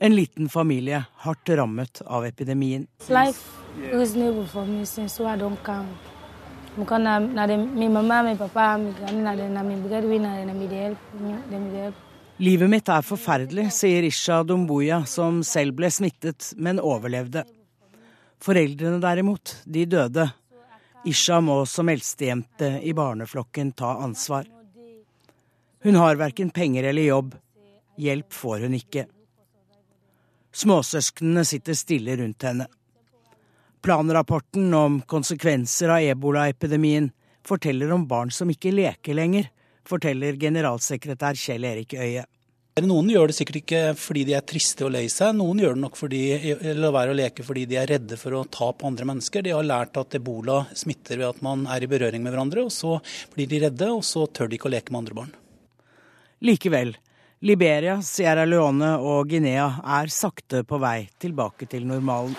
[0.00, 2.86] En liten familie hardt rammet av epidemien.
[3.10, 3.42] Life
[3.92, 5.90] is never for me since I don't come.
[12.40, 17.42] Livet mitt er forferdelig, sier Isha Dumbuya, som selv ble smittet, men overlevde.
[18.40, 20.24] Foreldrene derimot, de døde.
[21.04, 24.48] Isha må som eldstejente i barneflokken ta ansvar.
[25.84, 27.36] Hun har verken penger eller jobb.
[28.00, 29.04] Hjelp får hun ikke.
[30.56, 32.70] Småsøsknene sitter stille rundt henne.
[33.84, 37.12] Planrapporten om konsekvenser av ebolaepidemien
[37.44, 39.52] forteller om barn som ikke leker lenger,
[39.88, 42.26] forteller generalsekretær Kjell Erik Øie.
[42.80, 45.82] Noen gjør det sikkert ikke fordi de er triste og lei seg, noen gjør det
[45.82, 46.20] nok fordi,
[46.54, 49.44] eller være å leke fordi de er redde for å ta på andre mennesker.
[49.44, 52.72] De har lært at ebola smitter ved at man er i berøring med hverandre, og
[52.72, 52.96] så
[53.34, 55.36] blir de redde, og så tør de ikke å leke med andre barn.
[56.46, 56.94] Likevel,
[57.44, 59.66] Liberia, Sierra Leone og Guinea
[59.98, 62.38] er sakte på vei tilbake til normalen.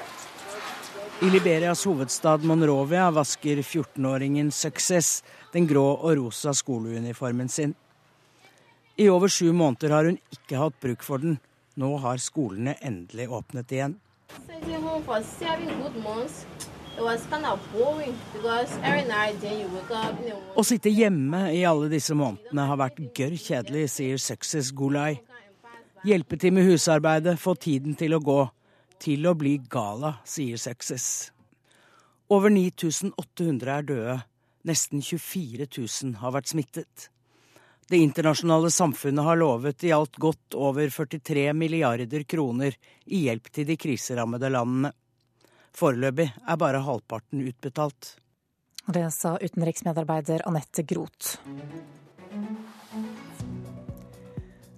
[1.22, 5.19] I Liberias hovedstad Monrovia vasker 14-åringen Success
[5.53, 7.75] den grå og rosa skoleuniformen sin.
[8.97, 11.39] I over sju måneder har hun ikke hatt bruk for den.
[11.79, 13.95] Nå har skolene endelig åpnet igjen.
[20.55, 25.21] Å sitte hjemme i alle disse månedene har vært gørr kjedelig, sier Success Gulai.
[26.05, 28.41] Hjelpe til med husarbeidet, få tiden til å gå
[29.01, 31.31] til å bli gala, sier Success.
[32.31, 34.17] Over 9800 er døde.
[34.67, 37.09] Nesten 24 000 har vært smittet.
[37.91, 43.67] Det internasjonale samfunnet har lovet i alt godt over 43 milliarder kroner i hjelp til
[43.67, 44.93] de kriserammede landene.
[45.75, 48.15] Foreløpig er bare halvparten utbetalt.
[48.88, 51.38] Det sa utenriksmedarbeider Anette Groth.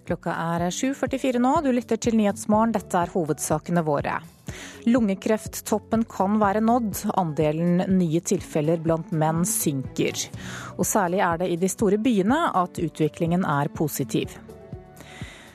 [0.04, 1.54] Klokka er 7.44 nå.
[1.64, 2.74] Du lytter til Nyhetsmorgen.
[2.74, 4.18] Dette er hovedsakene våre.
[4.86, 7.04] Lungekrefttoppen kan være nådd.
[7.20, 10.26] Andelen nye tilfeller blant menn synker.
[10.78, 14.34] Og særlig er det i de store byene at utviklingen er positiv.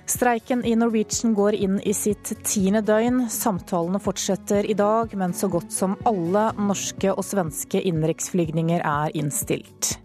[0.09, 3.27] Streiken i Norwegian går inn i sitt tiende døgn.
[3.29, 9.99] Samtalene fortsetter i dag, men så godt som alle norske og svenske innenriksflygninger er innstilt.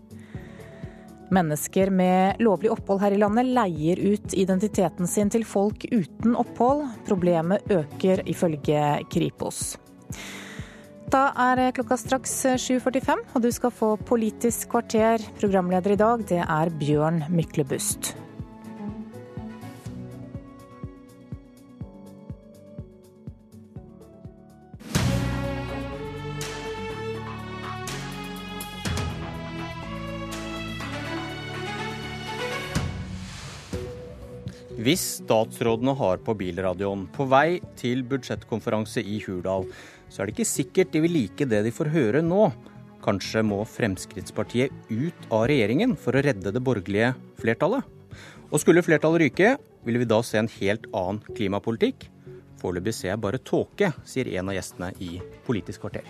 [1.35, 6.87] Mennesker med lovlig opphold her i landet leier ut identiteten sin til folk uten opphold.
[7.09, 9.75] Problemet øker ifølge Kripos.
[11.13, 12.33] Da er klokka straks
[12.65, 15.23] 7.45, og du skal få Politisk kvarter.
[15.39, 18.15] Programleder i dag, det er Bjørn Myklebust.
[34.85, 39.65] Hvis statsrådene har på bilradioen på vei til budsjettkonferanse i Hurdal,
[40.13, 42.51] så er det ikke sikkert de vil like det de får høre nå.
[43.05, 47.81] Kanskje må Fremskrittspartiet ut av regjeringen for å redde det borgerlige flertallet?
[48.51, 49.55] Og skulle flertallet ryke,
[49.89, 52.11] ville vi da se en helt annen klimapolitikk?
[52.61, 55.15] Foreløpig ser jeg bare tåke, sier en av gjestene i
[55.49, 56.05] Politisk kvarter.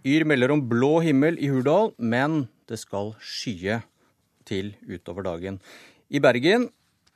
[0.00, 3.82] Yr melder om blå himmel i Hurdal, men det skal skye
[4.46, 5.60] til utover dagen.
[6.10, 6.68] I Bergen,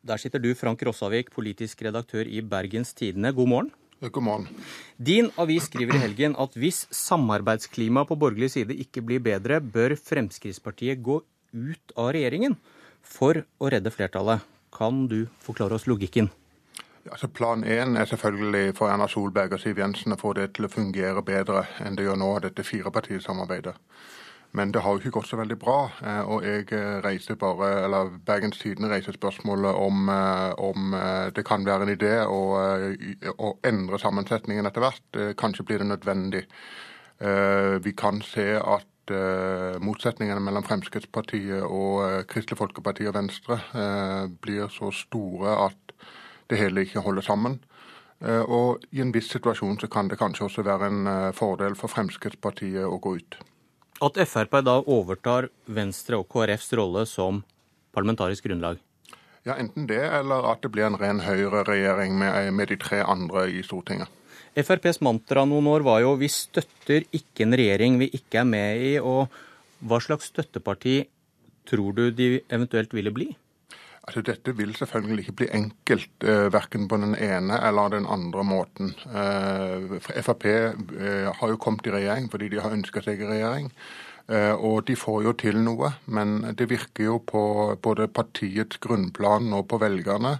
[0.02, 3.32] der sitter du, Frank Rossavik, politisk redaktør i Bergens Tidende.
[3.32, 3.70] God morgen.
[4.00, 4.48] God morgen.
[4.96, 9.96] Din avis skriver i helgen at hvis samarbeidsklimaet på borgerlig side ikke blir bedre, bør
[9.98, 11.18] Fremskrittspartiet gå
[11.52, 12.54] ut av regjeringen
[13.02, 14.44] for å redde flertallet.
[14.74, 16.30] Kan du forklare oss logikken?
[17.08, 20.68] Altså plan én er selvfølgelig for Erna Solberg og Siv Jensen å få det til
[20.68, 23.74] å fungere bedre enn det gjør nå, dette firepartisamarbeidet.
[24.56, 25.76] Men det har jo ikke gått så veldig bra.
[26.00, 30.94] Eh, og jeg eh, reiser bare, eller Bergens Tidende reiser spørsmålet om, eh, om
[31.36, 32.40] det kan være en idé å,
[33.36, 35.18] å endre sammensetningen etter hvert.
[35.38, 36.46] Kanskje blir det nødvendig.
[37.18, 39.10] Vi kan se at
[39.82, 43.56] motsetningene mellom Fremskrittspartiet og Kristelig Folkeparti og Venstre
[44.44, 45.96] blir så store at
[46.52, 47.58] det hele ikke holder sammen.
[48.22, 52.86] Og i en viss situasjon så kan det kanskje også være en fordel for Fremskrittspartiet
[52.86, 53.40] å gå ut.
[53.98, 57.42] At Frp da overtar Venstre og KrFs rolle som
[57.94, 58.78] parlamentarisk grunnlag?
[59.46, 63.48] Ja, Enten det, eller at det blir en ren høyreregjering med, med de tre andre
[63.50, 64.10] i Stortinget.
[64.58, 68.82] FrPs mantra noen år var jo 'vi støtter ikke en regjering vi ikke er med
[68.82, 68.98] i'.
[69.02, 69.28] og
[69.82, 71.06] Hva slags støtteparti
[71.66, 73.36] tror du de eventuelt ville bli?
[74.08, 78.44] Altså, dette vil selvfølgelig ikke bli enkelt, eh, verken på den ene eller den andre
[78.44, 78.94] måten.
[79.04, 83.68] Eh, Frp eh, har jo kommet i regjering fordi de har ønska seg regjering.
[84.28, 87.42] Eh, og de får jo til noe, men det virker jo på
[87.80, 90.34] både partiets grunnplan og på velgerne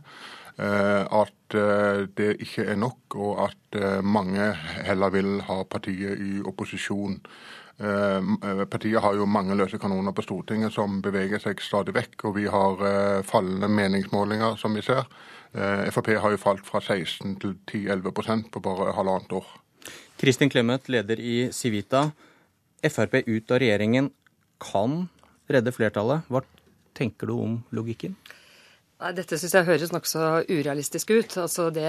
[0.60, 4.50] eh, at eh, det ikke er nok, og at mange
[4.84, 7.18] heller vil ha partiet i opposisjon.
[7.80, 8.16] Eh,
[8.50, 12.34] eh, partiet har jo mange løse kanoner på Stortinget som beveger seg stadig vekk, og
[12.34, 15.06] vi har eh, fallende meningsmålinger, som vi ser.
[15.48, 19.46] Frp har jo falt fra 16 til 10-11% på bare halvannet år.
[20.20, 22.10] Kristin Clemet, leder i Civita.
[22.84, 24.10] Frp ut av regjeringen
[24.60, 25.06] kan
[25.48, 26.28] redde flertallet.
[26.28, 26.42] Hva
[26.98, 28.18] tenker du om logikken?
[28.98, 30.20] Nei, Dette syns jeg høres nokså
[30.50, 31.36] urealistisk ut.
[31.38, 31.86] Altså Det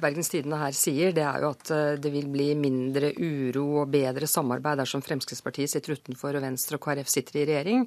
[0.00, 3.90] Bergens Tidende her sier, det er jo at eh, det vil bli mindre uro og
[3.92, 7.84] bedre samarbeid dersom Fremskrittspartiet sitter utenfor og Venstre og KrF sitter i regjering.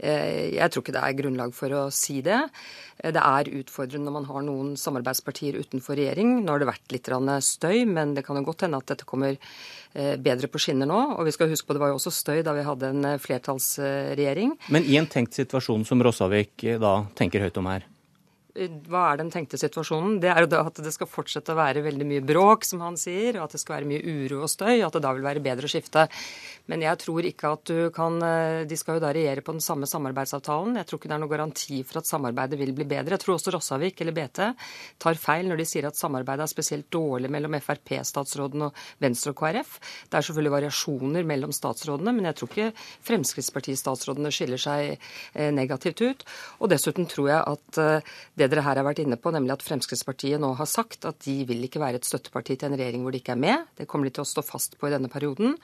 [0.00, 2.38] Eh, jeg tror ikke det er grunnlag for å si det.
[2.96, 6.38] Eh, det er utfordrende når man har noen samarbeidspartier utenfor regjering.
[6.40, 7.12] Nå har det vært litt
[7.44, 9.36] støy, men det kan jo godt hende at dette kommer
[9.94, 11.00] bedre på skinner nå.
[11.18, 14.56] Og vi skal huske på det var jo også støy da vi hadde en flertallsregjering.
[14.72, 17.88] Men i en tenkt situasjon som Rossavik da tenker høyt om her?
[18.52, 20.18] Hva er den tenkte situasjonen?
[20.20, 23.38] Det er jo at det skal fortsette å være veldig mye bråk, som han sier,
[23.38, 25.44] og at det skal være mye uro og støy, og at det da vil være
[25.44, 26.04] bedre å skifte.
[26.70, 29.64] Men jeg tror ikke at du kan eh, De skal jo da regjere på den
[29.64, 30.76] samme samarbeidsavtalen.
[30.78, 33.16] Jeg tror ikke det er noen garanti for at samarbeidet vil bli bedre.
[33.16, 34.42] Jeg tror også Rossavik eller BT
[35.02, 39.40] tar feil når de sier at samarbeidet er spesielt dårlig mellom Frp-statsråden og Venstre og
[39.40, 39.74] KrF.
[40.06, 42.70] Det er selvfølgelig variasjoner mellom statsrådene, men jeg tror ikke
[43.08, 46.24] Fremskrittsparti-statsrådene skiller seg eh, negativt ut.
[46.60, 49.62] Og dessuten tror jeg at eh, det dere her har vært inne på, nemlig at
[49.62, 53.14] Fremskrittspartiet nå har sagt at de vil ikke være et støtteparti til en regjering hvor
[53.14, 53.66] de ikke er med.
[53.78, 55.54] Det kommer de til å stå fast på i denne perioden.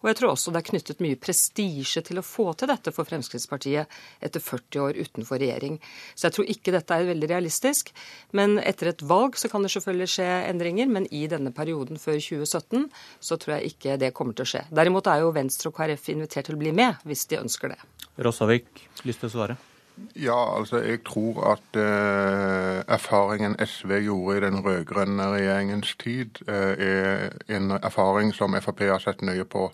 [0.00, 3.08] Og jeg tror også det er knyttet mye prestisje til å få til dette for
[3.08, 5.78] Fremskrittspartiet etter 40 år utenfor regjering.
[6.14, 7.92] Så jeg tror ikke dette er veldig realistisk.
[8.36, 12.16] Men etter et valg så kan det selvfølgelig skje endringer, men i denne perioden før
[12.16, 12.88] 2017
[13.20, 14.64] så tror jeg ikke det kommer til å skje.
[14.72, 17.82] Derimot er jo Venstre og KrF invitert til å bli med, hvis de ønsker det.
[18.22, 19.60] Rossavik, lyst til å svare?
[20.16, 26.74] Ja, altså jeg tror at eh, erfaringen SV gjorde i den rød-grønne regjeringens tid, eh,
[26.78, 29.70] er en erfaring som Frp har sett nøye på.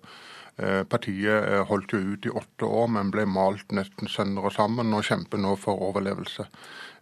[0.58, 4.56] Eh, partiet eh, holdt jo ut i åtte år, men ble malt nesten sønder og
[4.56, 6.48] sammen og kjemper nå for overlevelse.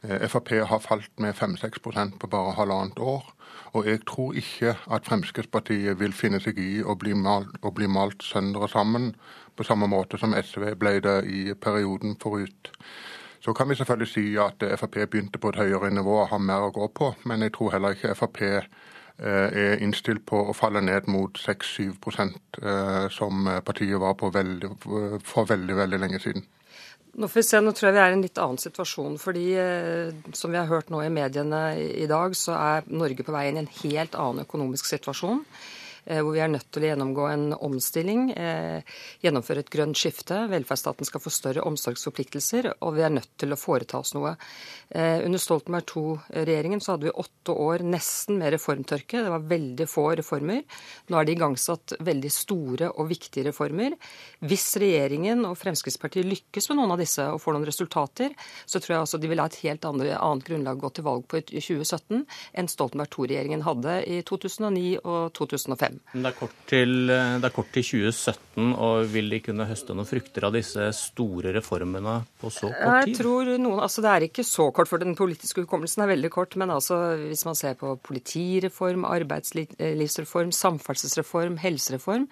[0.05, 3.32] Eh, Frp har falt med 5-6% på bare halvannet år.
[3.73, 7.89] Og jeg tror ikke at Fremskrittspartiet vil finne seg i å bli malt, å bli
[7.89, 9.15] malt sønder og sammen
[9.57, 12.73] på samme måte som SV ble det i perioden forut.
[13.47, 16.64] Så kan vi selvfølgelig si at Frp begynte på et høyere nivå og har mer
[16.66, 18.66] å gå på, men jeg tror heller ikke Frp er
[19.86, 22.59] innstilt på å falle ned mot 6-7%
[23.14, 24.73] som partiet var på veldig,
[25.23, 26.43] for veldig, veldig lenge siden.
[27.16, 29.14] Nå får vi se, nå tror jeg vi er i en litt annen situasjon.
[29.23, 29.47] fordi
[30.35, 33.62] Som vi har hørt nå i mediene i dag, så er Norge på vei inn
[33.62, 35.47] i en helt annen økonomisk situasjon.
[36.07, 38.83] Eh, hvor vi er nødt til å gjennomgå en omstilling, eh,
[39.24, 40.39] gjennomføre et grønt skifte.
[40.53, 44.37] Velferdsstaten skal få større omsorgsforpliktelser, og vi er nødt til å foreta oss noe.
[44.95, 49.24] Eh, under Stoltenberg II-regjeringen så hadde vi åtte år nesten med reformtørke.
[49.24, 50.62] Det var veldig få reformer.
[51.11, 53.99] Nå er det igangsatt veldig store og viktige reformer.
[54.47, 58.31] Hvis regjeringen og Fremskrittspartiet lykkes med noen av disse og får noen resultater,
[58.65, 61.05] så tror jeg altså de vil ha et helt annet, annet grunnlag å gå til
[61.05, 62.24] valg på i 2017
[62.55, 65.95] enn Stoltenberg II-regjeringen hadde i 2009 og 2005.
[66.12, 69.94] Men det er, kort til, det er kort til 2017, og vil de kunne høste
[69.97, 73.12] noen frukter av disse store reformene på så kort tid?
[73.12, 76.31] Jeg tror noen, altså Det er ikke så kort, for den politiske hukommelsen er veldig
[76.35, 76.56] kort.
[76.60, 82.27] Men altså, hvis man ser på politireform, arbeidslivsreform, samferdselsreform, helsereform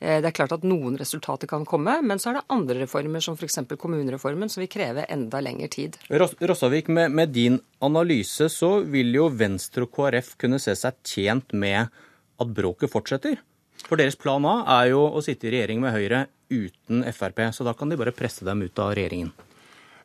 [0.00, 3.24] eh, Det er klart at noen resultater kan komme, men så er det andre reformer,
[3.24, 3.60] som f.eks.
[3.76, 6.00] kommunereformen, som vil kreve enda lengre tid.
[6.10, 11.54] Rossavik, med, med din analyse så vil jo Venstre og KrF kunne se seg tjent
[11.56, 11.92] med
[12.40, 13.40] at bråket fortsetter.
[13.86, 17.66] For deres plan A er jo å sitte i regjering med Høyre uten Frp, så
[17.66, 19.32] da kan de bare presse dem ut av regjeringen.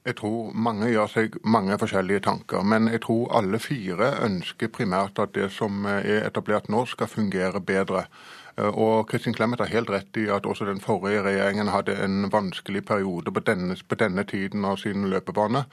[0.02, 5.22] Jeg tror mange gjør seg mange forskjellige tanker, men jeg tror alle fire ønsker primært
[5.22, 8.08] at det som er etablert nå, skal fungere bedre.
[8.58, 12.84] Og Kristin Clemet har helt rett i at også den forrige regjeringen hadde en vanskelig
[12.86, 15.64] periode på denne, på denne tiden av sin løpebane.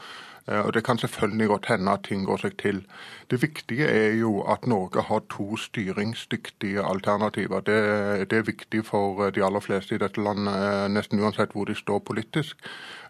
[0.49, 2.83] Eh, og Det kan selvfølgelig godt hende at ting går seg til.
[3.31, 7.61] Det viktige er jo at Norge har to styringsdyktige alternativer.
[7.61, 11.65] Det, det er viktig for de aller fleste i dette landet, eh, nesten uansett hvor
[11.65, 12.57] de står politisk.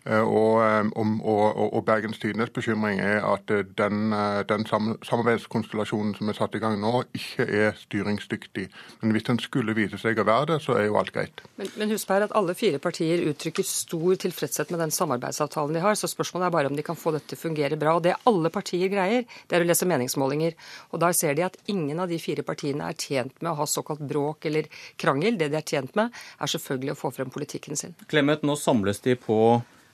[0.09, 4.15] Eh, og, og, og Bergens Tidenes bekymring er at den,
[4.49, 8.69] den samarbeidskonstellasjonen som er satt i gang nå, ikke er styringsdyktig.
[9.03, 11.43] Men hvis den skulle vise seg å være det, så er jo alt greit.
[11.61, 15.85] Men, men husk her at alle fire partier uttrykker stor tilfredshet med den samarbeidsavtalen de
[15.85, 15.99] har.
[15.99, 17.99] Så spørsmålet er bare om de kan få dette til å fungere bra.
[17.99, 20.57] Og det alle partier greier, det er å lese meningsmålinger.
[20.93, 23.69] Og da ser de at ingen av de fire partiene er tjent med å ha
[23.69, 25.37] såkalt bråk eller krangel.
[25.41, 27.97] Det de er tjent med, er selvfølgelig å få frem politikken sin.
[28.09, 29.39] Clemet, nå samles de på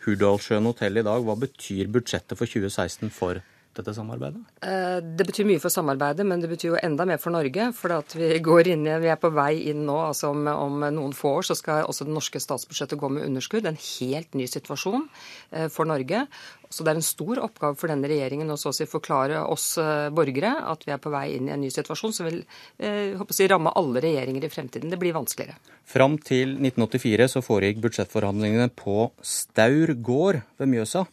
[0.04, 1.24] Hurdalssjøen hotell i dag.
[1.24, 3.40] Hva betyr budsjettet for 2016 for
[3.78, 4.40] dette samarbeidet?
[4.64, 7.70] Eh, det betyr mye for samarbeidet, men det betyr jo enda mer for Norge.
[7.76, 9.96] For vi, går inn, vi er på vei inn nå.
[10.08, 13.68] altså om, om, noen få år så skal også det norske statsbudsjettet gå med underskudd.
[13.70, 15.08] En helt ny situasjon
[15.52, 16.26] eh, for Norge.
[16.74, 19.76] Så det er en stor oppgave for denne regjeringen å så å si forklare oss
[19.78, 22.40] eh, borgere at vi er på vei inn i en ny situasjon som vil
[22.82, 24.90] eh, si, ramme alle regjeringer i fremtiden.
[24.90, 25.58] Det blir vanskeligere.
[25.86, 31.04] Fram til 1984 så foregikk budsjettforhandlingene på Staur gård ved Mjøsa.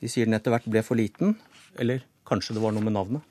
[0.00, 1.34] De sier den etter hvert ble for liten,
[1.78, 3.26] eller kanskje det var noe med navnet?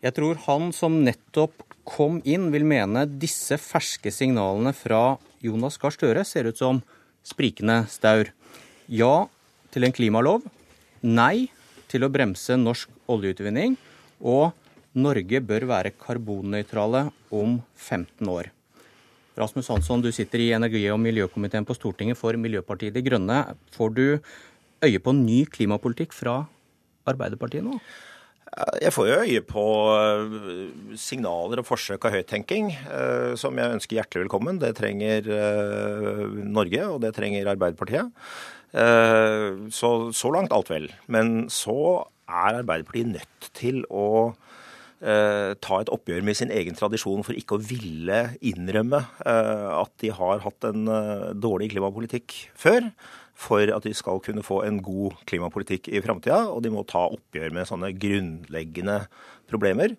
[0.00, 5.92] Jeg tror han som nettopp kom inn, vil mene disse ferske signalene fra Jonas Gahr
[5.92, 6.80] Støre ser ut som
[7.26, 8.30] sprikende staur.
[8.88, 9.28] Ja
[9.70, 10.46] til en klimalov.
[11.04, 11.50] Nei
[11.90, 13.76] til å bremse norsk oljeutvinning,
[14.20, 14.56] og
[14.96, 18.50] Norge bør være karbonnøytrale om 15 år.
[19.40, 23.40] Rasmus Hansson, du sitter i energi- og miljøkomiteen på Stortinget for Miljøpartiet De Grønne.
[23.72, 24.04] Får du
[24.84, 26.42] øye på ny klimapolitikk fra
[27.08, 27.78] Arbeiderpartiet nå?
[28.82, 29.64] Jeg får jo øye på
[29.94, 30.32] eh,
[30.98, 34.58] signaler og forsøk av høyttenking, eh, som jeg ønsker hjertelig velkommen.
[34.58, 38.10] Det trenger eh, Norge, og det trenger Arbeiderpartiet.
[38.70, 40.84] Så, så langt alt vel.
[41.10, 44.30] Men så er Arbeiderpartiet nødt til å
[45.00, 50.42] ta et oppgjør med sin egen tradisjon for ikke å ville innrømme at de har
[50.44, 50.90] hatt en
[51.40, 52.90] dårlig klimapolitikk før
[53.40, 56.42] for at de skal kunne få en god klimapolitikk i framtida.
[56.52, 58.98] Og de må ta oppgjør med sånne grunnleggende
[59.50, 59.96] problemer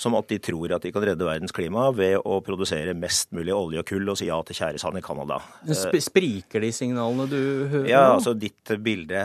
[0.00, 3.52] som at de tror at de kan redde verdens klima ved å produsere mest mulig
[3.52, 5.40] olje og kull og si ja til tjæresand i Canada.
[5.68, 7.88] Sp spriker de signalene du hører?
[7.90, 9.24] Ja, altså ditt bilde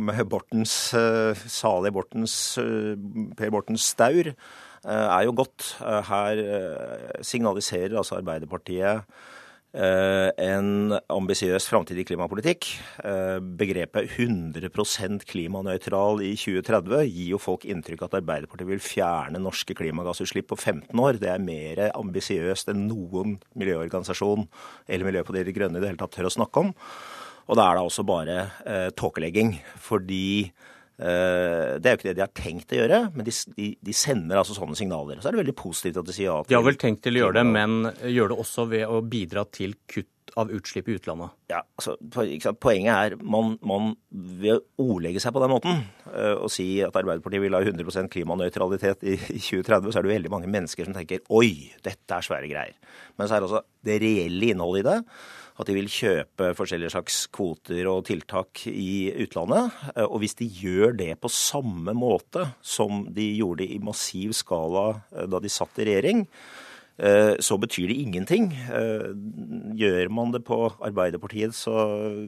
[0.00, 2.96] med Bortens, eh, salig Bortens, eh,
[3.36, 4.36] Per Bortens staur eh,
[4.88, 5.74] er jo godt.
[6.08, 6.40] Her
[7.24, 9.35] signaliserer altså Arbeiderpartiet Eh,
[9.76, 12.68] en ambisiøs framtidig klimapolitikk.
[13.04, 19.76] Eh, begrepet 100% klimanøytral i 2030 gir jo folk inntrykk at Arbeiderpartiet vil fjerne norske
[19.76, 21.20] klimagassutslipp på 15 år.
[21.20, 24.46] Det er mer ambisiøst enn noen miljøorganisasjon
[24.88, 26.72] eller Miljøpartiet De Grønne i det hele tatt tør å snakke om.
[27.46, 29.58] Og da er det også bare eh, tåkelegging.
[29.82, 33.66] Fordi Eh, det er jo ikke det de har tenkt å gjøre, men de, de,
[33.84, 35.18] de, sender altså sånne signaler.
[35.20, 36.38] Så er det veldig positivt at de sier ja.
[36.40, 39.02] Til, de har vel tenkt til å gjøre det, men gjør det også ved å
[39.04, 41.32] bidra til kutt av utslipp i utlandet?
[41.50, 41.94] Ja, altså,
[42.60, 46.96] Poenget er man, man ved å ordlegge seg på den måten uh, og si at
[46.98, 50.96] Arbeiderpartiet vil ha 100 klimanøytralitet i, i 2030, så er det veldig mange mennesker som
[50.96, 52.76] tenker oi, dette er svære greier.
[53.16, 54.98] Men så er det også det reelle innholdet i det.
[55.56, 59.72] At de vil kjøpe forskjellige slags kvoter og tiltak i utlandet.
[59.94, 64.88] Uh, og hvis de gjør det på samme måte som de gjorde i massiv skala
[65.00, 66.26] uh, da de satt i regjering,
[66.96, 68.46] Eh, så betyr det ingenting.
[68.52, 69.10] Eh,
[69.76, 71.66] gjør man det på Arbeiderpartiets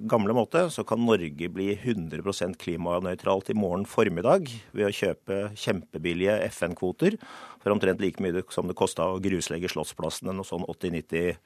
[0.04, 6.36] gamle måte, så kan Norge bli 100% klimanøytralt i morgen formiddag ved å kjøpe kjempebillige
[6.52, 7.16] FN-kvoter
[7.62, 11.40] for omtrent like mye som det kosta å gruslegge Slottsplassen, noe sånn 80-90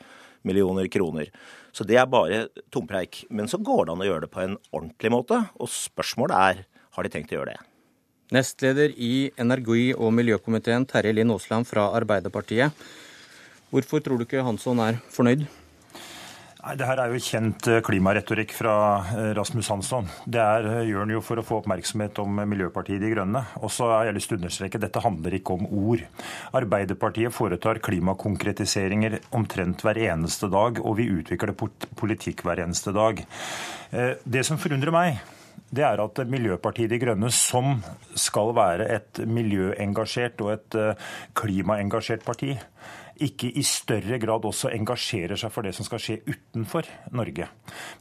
[0.46, 1.30] millioner kroner.
[1.72, 3.24] Så det er bare tompreik.
[3.30, 6.64] Men så går det an å gjøre det på en ordentlig måte, og spørsmålet er
[6.92, 7.60] har de tenkt å gjøre det.
[8.32, 12.72] Nestleder i energi- og miljøkomiteen, Terje Linn Aasland fra Arbeiderpartiet.
[13.72, 15.46] Hvorfor tror du ikke Hansson er fornøyd?
[16.62, 20.06] Nei, Det her er jo kjent eh, klimaretorikk fra eh, Rasmus Hansson.
[20.30, 23.42] Det er, eh, gjør han jo for å få oppmerksomhet om Miljøpartiet De Grønne.
[23.66, 26.06] Og så har jeg lyst til å understreke dette handler ikke om ord.
[26.54, 31.56] Arbeiderpartiet foretar klimakonkretiseringer omtrent hver eneste dag, og vi utvikler
[31.98, 33.24] politikk hver eneste dag.
[33.90, 35.18] Det som forundrer meg,
[35.74, 37.74] det er at Miljøpartiet De Grønne, som
[38.14, 40.78] skal være et miljøengasjert og et
[41.38, 42.54] klimaengasjert parti,
[43.20, 47.48] ikke i større grad også engasjerer seg for det som skal skje utenfor Norge.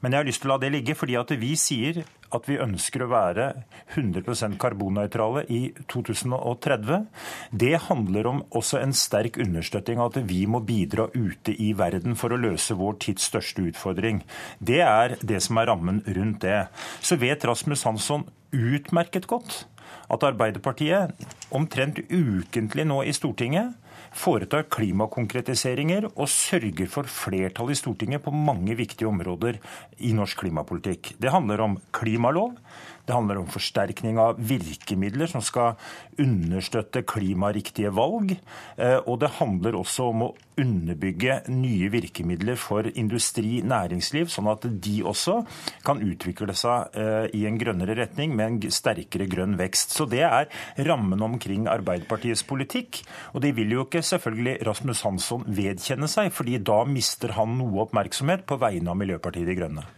[0.02, 2.60] Men jeg har lyst til å la det ligge, fordi at vi sier at vi
[2.64, 3.48] ønsker å være
[3.96, 5.62] 100% karbonnøytrale i
[5.92, 7.08] 2030.
[7.52, 12.16] Det handler om også en sterk understøtting av at vi må bidra ute i verden
[12.20, 14.24] for å løse vår tids største utfordring.
[14.60, 16.64] Det er det som er rammen rundt det.
[17.04, 19.66] Så vet Rasmus Hansson utmerket godt
[20.12, 21.16] at Arbeiderpartiet
[21.56, 23.76] omtrent ukentlig nå i Stortinget
[24.12, 29.60] foretar klimakonkretiseringer og sørger for flertall i Stortinget på mange viktige områder
[30.04, 31.14] i norsk klimapolitikk.
[31.22, 32.58] Det handler om klimalov.
[33.06, 35.78] Det handler om forsterkning av virkemidler som skal
[36.22, 38.36] understøtte klimariktige valg.
[38.78, 44.68] Eh, og det handler også om å underbygge nye virkemidler for industri, næringsliv, sånn at
[44.84, 45.40] de også
[45.88, 49.95] kan utvikle seg eh, i en grønnere retning med en sterkere grønn vekst.
[49.95, 50.52] Så det er
[50.88, 53.02] rammen omkring Arbeiderpartiets politikk.
[53.34, 57.88] Og det vil jo ikke selvfølgelig Rasmus Hansson vedkjenne seg, fordi da mister han noe
[57.88, 59.90] oppmerksomhet på vegne av Miljøpartiet De Grønne.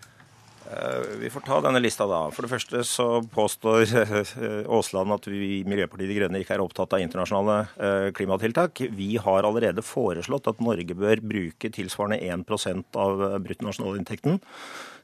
[0.73, 2.21] Eh, vi får ta denne lista da.
[2.33, 4.31] For det første så påstår eh,
[4.63, 8.83] Aasland at vi i Miljøpartiet De Grønne ikke er opptatt av internasjonale eh, klimatiltak.
[8.95, 14.41] Vi har allerede foreslått at Norge bør bruke tilsvarende 1% av bruttonasjonalinntekten,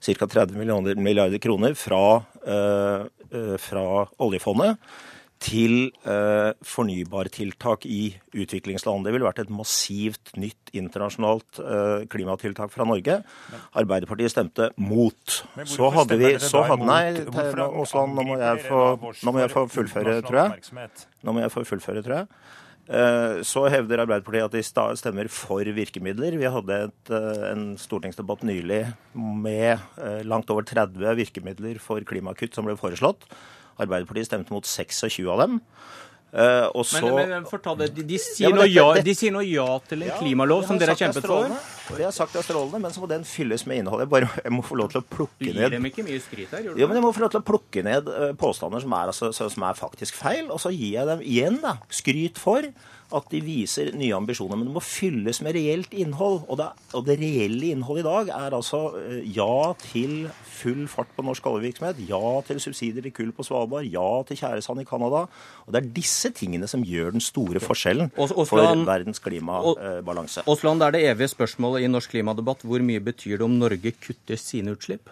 [0.10, 0.28] ca.
[0.40, 0.58] 30
[0.98, 2.22] milliarder kroner, fra,
[3.60, 3.86] fra
[4.24, 4.80] oljefondet
[5.40, 9.06] til eh, fornybartiltak i utviklingsland.
[9.08, 13.22] Det ville vært et massivt nytt internasjonalt eh, klimatiltak fra Norge.
[13.80, 15.40] Arbeiderpartiet stemte mot.
[15.64, 20.90] Så hadde vi så hadde, Nei, Aasland, nå nå må jeg få fullføre, tror jeg.
[21.24, 22.32] Nå må jeg få fullføre, tror jeg.
[23.46, 26.36] Så hevder Arbeiderpartiet at de stemmer for virkemidler.
[26.42, 28.82] Vi hadde et, eh, en stortingsdebatt nylig
[29.14, 33.28] med eh, langt over 30 virkemidler for klimakutt som ble foreslått.
[33.80, 35.60] Arbeiderpartiet stemte mot 26 av dem.
[36.30, 39.66] Uh, og så, men, men, men de, de, sier ja, ja, de, sier noe ja
[39.90, 41.50] til en ja, klimalov som dere har kjempet for.
[41.98, 44.04] Det har sagt er strålende, men så må den fylles med innhold.
[44.04, 46.22] Jeg, bare, jeg må få lov til å plukke ned Du gir dem ikke mye
[46.22, 46.70] skryt her?
[46.70, 49.32] Jo, men Jeg må få lov til å plukke ned uh, påstander som er, altså,
[49.34, 50.52] som er, faktisk feil.
[50.54, 52.70] Og så gir jeg dem igjen da, skryt for
[53.16, 54.58] at de viser nye ambisjoner.
[54.58, 56.44] Men det må fylles med reelt innhold.
[56.48, 60.30] Og det, og det reelle innholdet i dag er altså eh, ja til
[60.60, 64.84] full fart på norsk oljevirksomhet, ja til subsidier til kull på Svalbard, ja til tjæresand
[64.84, 65.26] i Canada.
[65.66, 70.46] Og det er disse tingene som gjør den store forskjellen for verdens klimabalanse.
[70.46, 72.68] Aasland, det er det evige spørsmålet i norsk klimadebatt.
[72.68, 75.10] Hvor mye betyr det om Norge kutter sine utslipp?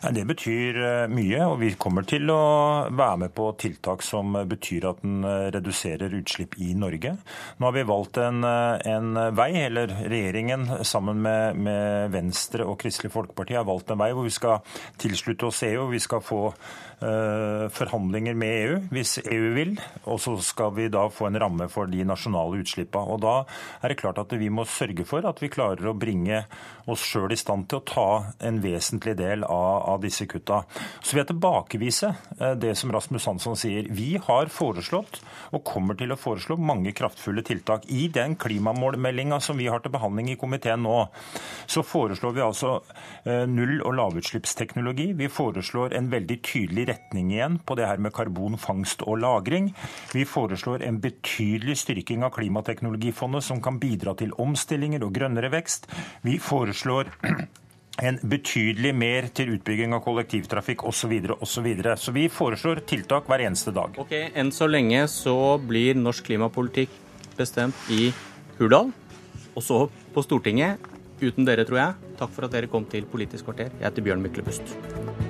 [0.00, 2.40] Det betyr eh, mye, og vi kommer til å
[2.88, 7.14] være med på tiltak som betyr at den eh, reduserer utslipp i Norge.
[7.58, 12.78] Nå har vi valgt en, eh, en vei, eller regjeringen sammen med, med, Venstre og
[12.80, 14.64] Kristelig Folkeparti har valgt en vei hvor vi skal
[15.00, 15.90] tilslutte oss EU.
[15.92, 16.42] Vi skal få
[17.00, 19.74] forhandlinger med EU hvis EU vil,
[20.04, 23.08] og så skal vi da få en ramme for de nasjonale utslippene.
[23.08, 23.34] Og da
[23.80, 26.42] er det klart at vi må sørge for at vi klarer å bringe
[26.90, 28.08] oss sjøl i stand til å ta
[28.44, 30.62] en vesentlig del av av, disse kutta.
[31.00, 33.88] Så vil jeg tilbakevise eh, det som Rasmus Hansson sier.
[33.94, 35.20] Vi har foreslått,
[35.54, 37.86] og kommer til å foreslå, mange kraftfulle tiltak.
[37.90, 40.98] I den klimamålmeldinga som vi har til behandling i komiteen nå,
[41.70, 42.76] så foreslår vi altså
[43.24, 45.10] eh, null- og lavutslippsteknologi.
[45.18, 49.72] Vi foreslår en veldig tydelig retning igjen på det her med karbonfangst og -lagring.
[50.12, 55.86] Vi foreslår en betydelig styrking av klimateknologifondet som kan bidra til omstillinger og grønnere vekst.
[56.22, 57.10] Vi foreslår
[58.06, 61.00] en betydelig mer til utbygging av kollektivtrafikk osv.
[61.00, 61.96] Så, videre, og så, videre.
[61.96, 63.96] så vi foreslår tiltak hver eneste dag.
[64.00, 66.92] Ok, Enn så lenge så blir norsk klimapolitikk
[67.38, 68.10] bestemt i
[68.58, 68.92] Hurdal,
[69.56, 69.82] og så
[70.14, 70.90] på Stortinget.
[71.20, 72.14] Uten dere, tror jeg.
[72.20, 73.68] Takk for at dere kom til Politisk kvarter.
[73.76, 75.29] Jeg heter Bjørn Myklebust.